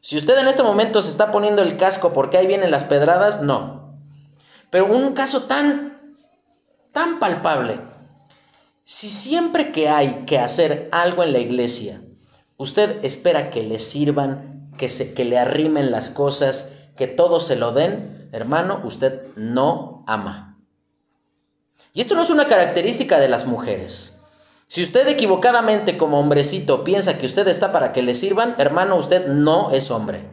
si 0.00 0.16
usted 0.16 0.38
en 0.38 0.48
este 0.48 0.62
momento 0.62 1.02
se 1.02 1.10
está 1.10 1.32
poniendo 1.32 1.62
el 1.62 1.76
casco 1.76 2.12
porque 2.12 2.38
ahí 2.38 2.46
vienen 2.46 2.70
las 2.70 2.84
pedradas, 2.84 3.42
no. 3.42 3.96
Pero 4.70 4.86
un 4.86 5.14
caso 5.14 5.44
tan, 5.44 6.16
tan 6.92 7.18
palpable 7.18 7.94
si 8.84 9.08
siempre 9.08 9.72
que 9.72 9.88
hay 9.88 10.24
que 10.26 10.38
hacer 10.38 10.90
algo 10.92 11.22
en 11.22 11.32
la 11.32 11.38
iglesia, 11.38 12.02
usted 12.58 13.02
espera 13.02 13.48
que 13.48 13.62
le 13.62 13.78
sirvan, 13.78 14.70
que, 14.76 14.90
se, 14.90 15.14
que 15.14 15.24
le 15.24 15.38
arrimen 15.38 15.90
las 15.90 16.10
cosas, 16.10 16.74
que 16.96 17.06
todo 17.06 17.40
se 17.40 17.56
lo 17.56 17.72
den, 17.72 18.28
hermano, 18.32 18.82
usted 18.84 19.34
no 19.36 20.04
ama. 20.06 20.53
Y 21.94 22.00
esto 22.00 22.16
no 22.16 22.22
es 22.22 22.30
una 22.30 22.48
característica 22.48 23.20
de 23.20 23.28
las 23.28 23.46
mujeres. 23.46 24.18
Si 24.66 24.82
usted 24.82 25.06
equivocadamente 25.06 25.96
como 25.96 26.18
hombrecito 26.18 26.82
piensa 26.82 27.18
que 27.18 27.26
usted 27.26 27.46
está 27.46 27.70
para 27.70 27.92
que 27.92 28.02
le 28.02 28.14
sirvan, 28.14 28.56
hermano, 28.58 28.96
usted 28.96 29.28
no 29.28 29.70
es 29.70 29.92
hombre. 29.92 30.28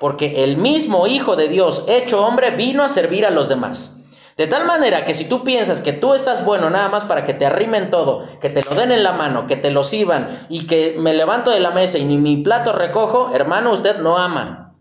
Porque 0.00 0.42
el 0.42 0.56
mismo 0.56 1.06
Hijo 1.06 1.36
de 1.36 1.48
Dios, 1.48 1.84
hecho 1.86 2.24
hombre, 2.24 2.52
vino 2.52 2.82
a 2.82 2.88
servir 2.88 3.26
a 3.26 3.30
los 3.30 3.50
demás. 3.50 4.04
De 4.38 4.46
tal 4.46 4.64
manera 4.64 5.04
que 5.04 5.14
si 5.14 5.26
tú 5.26 5.44
piensas 5.44 5.82
que 5.82 5.92
tú 5.92 6.14
estás 6.14 6.46
bueno 6.46 6.70
nada 6.70 6.88
más 6.88 7.04
para 7.04 7.26
que 7.26 7.34
te 7.34 7.44
arrimen 7.44 7.90
todo, 7.90 8.26
que 8.40 8.48
te 8.48 8.62
lo 8.62 8.74
den 8.74 8.90
en 8.90 9.02
la 9.02 9.12
mano, 9.12 9.46
que 9.46 9.56
te 9.56 9.70
lo 9.70 9.84
sirvan 9.84 10.46
y 10.48 10.66
que 10.66 10.96
me 10.98 11.12
levanto 11.12 11.50
de 11.50 11.60
la 11.60 11.72
mesa 11.72 11.98
y 11.98 12.04
ni 12.04 12.16
mi 12.16 12.38
plato 12.38 12.72
recojo, 12.72 13.32
hermano, 13.34 13.72
usted 13.72 13.98
no 13.98 14.16
ama. 14.16 14.74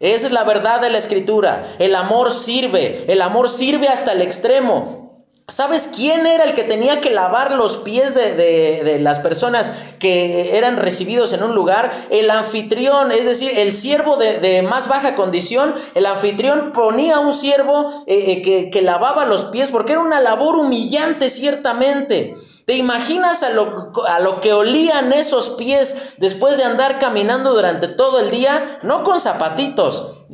Esa 0.00 0.26
es 0.28 0.32
la 0.32 0.44
verdad 0.44 0.80
de 0.80 0.88
la 0.88 0.98
escritura. 0.98 1.62
El 1.78 1.94
amor 1.94 2.32
sirve, 2.32 3.04
el 3.08 3.20
amor 3.20 3.50
sirve 3.50 3.88
hasta 3.88 4.12
el 4.12 4.22
extremo. 4.22 5.01
¿Sabes 5.48 5.90
quién 5.94 6.24
era 6.26 6.44
el 6.44 6.54
que 6.54 6.62
tenía 6.62 7.00
que 7.00 7.10
lavar 7.10 7.52
los 7.52 7.78
pies 7.78 8.14
de, 8.14 8.98
las 9.00 9.18
personas 9.18 9.72
que 9.98 10.56
eran 10.56 10.76
recibidos 10.76 11.32
en 11.32 11.42
un 11.42 11.54
lugar? 11.54 11.92
El 12.10 12.30
anfitrión, 12.30 13.10
es 13.10 13.26
decir, 13.26 13.52
el 13.58 13.72
siervo 13.72 14.16
de, 14.16 14.62
más 14.62 14.88
baja 14.88 15.14
condición. 15.14 15.74
El 15.94 16.06
anfitrión 16.06 16.72
ponía 16.72 17.18
un 17.18 17.32
siervo 17.32 18.04
eh, 18.06 18.32
eh, 18.32 18.42
que, 18.42 18.70
que 18.70 18.82
lavaba 18.82 19.26
los 19.26 19.44
pies 19.46 19.70
porque 19.70 19.92
era 19.92 20.00
una 20.00 20.20
labor 20.20 20.56
humillante 20.56 21.28
ciertamente. 21.28 22.36
¿Te 22.64 22.76
imaginas 22.76 23.42
a 23.42 23.50
lo, 23.50 23.92
a 24.06 24.20
lo, 24.20 24.40
que 24.40 24.52
olían 24.52 25.12
esos 25.12 25.50
pies 25.50 26.14
después 26.18 26.56
de 26.56 26.64
andar 26.64 27.00
caminando 27.00 27.52
durante 27.52 27.88
todo 27.88 28.20
el 28.20 28.30
día? 28.30 28.78
No 28.82 29.02
con 29.02 29.18
zapatitos. 29.18 30.24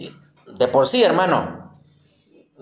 De 0.47 0.69
por 0.69 0.87
sí, 0.87 1.03
hermano. 1.03 1.58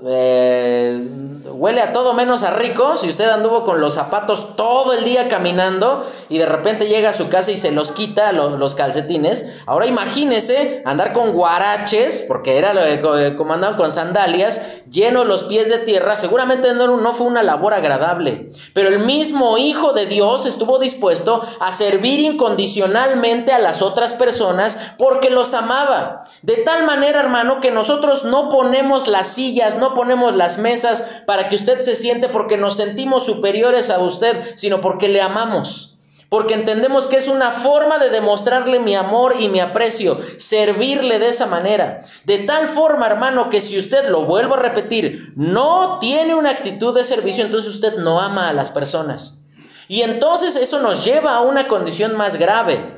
Eh, 0.05 1.01
huele 1.47 1.81
a 1.81 1.93
todo 1.93 2.13
menos 2.13 2.43
a 2.43 2.51
rico. 2.51 2.99
Si 2.99 3.09
usted 3.09 3.31
anduvo 3.31 3.65
con 3.65 3.81
los 3.81 3.95
zapatos 3.95 4.55
todo 4.55 4.93
el 4.93 5.05
día 5.05 5.29
caminando 5.29 6.07
y 6.29 6.37
de 6.37 6.45
repente 6.45 6.87
llega 6.87 7.11
a 7.11 7.15
su 7.15 7.31
casa 7.31 7.51
y 7.51 7.57
se 7.57 7.71
los 7.71 7.93
quita 7.93 8.33
los, 8.33 8.75
calcetines, 8.75 9.63
ahora 9.65 9.87
imagínese 9.87 10.83
andar 10.85 11.15
con 11.15 11.33
guaraches, 11.33 12.25
porque 12.29 12.59
era 12.59 12.75
que 12.75 13.37
como 13.37 13.55
andaban 13.55 13.79
con 13.79 13.91
sandalias, 13.91 14.83
llenos 14.91 15.27
los 15.27 15.45
pies 15.45 15.71
de 15.71 15.79
tierra. 15.79 16.17
Seguramente 16.17 16.75
no, 16.75 16.99
no 16.99 17.15
fue 17.15 17.27
una 17.27 17.43
labor 17.43 17.73
agradable, 17.73 18.51
pero 18.75 18.91
el 18.91 18.99
mismo 18.99 19.57
Hijo 19.57 19.95
de 19.95 20.05
Dios 20.05 20.45
estuvo 20.45 20.79
dispuesto 20.79 21.41
a 21.61 21.73
servir 21.73 22.21
incondicionalmente 22.21 23.53
a 23.53 23.59
las 23.59 23.81
otras 23.81 24.13
personas 24.13 24.77
porque 24.99 25.31
los 25.31 25.55
amaba. 25.55 26.25
De 26.43 26.57
tal 26.57 26.85
manera, 26.85 27.21
hermano, 27.21 27.61
que 27.61 27.71
nosotros 27.71 28.25
no 28.25 28.51
ponemos 28.51 29.09
las 29.09 29.29
sillas, 29.29 29.79
no 29.79 29.86
ponemos 29.95 30.35
las 30.35 30.59
mesas 30.59 31.23
para 31.27 31.49
que 31.49 31.57
usted 31.57 31.81
se 31.81 31.95
siente 31.95 32.29
porque 32.29 32.57
nos 32.57 32.77
sentimos 32.77 33.27
superiores 33.27 33.91
a 33.91 33.99
usted, 33.99 34.37
sino 34.57 34.81
porque 34.81 35.09
le 35.09 35.21
amamos. 35.21 35.97
Porque 36.29 36.55
entendemos 36.55 37.07
que 37.07 37.17
es 37.17 37.29
una 37.29 37.53
forma 37.53 37.99
de 37.99 38.11
demostrarle 38.11 38.81
mi 38.81 38.97
amor 38.97 39.37
y 39.39 39.49
mi 39.49 39.61
aprecio, 39.61 40.21
servirle 40.39 41.21
de 41.21 41.29
esa 41.29 41.47
manera. 41.47 42.03
De 42.25 42.39
tal 42.39 42.67
forma, 42.67 43.07
hermano, 43.07 43.49
que 43.49 43.61
si 43.61 43.79
usted, 43.79 44.09
lo 44.09 44.25
vuelvo 44.25 44.55
a 44.55 44.61
repetir, 44.61 45.33
no 45.37 45.99
tiene 46.01 46.35
una 46.35 46.51
actitud 46.51 46.95
de 46.95 47.05
servicio, 47.05 47.45
entonces 47.45 47.75
usted 47.75 47.99
no 47.99 48.21
ama 48.21 48.49
a 48.49 48.53
las 48.53 48.71
personas. 48.71 49.45
Y 49.89 50.03
entonces 50.03 50.57
eso 50.57 50.81
nos 50.81 51.05
lleva 51.05 51.37
a 51.37 51.43
una 51.43 51.69
condición 51.69 52.17
más 52.17 52.37
grave. 52.37 52.96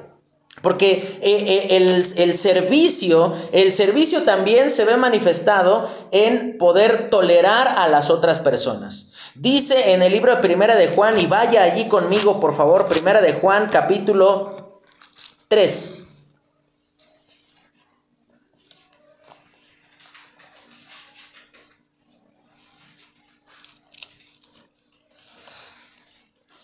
Porque 0.63 0.93
eh, 0.93 1.21
eh, 1.23 1.77
el, 1.77 2.05
el, 2.17 2.35
servicio, 2.35 3.35
el 3.53 3.73
servicio 3.73 4.23
también 4.23 4.71
se 4.71 4.85
ve 4.85 4.97
manifestado 4.97 5.89
en 6.11 6.59
poder 6.59 7.11
tolerar 7.11 7.69
a 7.69 7.89
las 7.89 8.11
otras 8.11 8.41
personas. 8.41 9.13
Dice 9.35 9.93
en 9.93 10.03
el 10.03 10.13
libro 10.13 10.35
de 10.35 10.43
Primera 10.43 10.77
de 10.77 10.89
Juan, 10.89 11.21
y 11.21 11.27
vaya 11.27 11.63
allí 11.63 11.87
conmigo, 11.87 12.41
por 12.41 12.57
favor, 12.57 12.89
Primera 12.89 13.21
de 13.21 13.35
Juan, 13.35 13.69
capítulo 13.71 14.81
3. 15.49 16.08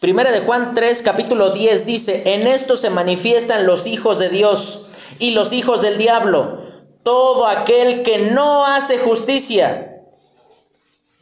Primera 0.05 0.33
de 0.33 0.41
Juan 0.41 0.75
3, 0.75 1.01
capítulo 1.01 1.49
10 1.49 1.87
dice, 1.87 2.35
en 2.35 2.47
esto 2.47 2.77
se 2.77 2.91
manifiestan 2.91 3.65
los 3.65 3.87
hijos 3.87 4.19
de 4.19 4.29
Dios 4.29 4.85
y 5.19 5.31
los 5.31 5.55
hijos 5.55 5.81
del 5.81 5.97
diablo. 5.97 6.59
Todo 7.03 7.47
aquel 7.47 8.03
que 8.03 8.31
no 8.31 8.67
hace 8.67 8.99
justicia, 8.99 10.03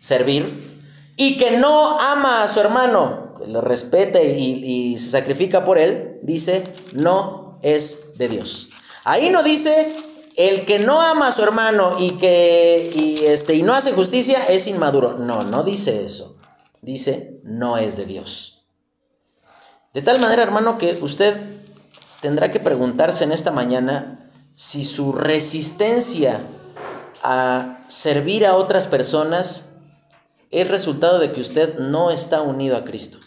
servir, 0.01 0.53
y 1.17 1.37
que 1.37 1.59
no 1.59 2.01
ama 2.01 2.43
a 2.43 2.49
su 2.49 2.59
hermano, 2.59 3.37
que 3.39 3.47
lo 3.47 3.61
respete 3.61 4.37
y, 4.37 4.99
se 4.99 5.11
sacrifica 5.11 5.65
por 5.65 5.79
él, 5.79 6.19
dice, 6.25 6.67
no 6.93 7.61
es 7.63 8.19
de 8.19 8.27
Dios. 8.27 8.71
Ahí 9.05 9.31
no 9.31 9.45
dice, 9.45 9.95
el 10.35 10.65
que 10.65 10.81
no 10.81 11.01
ama 11.01 11.29
a 11.29 11.33
su 11.33 11.45
hermano 11.45 11.99
y 12.01 12.17
que 12.17 12.91
y 12.97 13.27
este, 13.27 13.55
y 13.55 13.63
no 13.63 13.75
hace 13.75 13.93
justicia 13.93 14.45
es 14.49 14.67
inmaduro. 14.67 15.19
No, 15.19 15.45
no 15.45 15.63
dice 15.63 16.05
eso. 16.05 16.37
Dice, 16.81 17.39
no 17.45 17.79
es 17.79 17.97
de 17.97 18.07
Dios. 18.07 18.62
De 19.93 20.01
tal 20.01 20.21
manera, 20.21 20.43
hermano, 20.43 20.79
que 20.79 20.99
usted 21.03 21.37
tendrá 22.23 22.51
que 22.51 22.61
preguntarse 22.61 23.25
en 23.25 23.33
esta 23.33 23.51
mañana 23.51 24.31
si 24.55 24.85
su 24.85 25.13
resistencia 25.13 26.41
a 27.23 27.79
servir 27.89 28.47
a 28.47 28.55
otras 28.55 28.87
personas 28.87 29.75
es 30.51 30.69
resultado 30.69 31.19
de 31.19 31.33
que 31.33 31.43
usted 31.43 31.79
no 31.79 32.11
está 32.11 32.41
unido 32.41 32.77
a 32.77 32.85
Cristo. 32.85 33.19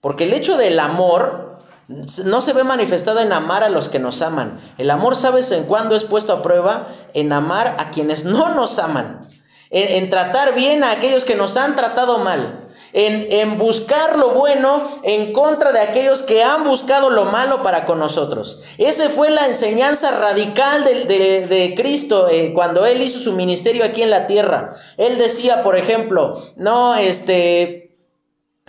Porque 0.00 0.24
el 0.24 0.32
hecho 0.32 0.56
del 0.56 0.80
amor 0.80 1.58
no 1.88 2.40
se 2.40 2.54
ve 2.54 2.64
manifestado 2.64 3.20
en 3.20 3.32
amar 3.32 3.62
a 3.62 3.68
los 3.68 3.90
que 3.90 3.98
nos 3.98 4.22
aman. 4.22 4.58
El 4.78 4.90
amor, 4.90 5.16
¿sabes 5.16 5.52
en 5.52 5.64
cuándo 5.64 5.96
es 5.96 6.04
puesto 6.04 6.32
a 6.32 6.42
prueba? 6.42 6.88
En 7.12 7.32
amar 7.32 7.76
a 7.78 7.90
quienes 7.90 8.24
no 8.24 8.54
nos 8.54 8.78
aman. 8.78 9.28
En, 9.68 10.02
en 10.02 10.10
tratar 10.10 10.54
bien 10.54 10.82
a 10.82 10.92
aquellos 10.92 11.26
que 11.26 11.36
nos 11.36 11.58
han 11.58 11.76
tratado 11.76 12.18
mal 12.18 12.65
en, 12.98 13.58
buscar 13.58 14.16
lo 14.16 14.30
bueno 14.30 15.00
en 15.02 15.34
contra 15.34 15.70
de 15.70 15.80
aquellos 15.80 16.22
que 16.22 16.42
han 16.42 16.64
buscado 16.64 17.10
lo 17.10 17.26
malo 17.26 17.62
para 17.62 17.84
con 17.84 17.98
nosotros. 17.98 18.62
Esa 18.78 19.10
fue 19.10 19.28
la 19.28 19.46
enseñanza 19.46 20.12
radical 20.12 20.84
de, 20.84 21.74
Cristo 21.76 22.28
eh, 22.28 22.52
cuando 22.54 22.86
Él 22.86 23.02
hizo 23.02 23.20
su 23.20 23.34
ministerio 23.34 23.84
aquí 23.84 24.00
en 24.00 24.08
la 24.08 24.26
tierra. 24.26 24.70
Él 24.96 25.18
decía, 25.18 25.62
por 25.62 25.76
ejemplo, 25.76 26.40
no, 26.56 26.94
este, 26.94 27.98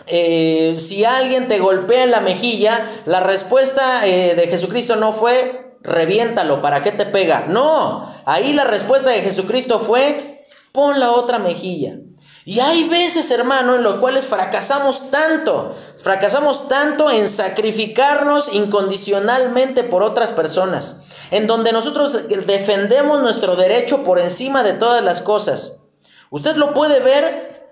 eh, 0.08 0.76
si 0.78 1.06
alguien 1.06 1.48
te 1.48 1.60
golpea 1.60 2.04
en 2.04 2.12
la 2.12 2.20
mejilla, 2.20 2.86
la 3.06 3.22
respuesta 3.22 4.06
eh, 4.06 4.36
de 4.36 4.48
Jesucristo 4.48 4.98
no 4.98 5.14
fue 5.14 5.78
reviéntalo, 5.82 6.62
¿para 6.62 6.84
qué 6.84 6.92
te 6.92 7.06
pega? 7.06 7.46
No, 7.48 8.14
ahí 8.26 8.52
la 8.52 8.66
respuesta 8.66 9.12
de 9.12 9.22
Jesucristo 9.22 9.80
fue 9.80 10.44
pon 10.74 11.00
la 11.00 11.12
otra 11.12 11.40
mejilla. 11.40 12.00
Y 12.48 12.62
hay 12.62 12.88
veces, 12.88 13.30
hermano, 13.32 13.76
en 13.76 13.84
los 13.84 13.96
cuales 13.96 14.26
fracasamos 14.26 15.12
tanto, 15.12 15.76
fracasamos 16.02 16.70
tanto 16.70 17.12
en 17.12 17.28
sacrificarnos 17.28 18.54
incondicionalmente 18.54 19.84
por 19.84 20.02
otras 20.02 20.32
personas, 20.32 21.04
en 21.30 21.46
donde 21.46 21.74
nosotros 21.74 22.30
defendemos 22.30 23.22
nuestro 23.22 23.58
derecho 23.58 24.06
por 24.06 24.18
encima 24.18 24.64
de 24.64 24.72
todas 24.72 25.04
las 25.04 25.22
cosas. 25.22 25.88
Usted 26.30 26.56
lo 26.56 26.74
puede 26.74 27.02
ver, 27.02 27.70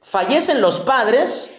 fallecen 0.00 0.62
los 0.62 0.78
padres 0.78 1.50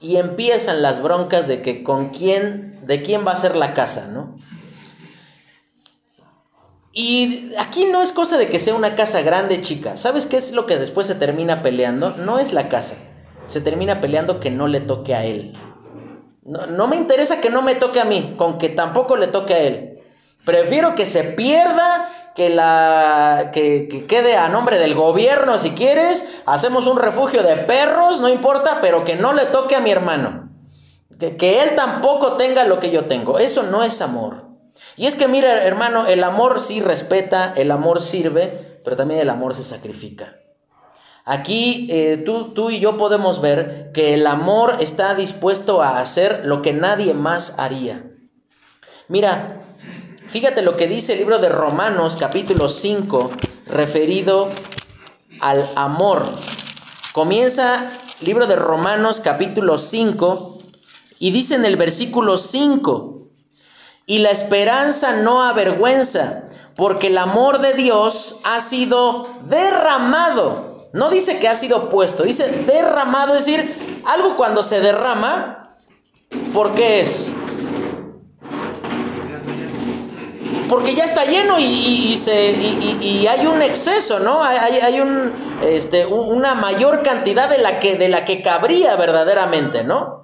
y 0.00 0.16
empiezan 0.16 0.82
las 0.82 1.00
broncas 1.00 1.46
de 1.46 1.62
que 1.62 1.84
con 1.84 2.08
quién, 2.08 2.84
de 2.88 3.02
quién 3.04 3.24
va 3.24 3.30
a 3.30 3.36
ser 3.36 3.54
la 3.54 3.72
casa, 3.72 4.08
¿no? 4.08 4.36
Y 6.96 7.52
aquí 7.58 7.86
no 7.86 8.02
es 8.02 8.12
cosa 8.12 8.38
de 8.38 8.48
que 8.48 8.60
sea 8.60 8.76
una 8.76 8.94
casa 8.94 9.20
grande, 9.22 9.60
chica. 9.60 9.96
¿Sabes 9.96 10.26
qué 10.26 10.36
es 10.36 10.52
lo 10.52 10.64
que 10.64 10.78
después 10.78 11.08
se 11.08 11.16
termina 11.16 11.60
peleando? 11.60 12.10
No 12.10 12.38
es 12.38 12.52
la 12.52 12.68
casa. 12.68 12.94
Se 13.46 13.60
termina 13.60 14.00
peleando 14.00 14.38
que 14.38 14.52
no 14.52 14.68
le 14.68 14.80
toque 14.80 15.12
a 15.12 15.24
él. 15.24 15.58
No, 16.44 16.86
me 16.86 16.94
interesa 16.94 17.40
que 17.40 17.50
no 17.50 17.62
me 17.62 17.74
toque 17.74 17.98
a 18.00 18.04
mí, 18.04 18.34
con 18.36 18.58
que 18.58 18.68
tampoco 18.68 19.16
le 19.16 19.26
toque 19.26 19.54
a 19.54 19.58
él. 19.58 19.98
Prefiero 20.44 20.94
que 20.94 21.04
se 21.04 21.24
pierda, 21.24 22.08
que, 22.36 22.48
la, 22.48 23.50
que, 23.52 24.06
quede 24.06 24.36
a 24.36 24.48
nombre 24.48 24.78
del 24.78 24.94
gobierno 24.94 25.58
si 25.58 25.70
quieres. 25.70 26.42
Hacemos 26.46 26.86
un 26.86 26.98
refugio 26.98 27.42
de 27.42 27.56
perros, 27.56 28.20
no 28.20 28.28
importa, 28.28 28.78
pero 28.80 29.04
que 29.04 29.16
no 29.16 29.32
le 29.32 29.46
toque 29.46 29.74
a 29.74 29.80
mi 29.80 29.90
hermano. 29.90 30.50
Que, 31.18 31.36
que 31.36 31.60
él 31.60 31.74
tampoco 31.74 32.34
tenga 32.34 32.62
lo 32.62 32.78
que 32.78 32.92
yo 32.92 33.06
tengo. 33.06 33.40
Eso 33.40 33.64
no 33.64 33.82
es 33.82 34.00
amor. 34.00 34.53
Y 34.96 35.06
es 35.06 35.14
que 35.14 35.28
mira, 35.28 35.64
hermano, 35.64 36.06
el 36.06 36.22
amor 36.22 36.60
sí 36.60 36.80
respeta, 36.80 37.52
el 37.56 37.70
amor 37.70 38.00
sirve, 38.00 38.80
pero 38.84 38.96
también 38.96 39.20
el 39.20 39.30
amor 39.30 39.54
se 39.54 39.64
sacrifica. 39.64 40.36
Aquí 41.24 41.88
eh, 41.90 42.18
tú, 42.18 42.52
tú 42.52 42.70
y 42.70 42.80
yo 42.80 42.98
podemos 42.98 43.40
ver 43.40 43.90
que 43.94 44.12
el 44.14 44.26
amor 44.26 44.76
está 44.80 45.14
dispuesto 45.14 45.82
a 45.82 45.98
hacer 45.98 46.42
lo 46.44 46.60
que 46.60 46.74
nadie 46.74 47.14
más 47.14 47.58
haría. 47.58 48.04
Mira, 49.08 49.60
fíjate 50.28 50.62
lo 50.62 50.76
que 50.76 50.86
dice 50.86 51.14
el 51.14 51.20
libro 51.20 51.38
de 51.38 51.48
Romanos 51.48 52.16
capítulo 52.18 52.68
5 52.68 53.30
referido 53.66 54.50
al 55.40 55.66
amor. 55.76 56.24
Comienza 57.12 57.88
el 58.20 58.26
libro 58.26 58.46
de 58.46 58.56
Romanos 58.56 59.20
capítulo 59.22 59.78
5 59.78 60.58
y 61.18 61.30
dice 61.30 61.54
en 61.54 61.64
el 61.64 61.76
versículo 61.76 62.36
5, 62.36 63.23
y 64.06 64.18
la 64.18 64.30
esperanza 64.30 65.16
no 65.16 65.42
avergüenza, 65.42 66.44
porque 66.76 67.06
el 67.06 67.18
amor 67.18 67.60
de 67.60 67.74
Dios 67.74 68.40
ha 68.44 68.60
sido 68.60 69.28
derramado. 69.44 70.88
No 70.92 71.10
dice 71.10 71.38
que 71.38 71.48
ha 71.48 71.56
sido 71.56 71.88
puesto, 71.88 72.22
dice 72.22 72.48
derramado, 72.66 73.34
es 73.34 73.46
decir, 73.46 74.02
algo 74.06 74.36
cuando 74.36 74.62
se 74.62 74.80
derrama, 74.80 75.76
¿por 76.52 76.74
qué 76.74 77.00
es? 77.00 77.32
Porque 80.68 80.94
ya 80.94 81.04
está 81.04 81.24
lleno 81.24 81.58
y, 81.58 82.16
se, 82.16 82.52
y 82.52 83.26
hay 83.26 83.46
un 83.46 83.60
exceso, 83.62 84.18
¿no? 84.18 84.42
Hay, 84.42 84.78
hay 84.78 85.00
un, 85.00 85.32
este, 85.62 86.06
una 86.06 86.54
mayor 86.54 87.02
cantidad 87.02 87.48
de 87.48 87.58
la, 87.58 87.78
que, 87.78 87.96
de 87.96 88.08
la 88.08 88.24
que 88.24 88.42
cabría 88.42 88.96
verdaderamente, 88.96 89.84
¿no? 89.84 90.23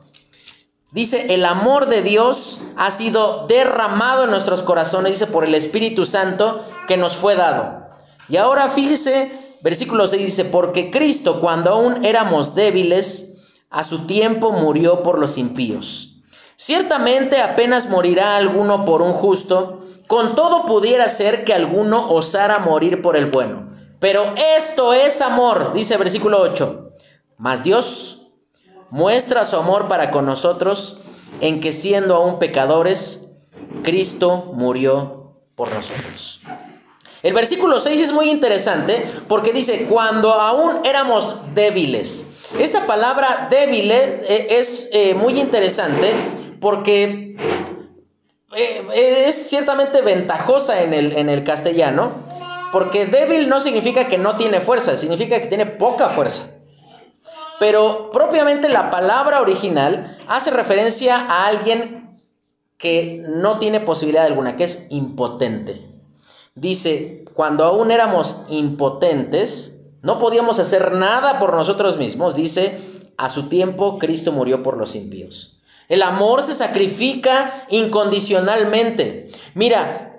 Dice, 0.92 1.32
el 1.34 1.44
amor 1.44 1.86
de 1.86 2.02
Dios 2.02 2.60
ha 2.76 2.90
sido 2.90 3.46
derramado 3.46 4.24
en 4.24 4.30
nuestros 4.30 4.62
corazones, 4.62 5.12
dice, 5.12 5.28
por 5.28 5.44
el 5.44 5.54
Espíritu 5.54 6.04
Santo 6.04 6.60
que 6.88 6.96
nos 6.96 7.16
fue 7.16 7.36
dado. 7.36 7.86
Y 8.28 8.38
ahora 8.38 8.70
fíjese, 8.70 9.30
versículo 9.62 10.08
6 10.08 10.24
dice, 10.24 10.44
porque 10.44 10.90
Cristo 10.90 11.40
cuando 11.40 11.70
aún 11.70 12.04
éramos 12.04 12.56
débiles, 12.56 13.36
a 13.70 13.84
su 13.84 14.06
tiempo 14.06 14.50
murió 14.50 15.04
por 15.04 15.18
los 15.20 15.38
impíos. 15.38 16.16
Ciertamente 16.56 17.40
apenas 17.40 17.88
morirá 17.88 18.36
alguno 18.36 18.84
por 18.84 19.00
un 19.00 19.12
justo, 19.12 19.86
con 20.08 20.34
todo 20.34 20.66
pudiera 20.66 21.08
ser 21.08 21.44
que 21.44 21.54
alguno 21.54 22.10
osara 22.10 22.58
morir 22.58 23.00
por 23.00 23.16
el 23.16 23.26
bueno. 23.26 23.70
Pero 24.00 24.34
esto 24.58 24.92
es 24.92 25.20
amor, 25.20 25.72
dice 25.72 25.96
versículo 25.96 26.40
8. 26.40 26.90
Mas 27.38 27.62
Dios 27.62 28.19
muestra 28.90 29.44
su 29.44 29.56
amor 29.56 29.88
para 29.88 30.10
con 30.10 30.26
nosotros 30.26 30.98
en 31.40 31.60
que 31.60 31.72
siendo 31.72 32.16
aún 32.16 32.38
pecadores, 32.38 33.32
Cristo 33.82 34.50
murió 34.54 35.34
por 35.54 35.72
nosotros. 35.72 36.40
El 37.22 37.34
versículo 37.34 37.80
6 37.80 38.00
es 38.00 38.12
muy 38.12 38.30
interesante 38.30 39.04
porque 39.28 39.52
dice, 39.52 39.86
cuando 39.88 40.32
aún 40.32 40.80
éramos 40.84 41.34
débiles. 41.54 42.26
Esta 42.58 42.86
palabra 42.86 43.48
débil 43.50 43.90
eh, 43.92 44.46
es 44.50 44.88
eh, 44.92 45.14
muy 45.14 45.38
interesante 45.38 46.12
porque 46.60 47.36
eh, 48.54 48.86
es 49.26 49.48
ciertamente 49.48 50.00
ventajosa 50.00 50.82
en 50.82 50.94
el, 50.94 51.16
en 51.16 51.28
el 51.28 51.44
castellano, 51.44 52.10
porque 52.72 53.06
débil 53.06 53.48
no 53.48 53.60
significa 53.60 54.08
que 54.08 54.18
no 54.18 54.36
tiene 54.36 54.60
fuerza, 54.60 54.96
significa 54.96 55.40
que 55.40 55.46
tiene 55.46 55.66
poca 55.66 56.08
fuerza. 56.08 56.59
Pero 57.60 58.10
propiamente 58.10 58.70
la 58.70 58.90
palabra 58.90 59.42
original 59.42 60.16
hace 60.26 60.50
referencia 60.50 61.18
a 61.18 61.44
alguien 61.44 62.18
que 62.78 63.22
no 63.28 63.58
tiene 63.58 63.80
posibilidad 63.80 64.24
alguna, 64.24 64.56
que 64.56 64.64
es 64.64 64.86
impotente. 64.88 65.86
Dice, 66.54 67.26
cuando 67.34 67.64
aún 67.64 67.90
éramos 67.90 68.46
impotentes, 68.48 69.84
no 70.00 70.18
podíamos 70.18 70.58
hacer 70.58 70.92
nada 70.92 71.38
por 71.38 71.52
nosotros 71.52 71.98
mismos, 71.98 72.34
dice, 72.34 72.80
a 73.18 73.28
su 73.28 73.50
tiempo 73.50 73.98
Cristo 73.98 74.32
murió 74.32 74.62
por 74.62 74.78
los 74.78 74.94
impíos. 74.94 75.60
El 75.90 76.02
amor 76.02 76.42
se 76.42 76.54
sacrifica 76.54 77.66
incondicionalmente. 77.68 79.32
Mira, 79.52 80.09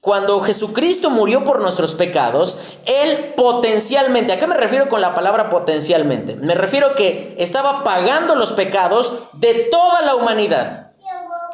cuando 0.00 0.40
Jesucristo 0.40 1.10
murió 1.10 1.44
por 1.44 1.60
nuestros 1.60 1.92
pecados, 1.92 2.78
Él 2.86 3.34
potencialmente, 3.36 4.32
¿a 4.32 4.40
qué 4.40 4.46
me 4.46 4.56
refiero 4.56 4.88
con 4.88 5.02
la 5.02 5.14
palabra 5.14 5.50
potencialmente? 5.50 6.36
Me 6.36 6.54
refiero 6.54 6.94
que 6.94 7.34
estaba 7.38 7.84
pagando 7.84 8.34
los 8.34 8.52
pecados 8.52 9.24
de 9.34 9.68
toda 9.70 10.00
la 10.02 10.14
humanidad. 10.14 10.92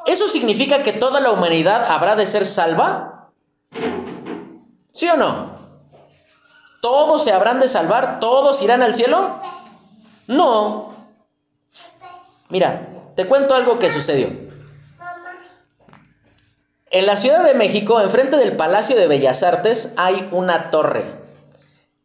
¿Eso 0.07 0.29
significa 0.29 0.85
que 0.85 0.93
toda 0.93 1.19
la 1.19 1.33
humanidad 1.33 1.87
habrá 1.91 2.15
de 2.15 2.27
ser 2.27 2.47
salva? 2.47 3.31
¿Sí 4.93 5.09
o 5.09 5.17
no? 5.17 5.57
¿Todos 6.81 7.25
se 7.25 7.33
habrán 7.33 7.59
de 7.59 7.67
salvar? 7.67 8.21
¿Todos 8.21 8.63
irán 8.63 8.85
al 8.85 8.95
cielo? 8.95 9.41
No. 10.29 10.93
Mira, 12.49 12.87
te 13.17 13.27
cuento 13.27 13.57
algo 13.57 13.81
que 13.81 13.91
sucedió. 13.91 14.46
En 16.97 17.05
la 17.05 17.17
Ciudad 17.17 17.45
de 17.45 17.53
México, 17.53 18.01
enfrente 18.01 18.39
del 18.39 18.57
Palacio 18.57 18.97
de 18.97 19.07
Bellas 19.07 19.43
Artes, 19.43 19.93
hay 19.99 20.31
una 20.33 20.71
torre 20.71 21.05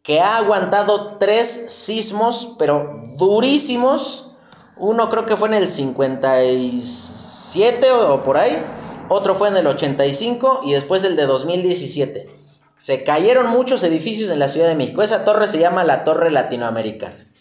que 0.04 0.20
ha 0.20 0.36
aguantado 0.36 1.16
tres 1.18 1.72
sismos, 1.72 2.58
pero 2.60 3.02
durísimos. 3.16 4.34
Uno 4.76 5.10
creo 5.10 5.26
que 5.26 5.38
fue 5.38 5.48
en 5.48 5.54
el 5.54 5.70
57 5.70 7.90
o, 7.90 8.22
por 8.22 8.36
ahí, 8.36 8.62
otro 9.08 9.36
fue 9.36 9.48
en 9.48 9.56
el 9.56 9.68
85 9.68 10.64
y 10.66 10.74
después 10.74 11.06
el 11.06 11.16
de 11.16 11.26
2017. 11.26 12.30
Se 12.76 13.06
cayeron 13.06 13.48
muchos 13.48 13.84
edificios 13.84 14.30
en 14.30 14.40
la 14.40 14.50
Ciudad 14.50 14.68
de 14.68 14.76
México. 14.76 15.04
Esa 15.04 15.24
torre 15.24 15.48
se 15.48 15.60
llama 15.60 15.86
la 15.86 16.04
Torre 16.04 16.32
Latinoamericana. 16.32 17.32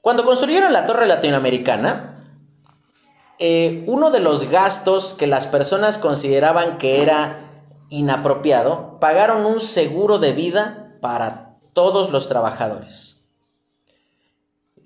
Cuando 0.00 0.24
construyeron 0.24 0.72
la 0.72 0.86
Torre 0.86 1.06
Latinoamericana, 1.06 2.13
eh, 3.46 3.84
uno 3.86 4.10
de 4.10 4.20
los 4.20 4.48
gastos 4.48 5.12
que 5.12 5.26
las 5.26 5.46
personas 5.46 5.98
consideraban 5.98 6.78
que 6.78 7.02
era 7.02 7.66
inapropiado, 7.90 8.98
pagaron 9.00 9.44
un 9.44 9.60
seguro 9.60 10.18
de 10.18 10.32
vida 10.32 10.96
para 11.02 11.58
todos 11.74 12.10
los 12.10 12.26
trabajadores. 12.26 13.28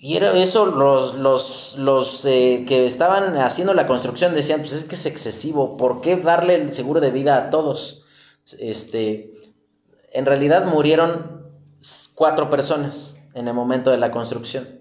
Y 0.01 0.17
era 0.17 0.33
eso 0.33 0.67
los, 0.67 2.25
eh, 2.25 2.65
que 2.67 2.85
estaban 2.85 3.37
haciendo 3.37 3.75
la 3.75 3.87
construcción 3.87 4.35
decían, 4.35 4.59
pues 4.59 4.73
es 4.73 4.83
que 4.83 4.97
es 4.97 5.07
excesivo, 5.07 5.77
¿por 5.77 6.01
qué 6.01 6.17
darle 6.17 6.57
el 6.57 6.75
seguro 6.75 7.01
de 7.01 7.13
vida 7.13 7.37
a 7.37 7.51
todos? 7.51 8.03
Este, 8.59 9.35
en 10.13 10.27
realidad 10.27 10.67
murieron 10.67 11.45
cuatro 12.17 12.51
personas 12.51 13.15
en 13.35 13.47
el 13.47 13.55
momento 13.55 13.93
de 13.93 13.99
la 13.99 14.11
construcción 14.11 14.78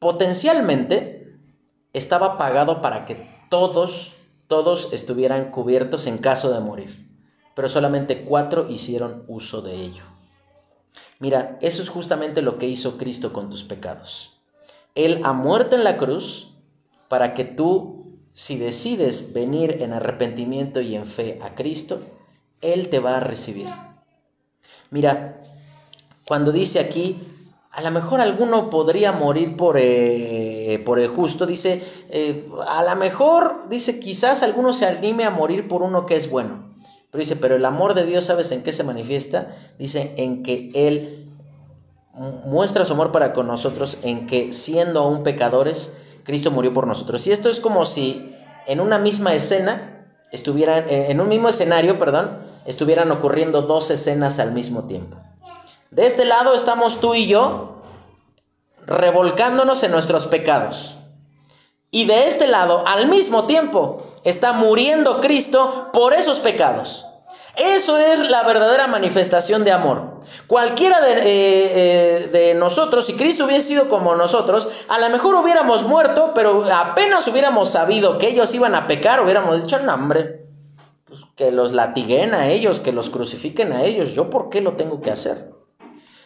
potencialmente 0.00 1.38
estaba 1.92 2.36
pagado 2.36 2.80
para 2.80 3.04
que 3.04 3.30
todos, 3.50 4.16
todos 4.48 4.92
estuvieran 4.92 5.52
cubiertos 5.52 6.06
en 6.06 6.18
caso 6.18 6.52
de 6.52 6.60
morir, 6.60 7.08
pero 7.54 7.68
solamente 7.68 8.24
cuatro 8.24 8.66
hicieron 8.68 9.24
uso 9.28 9.62
de 9.62 9.76
ello. 9.76 10.02
Mira, 11.20 11.58
eso 11.60 11.82
es 11.82 11.90
justamente 11.90 12.40
lo 12.40 12.58
que 12.58 12.66
hizo 12.66 12.96
Cristo 12.96 13.32
con 13.32 13.50
tus 13.50 13.62
pecados. 13.62 14.40
Él 14.94 15.20
ha 15.22 15.34
muerto 15.34 15.76
en 15.76 15.84
la 15.84 15.98
cruz 15.98 16.54
para 17.08 17.34
que 17.34 17.44
tú, 17.44 18.18
si 18.32 18.56
decides 18.56 19.34
venir 19.34 19.82
en 19.82 19.92
arrepentimiento 19.92 20.80
y 20.80 20.96
en 20.96 21.04
fe 21.04 21.38
a 21.42 21.54
Cristo, 21.54 22.00
Él 22.62 22.88
te 22.88 23.00
va 23.00 23.18
a 23.18 23.20
recibir. 23.20 23.68
Mira, 24.90 25.42
cuando 26.26 26.52
dice 26.52 26.80
aquí, 26.80 27.18
a 27.72 27.82
lo 27.82 27.90
mejor 27.92 28.20
alguno 28.20 28.68
podría 28.68 29.12
morir 29.12 29.56
por, 29.56 29.76
eh, 29.78 30.82
por 30.84 30.98
el 30.98 31.08
justo, 31.08 31.46
dice, 31.46 31.82
eh, 32.10 32.48
a 32.66 32.82
lo 32.82 32.96
mejor, 32.96 33.68
dice, 33.68 34.00
quizás 34.00 34.42
alguno 34.42 34.72
se 34.72 34.86
anime 34.86 35.24
a 35.24 35.30
morir 35.30 35.68
por 35.68 35.82
uno 35.82 36.04
que 36.04 36.16
es 36.16 36.28
bueno. 36.30 36.68
Pero 37.10 37.20
dice, 37.20 37.36
pero 37.36 37.56
el 37.56 37.64
amor 37.64 37.94
de 37.94 38.06
Dios, 38.06 38.24
¿sabes 38.24 38.50
en 38.52 38.62
qué 38.62 38.72
se 38.72 38.84
manifiesta? 38.84 39.56
Dice, 39.78 40.14
en 40.16 40.42
que 40.42 40.70
Él 40.74 41.28
muestra 42.44 42.84
su 42.84 42.92
amor 42.92 43.12
para 43.12 43.32
con 43.32 43.46
nosotros, 43.46 43.98
en 44.02 44.26
que 44.26 44.52
siendo 44.52 45.00
aún 45.00 45.22
pecadores, 45.22 45.96
Cristo 46.24 46.50
murió 46.50 46.74
por 46.74 46.86
nosotros. 46.86 47.26
Y 47.26 47.32
esto 47.32 47.48
es 47.48 47.60
como 47.60 47.84
si 47.84 48.34
en 48.66 48.80
una 48.80 48.98
misma 48.98 49.32
escena, 49.32 50.06
estuvieran, 50.32 50.84
en 50.88 51.20
un 51.20 51.28
mismo 51.28 51.48
escenario, 51.48 51.98
perdón, 51.98 52.38
estuvieran 52.64 53.10
ocurriendo 53.10 53.62
dos 53.62 53.90
escenas 53.90 54.38
al 54.38 54.52
mismo 54.52 54.84
tiempo. 54.84 55.16
De 55.90 56.06
este 56.06 56.24
lado 56.24 56.54
estamos 56.54 57.00
tú 57.00 57.14
y 57.14 57.26
yo 57.26 57.82
revolcándonos 58.86 59.82
en 59.82 59.90
nuestros 59.90 60.26
pecados. 60.26 60.98
Y 61.90 62.04
de 62.04 62.28
este 62.28 62.46
lado, 62.46 62.84
al 62.86 63.08
mismo 63.08 63.46
tiempo, 63.46 64.04
está 64.22 64.52
muriendo 64.52 65.20
Cristo 65.20 65.88
por 65.92 66.14
esos 66.14 66.38
pecados. 66.38 67.06
Eso 67.56 67.98
es 67.98 68.30
la 68.30 68.44
verdadera 68.44 68.86
manifestación 68.86 69.64
de 69.64 69.72
amor. 69.72 70.20
Cualquiera 70.46 71.00
de, 71.00 71.12
eh, 71.14 72.30
eh, 72.32 72.54
nosotros, 72.54 73.06
si 73.06 73.14
Cristo 73.14 73.46
hubiese 73.46 73.66
sido 73.66 73.88
como 73.88 74.14
nosotros, 74.14 74.68
a 74.88 75.00
lo 75.00 75.10
mejor 75.10 75.34
hubiéramos 75.34 75.82
muerto, 75.82 76.30
pero 76.32 76.64
apenas 76.72 77.26
hubiéramos 77.26 77.70
sabido 77.70 78.18
que 78.18 78.28
ellos 78.28 78.54
iban 78.54 78.76
a 78.76 78.86
pecar, 78.86 79.20
hubiéramos 79.20 79.60
dicho, 79.60 79.80
no, 79.80 79.92
hombre, 79.92 80.46
pues 81.04 81.22
que 81.34 81.50
los 81.50 81.72
latiguen 81.72 82.34
a 82.34 82.46
ellos, 82.46 82.78
que 82.78 82.92
los 82.92 83.10
crucifiquen 83.10 83.72
a 83.72 83.82
ellos, 83.82 84.12
yo 84.12 84.30
por 84.30 84.48
qué 84.50 84.60
lo 84.60 84.74
tengo 84.74 85.00
que 85.00 85.10
hacer. 85.10 85.59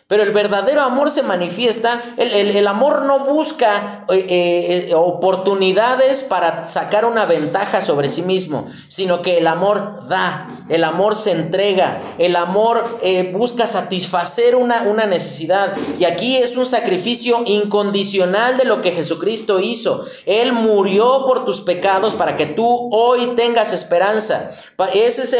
Pero 0.06 0.22
el 0.22 0.32
verdadero 0.32 0.82
amor 0.82 1.10
se 1.10 1.22
manifiesta, 1.22 1.98
el, 2.18 2.66
amor 2.66 3.06
no 3.06 3.20
busca 3.20 4.04
eh, 4.10 4.86
eh, 4.90 4.94
oportunidades 4.94 6.22
para 6.22 6.66
sacar 6.66 7.06
una 7.06 7.24
ventaja 7.24 7.80
sobre 7.80 8.10
sí 8.10 8.20
mismo, 8.20 8.66
sino 8.88 9.22
que 9.22 9.38
el 9.38 9.46
amor 9.46 10.06
da, 10.06 10.46
el 10.68 10.84
amor 10.84 11.16
se 11.16 11.30
entrega, 11.30 12.02
el 12.18 12.36
amor 12.36 12.98
eh, 13.00 13.32
busca 13.32 13.66
satisfacer 13.66 14.56
una, 14.56 14.82
una 14.82 15.06
necesidad. 15.06 15.74
Y 15.98 16.04
aquí 16.04 16.36
es 16.36 16.54
un 16.58 16.66
sacrificio 16.66 17.40
incondicional 17.46 18.58
de 18.58 18.66
lo 18.66 18.82
que 18.82 18.92
Jesucristo 18.92 19.58
hizo. 19.58 20.04
Él 20.26 20.52
murió 20.52 21.24
por 21.24 21.46
tus 21.46 21.62
pecados 21.62 22.14
para 22.14 22.36
que 22.36 22.44
tú 22.44 22.90
hoy 22.92 23.32
tengas 23.36 23.72
esperanza. 23.72 24.50
Esa 24.92 25.22
es 25.22 25.36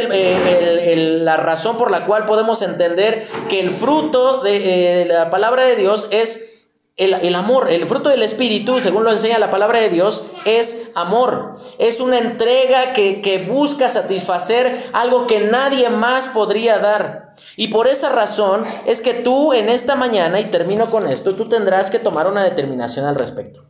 la 1.20 1.36
razón 1.36 1.76
por 1.76 1.90
la 1.90 2.06
cual 2.06 2.24
podemos 2.24 2.62
entender 2.62 3.26
que 3.50 3.60
el 3.60 3.70
fruto 3.70 4.40
de 4.40 4.53
eh, 4.56 5.04
la 5.06 5.30
palabra 5.30 5.64
de 5.64 5.76
Dios 5.76 6.08
es 6.10 6.54
el, 6.96 7.34
amor, 7.34 7.70
el 7.70 7.86
fruto 7.86 8.08
del 8.08 8.22
Espíritu, 8.22 8.80
según 8.80 9.02
lo 9.02 9.10
enseña 9.10 9.38
la 9.38 9.50
palabra 9.50 9.80
de 9.80 9.88
Dios, 9.88 10.30
es 10.44 10.92
amor. 10.94 11.56
Es 11.78 12.00
una 12.00 12.18
entrega 12.18 12.92
que, 12.92 13.20
que 13.20 13.38
busca 13.38 13.88
satisfacer 13.88 14.90
algo 14.92 15.26
que 15.26 15.40
nadie 15.40 15.88
más 15.90 16.28
podría 16.28 16.78
dar. 16.78 17.34
Y 17.56 17.68
por 17.68 17.88
esa 17.88 18.10
razón 18.10 18.64
es 18.86 19.00
que 19.00 19.14
tú 19.14 19.52
en 19.52 19.68
esta 19.68 19.96
mañana, 19.96 20.38
y 20.38 20.44
termino 20.44 20.86
con 20.86 21.08
esto, 21.08 21.34
tú 21.34 21.48
tendrás 21.48 21.90
que 21.90 21.98
tomar 21.98 22.28
una 22.28 22.44
determinación 22.44 23.06
al 23.06 23.16
respecto. 23.16 23.64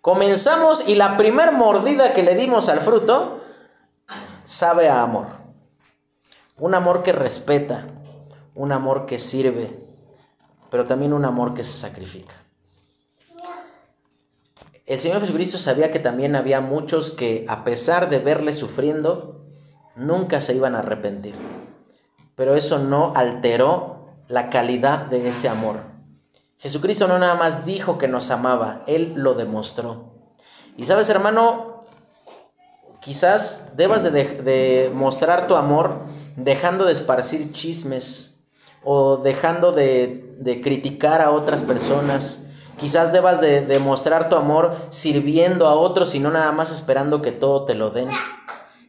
Comenzamos 0.00 0.88
y 0.88 0.94
la 0.94 1.16
primer 1.16 1.52
mordida 1.52 2.14
que 2.14 2.22
le 2.22 2.34
dimos 2.34 2.68
al 2.68 2.80
fruto 2.80 3.40
sabe 4.44 4.88
a 4.88 5.02
amor. 5.02 5.26
Un 6.58 6.74
amor 6.74 7.02
que 7.02 7.12
respeta, 7.12 7.86
un 8.60 8.72
amor 8.72 9.06
que 9.06 9.18
sirve, 9.18 9.74
pero 10.70 10.84
también 10.84 11.14
un 11.14 11.24
amor 11.24 11.54
que 11.54 11.64
se 11.64 11.78
sacrifica. 11.78 12.34
El 14.84 14.98
Señor 14.98 15.20
Jesucristo 15.20 15.56
sabía 15.56 15.90
que 15.90 15.98
también 15.98 16.36
había 16.36 16.60
muchos 16.60 17.10
que 17.10 17.46
a 17.48 17.64
pesar 17.64 18.10
de 18.10 18.18
verle 18.18 18.52
sufriendo, 18.52 19.46
nunca 19.96 20.42
se 20.42 20.54
iban 20.54 20.74
a 20.74 20.80
arrepentir. 20.80 21.34
Pero 22.34 22.54
eso 22.54 22.78
no 22.78 23.14
alteró 23.16 24.10
la 24.28 24.50
calidad 24.50 25.06
de 25.06 25.26
ese 25.26 25.48
amor. 25.48 25.76
Jesucristo 26.58 27.08
no 27.08 27.18
nada 27.18 27.36
más 27.36 27.64
dijo 27.64 27.96
que 27.96 28.08
nos 28.08 28.30
amaba, 28.30 28.84
Él 28.86 29.14
lo 29.16 29.32
demostró. 29.32 30.12
Y 30.76 30.84
sabes, 30.84 31.08
hermano, 31.08 31.86
quizás 33.00 33.74
debas 33.78 34.02
de, 34.02 34.90
mostrar 34.92 35.46
tu 35.46 35.56
amor 35.56 36.02
dejando 36.36 36.84
de 36.84 36.92
esparcir 36.92 37.52
chismes, 37.52 38.29
o 38.82 39.18
dejando 39.18 39.72
de, 39.72 40.26
criticar 40.62 41.20
a 41.20 41.30
otras 41.30 41.62
personas. 41.62 42.46
Quizás 42.78 43.12
debas 43.12 43.40
de 43.40 43.60
demostrar 43.60 44.30
tu 44.30 44.36
amor 44.36 44.74
sirviendo 44.88 45.66
a 45.66 45.74
otros 45.74 46.14
y 46.14 46.18
no 46.18 46.30
nada 46.30 46.50
más 46.52 46.72
esperando 46.72 47.20
que 47.20 47.30
todo 47.30 47.66
te 47.66 47.74
lo 47.74 47.90
den. 47.90 48.08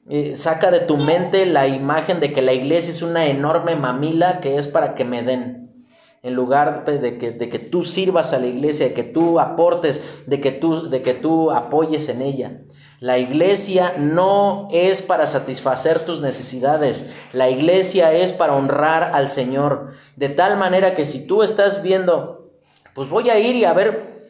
Eh, 0.10 0.36
saca 0.36 0.72
de 0.72 0.80
tu 0.80 0.98
mente 0.98 1.46
la 1.46 1.68
imagen 1.68 2.20
de 2.20 2.32
que 2.32 2.42
la 2.42 2.54
iglesia 2.54 2.92
es 2.92 3.02
una 3.02 3.26
enorme 3.28 3.76
mamila 3.76 4.40
que 4.40 4.56
es 4.56 4.68
para 4.68 4.96
que 4.96 5.06
me 5.06 5.24
den. 5.24 5.86
En 6.24 6.36
lugar 6.36 6.86
de 6.86 7.18
que, 7.18 7.32
de 7.32 7.50
que 7.50 7.60
tú 7.60 7.84
sirvas 7.84 8.32
a 8.34 8.40
la 8.40 8.46
iglesia, 8.46 8.90
de 8.90 8.94
que 8.94 9.04
tú 9.04 9.40
aportes, 9.40 10.24
de 10.28 10.40
que 10.40 10.52
tú, 10.52 10.90
de 10.90 11.02
que 11.02 11.14
tú 11.14 11.52
apoyes 11.52 12.10
en 12.10 12.22
ella. 12.22 12.62
La 13.02 13.18
iglesia 13.18 13.96
no 13.98 14.68
es 14.72 15.02
para 15.02 15.26
satisfacer 15.26 16.06
tus 16.06 16.22
necesidades, 16.22 17.12
la 17.34 17.50
iglesia 17.50 18.14
es 18.14 18.32
para 18.32 18.54
honrar 18.54 19.16
al 19.16 19.28
Señor. 19.28 19.90
De 20.18 20.30
tal 20.30 20.56
manera 20.56 20.94
que 20.94 21.04
si 21.04 21.26
tú 21.26 21.42
estás 21.42 21.82
viendo, 21.82 22.52
pues 22.94 23.10
voy 23.10 23.32
a 23.32 23.40
ir 23.40 23.56
y 23.56 23.66
a 23.66 23.74
ver 23.74 24.30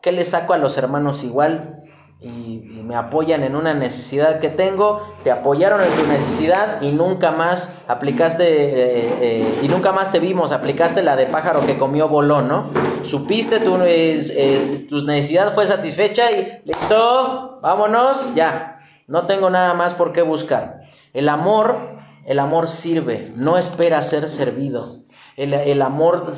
qué 0.00 0.10
le 0.10 0.24
saco 0.24 0.52
a 0.52 0.58
los 0.58 0.76
hermanos 0.78 1.22
igual, 1.22 1.81
y, 2.22 2.82
me 2.82 2.96
apoyan 2.96 3.42
en 3.42 3.56
una 3.56 3.74
necesidad 3.74 4.40
que 4.40 4.48
tengo, 4.48 5.00
te 5.24 5.30
apoyaron 5.30 5.80
en 5.82 5.90
tu 5.94 6.06
necesidad 6.06 6.82
y 6.82 6.90
nunca 6.92 7.30
más 7.30 7.76
aplicaste, 7.86 8.44
eh, 8.44 9.18
eh, 9.20 9.60
y 9.62 9.68
nunca 9.68 9.92
más 9.92 10.10
te 10.10 10.18
vimos, 10.18 10.52
aplicaste 10.52 11.02
la 11.02 11.16
de 11.16 11.26
pájaro 11.26 11.64
que 11.64 11.78
comió 11.78 12.08
bolón, 12.08 12.48
¿no? 12.48 12.64
Supiste, 13.02 13.60
tu, 13.60 13.76
eh, 13.82 14.86
tu 14.88 15.04
necesidad 15.04 15.54
fue 15.54 15.66
satisfecha 15.66 16.30
y 16.32 16.60
listo, 16.64 17.60
vámonos, 17.62 18.34
ya, 18.34 18.80
no 19.06 19.26
tengo 19.26 19.48
nada 19.50 19.74
más 19.74 19.94
por 19.94 20.12
qué 20.12 20.22
buscar. 20.22 20.82
El 21.12 21.28
amor, 21.28 21.98
el 22.26 22.38
amor 22.38 22.68
sirve, 22.68 23.32
no 23.36 23.58
espera 23.58 24.02
ser 24.02 24.28
servido. 24.28 25.02
El, 25.36 25.54
el 25.54 25.80
amor 25.80 26.32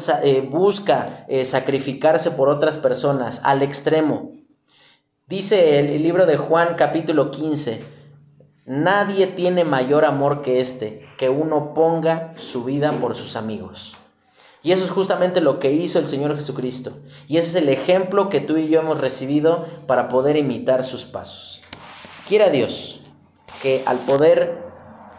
busca 0.51 1.27
sacrificarse 1.43 2.31
por 2.31 2.49
otras 2.49 2.77
personas 2.77 3.41
al 3.45 3.63
extremo. 3.63 4.44
Dice 5.27 5.79
el, 5.79 6.03
libro 6.03 6.27
de 6.27 6.37
Juan 6.37 6.75
capítulo 6.77 7.31
15, 7.31 7.83
nadie 8.67 9.27
tiene 9.27 9.65
mayor 9.65 10.05
amor 10.05 10.43
que 10.43 10.61
este, 10.61 11.09
que 11.17 11.31
uno 11.31 11.73
ponga 11.73 12.35
su 12.37 12.63
vida 12.63 12.93
por 13.01 13.17
sus 13.17 13.35
amigos. 13.35 13.95
Y 14.63 14.73
eso 14.73 14.85
es 14.85 14.91
justamente 14.91 15.41
lo 15.41 15.61
que 15.61 15.73
hizo 15.73 15.99
el 15.99 16.07
Señor 16.07 16.37
Jesucristo. 16.37 16.93
Y 17.27 17.39
ese 17.39 17.49
es 17.49 17.55
el 17.65 17.71
ejemplo 17.71 18.29
que 18.29 18.43
tú 18.43 18.59
y 18.59 18.69
yo 18.69 18.81
hemos 18.81 19.01
recibido 19.01 19.65
para 19.87 20.11
poder 20.11 20.37
imitar 20.37 20.85
sus 20.85 21.07
pasos. 21.07 21.63
Quiera 22.29 22.51
Dios 22.51 23.01
que 23.63 23.83
al 23.87 24.01
poder 24.01 24.59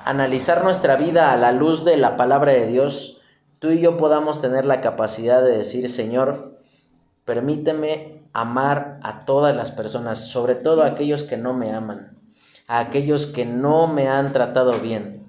analizar 0.03 0.63
nuestra 0.63 0.97
vida 0.97 1.31
a 1.31 1.35
la 1.35 1.51
luz 1.51 1.83
de 1.83 1.97
la 1.97 2.15
palabra 2.15 2.51
de 2.51 2.67
Dios, 2.67 3.21
tú 3.57 3.71
y 3.71 3.81
yo 3.81 3.97
podamos 3.97 4.39
tener 4.39 4.65
la 4.65 4.81
capacidad 4.81 5.41
de 5.41 5.57
decir, 5.57 5.89
Señor, 5.89 6.59
permíteme 7.25 8.14
amar 8.35 8.99
a 9.01 9.23
todas 9.23 9.55
las 9.55 9.71
personas, 9.71 10.27
sobre 10.27 10.55
todo 10.55 10.83
a 10.83 10.87
aquellos 10.87 11.23
que 11.23 11.37
no 11.37 11.53
me 11.53 11.71
aman, 11.71 12.17
a 12.67 12.79
aquellos 12.79 13.27
que 13.27 13.45
no 13.45 13.87
me 13.87 14.09
han 14.09 14.33
tratado 14.33 14.73
bien. 14.73 15.25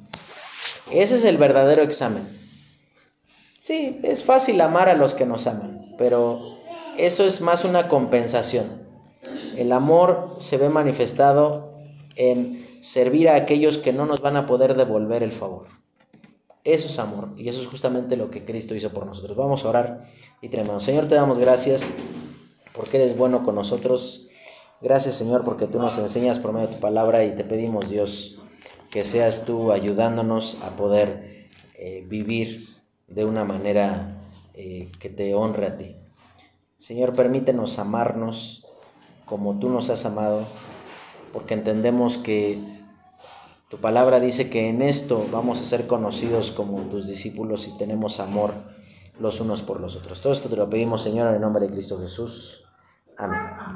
Ese 0.90 1.14
es 1.14 1.24
el 1.24 1.38
verdadero 1.38 1.82
examen. 1.82 2.26
Sí, 3.60 4.00
es 4.02 4.24
fácil 4.24 4.60
amar 4.60 4.88
a 4.88 4.94
los 4.94 5.14
que 5.14 5.24
nos 5.24 5.46
aman, 5.46 5.94
pero 5.96 6.40
eso 6.98 7.24
es 7.24 7.40
más 7.40 7.64
una 7.64 7.86
compensación. 7.86 8.66
El 9.56 9.70
amor 9.70 10.28
se 10.38 10.58
ve 10.58 10.68
manifestado 10.68 11.74
en 12.16 12.66
servir 12.80 13.28
a 13.28 13.36
aquellos 13.36 13.78
que 13.78 13.92
no 13.92 14.06
nos 14.06 14.20
van 14.20 14.36
a 14.36 14.46
poder 14.46 14.74
devolver 14.74 15.22
el 15.22 15.32
favor. 15.32 15.68
Eso 16.64 16.88
es 16.88 16.98
amor 16.98 17.34
y 17.36 17.48
eso 17.48 17.60
es 17.60 17.68
justamente 17.68 18.16
lo 18.16 18.32
que 18.32 18.44
Cristo 18.44 18.74
hizo 18.74 18.90
por 18.90 19.06
nosotros. 19.06 19.36
Vamos 19.36 19.64
a 19.64 19.68
orar 19.68 20.10
y 20.42 20.48
tenemos. 20.48 20.82
Señor, 20.82 21.06
te 21.06 21.14
damos 21.14 21.38
gracias 21.38 21.86
porque 22.76 22.98
eres 22.98 23.16
bueno 23.16 23.44
con 23.44 23.54
nosotros. 23.54 24.28
Gracias 24.80 25.14
Señor 25.14 25.44
porque 25.44 25.66
tú 25.66 25.78
nos 25.78 25.98
enseñas 25.98 26.38
por 26.38 26.52
medio 26.52 26.68
de 26.68 26.74
tu 26.74 26.80
palabra 26.80 27.24
y 27.24 27.34
te 27.34 27.44
pedimos 27.44 27.88
Dios 27.88 28.38
que 28.90 29.04
seas 29.04 29.44
tú 29.44 29.72
ayudándonos 29.72 30.58
a 30.62 30.70
poder 30.70 31.48
eh, 31.78 32.04
vivir 32.06 32.68
de 33.08 33.24
una 33.24 33.44
manera 33.44 34.18
eh, 34.54 34.90
que 35.00 35.10
te 35.10 35.34
honre 35.34 35.66
a 35.66 35.76
ti. 35.76 35.96
Señor, 36.78 37.14
permítenos 37.14 37.78
amarnos 37.78 38.66
como 39.24 39.58
tú 39.58 39.68
nos 39.68 39.90
has 39.90 40.06
amado, 40.06 40.46
porque 41.32 41.54
entendemos 41.54 42.16
que 42.16 42.58
tu 43.68 43.78
palabra 43.78 44.20
dice 44.20 44.48
que 44.48 44.68
en 44.68 44.82
esto 44.82 45.26
vamos 45.32 45.60
a 45.60 45.64
ser 45.64 45.86
conocidos 45.86 46.52
como 46.52 46.80
tus 46.82 47.06
discípulos 47.06 47.66
y 47.66 47.76
tenemos 47.76 48.20
amor 48.20 48.54
los 49.18 49.40
unos 49.40 49.62
por 49.62 49.80
los 49.80 49.96
otros. 49.96 50.20
Todo 50.20 50.32
esto 50.32 50.48
te 50.48 50.56
lo 50.56 50.70
pedimos, 50.70 51.02
Señor, 51.02 51.28
en 51.28 51.34
el 51.34 51.40
nombre 51.40 51.66
de 51.66 51.72
Cristo 51.72 51.98
Jesús. 51.98 52.65
看 53.16 53.56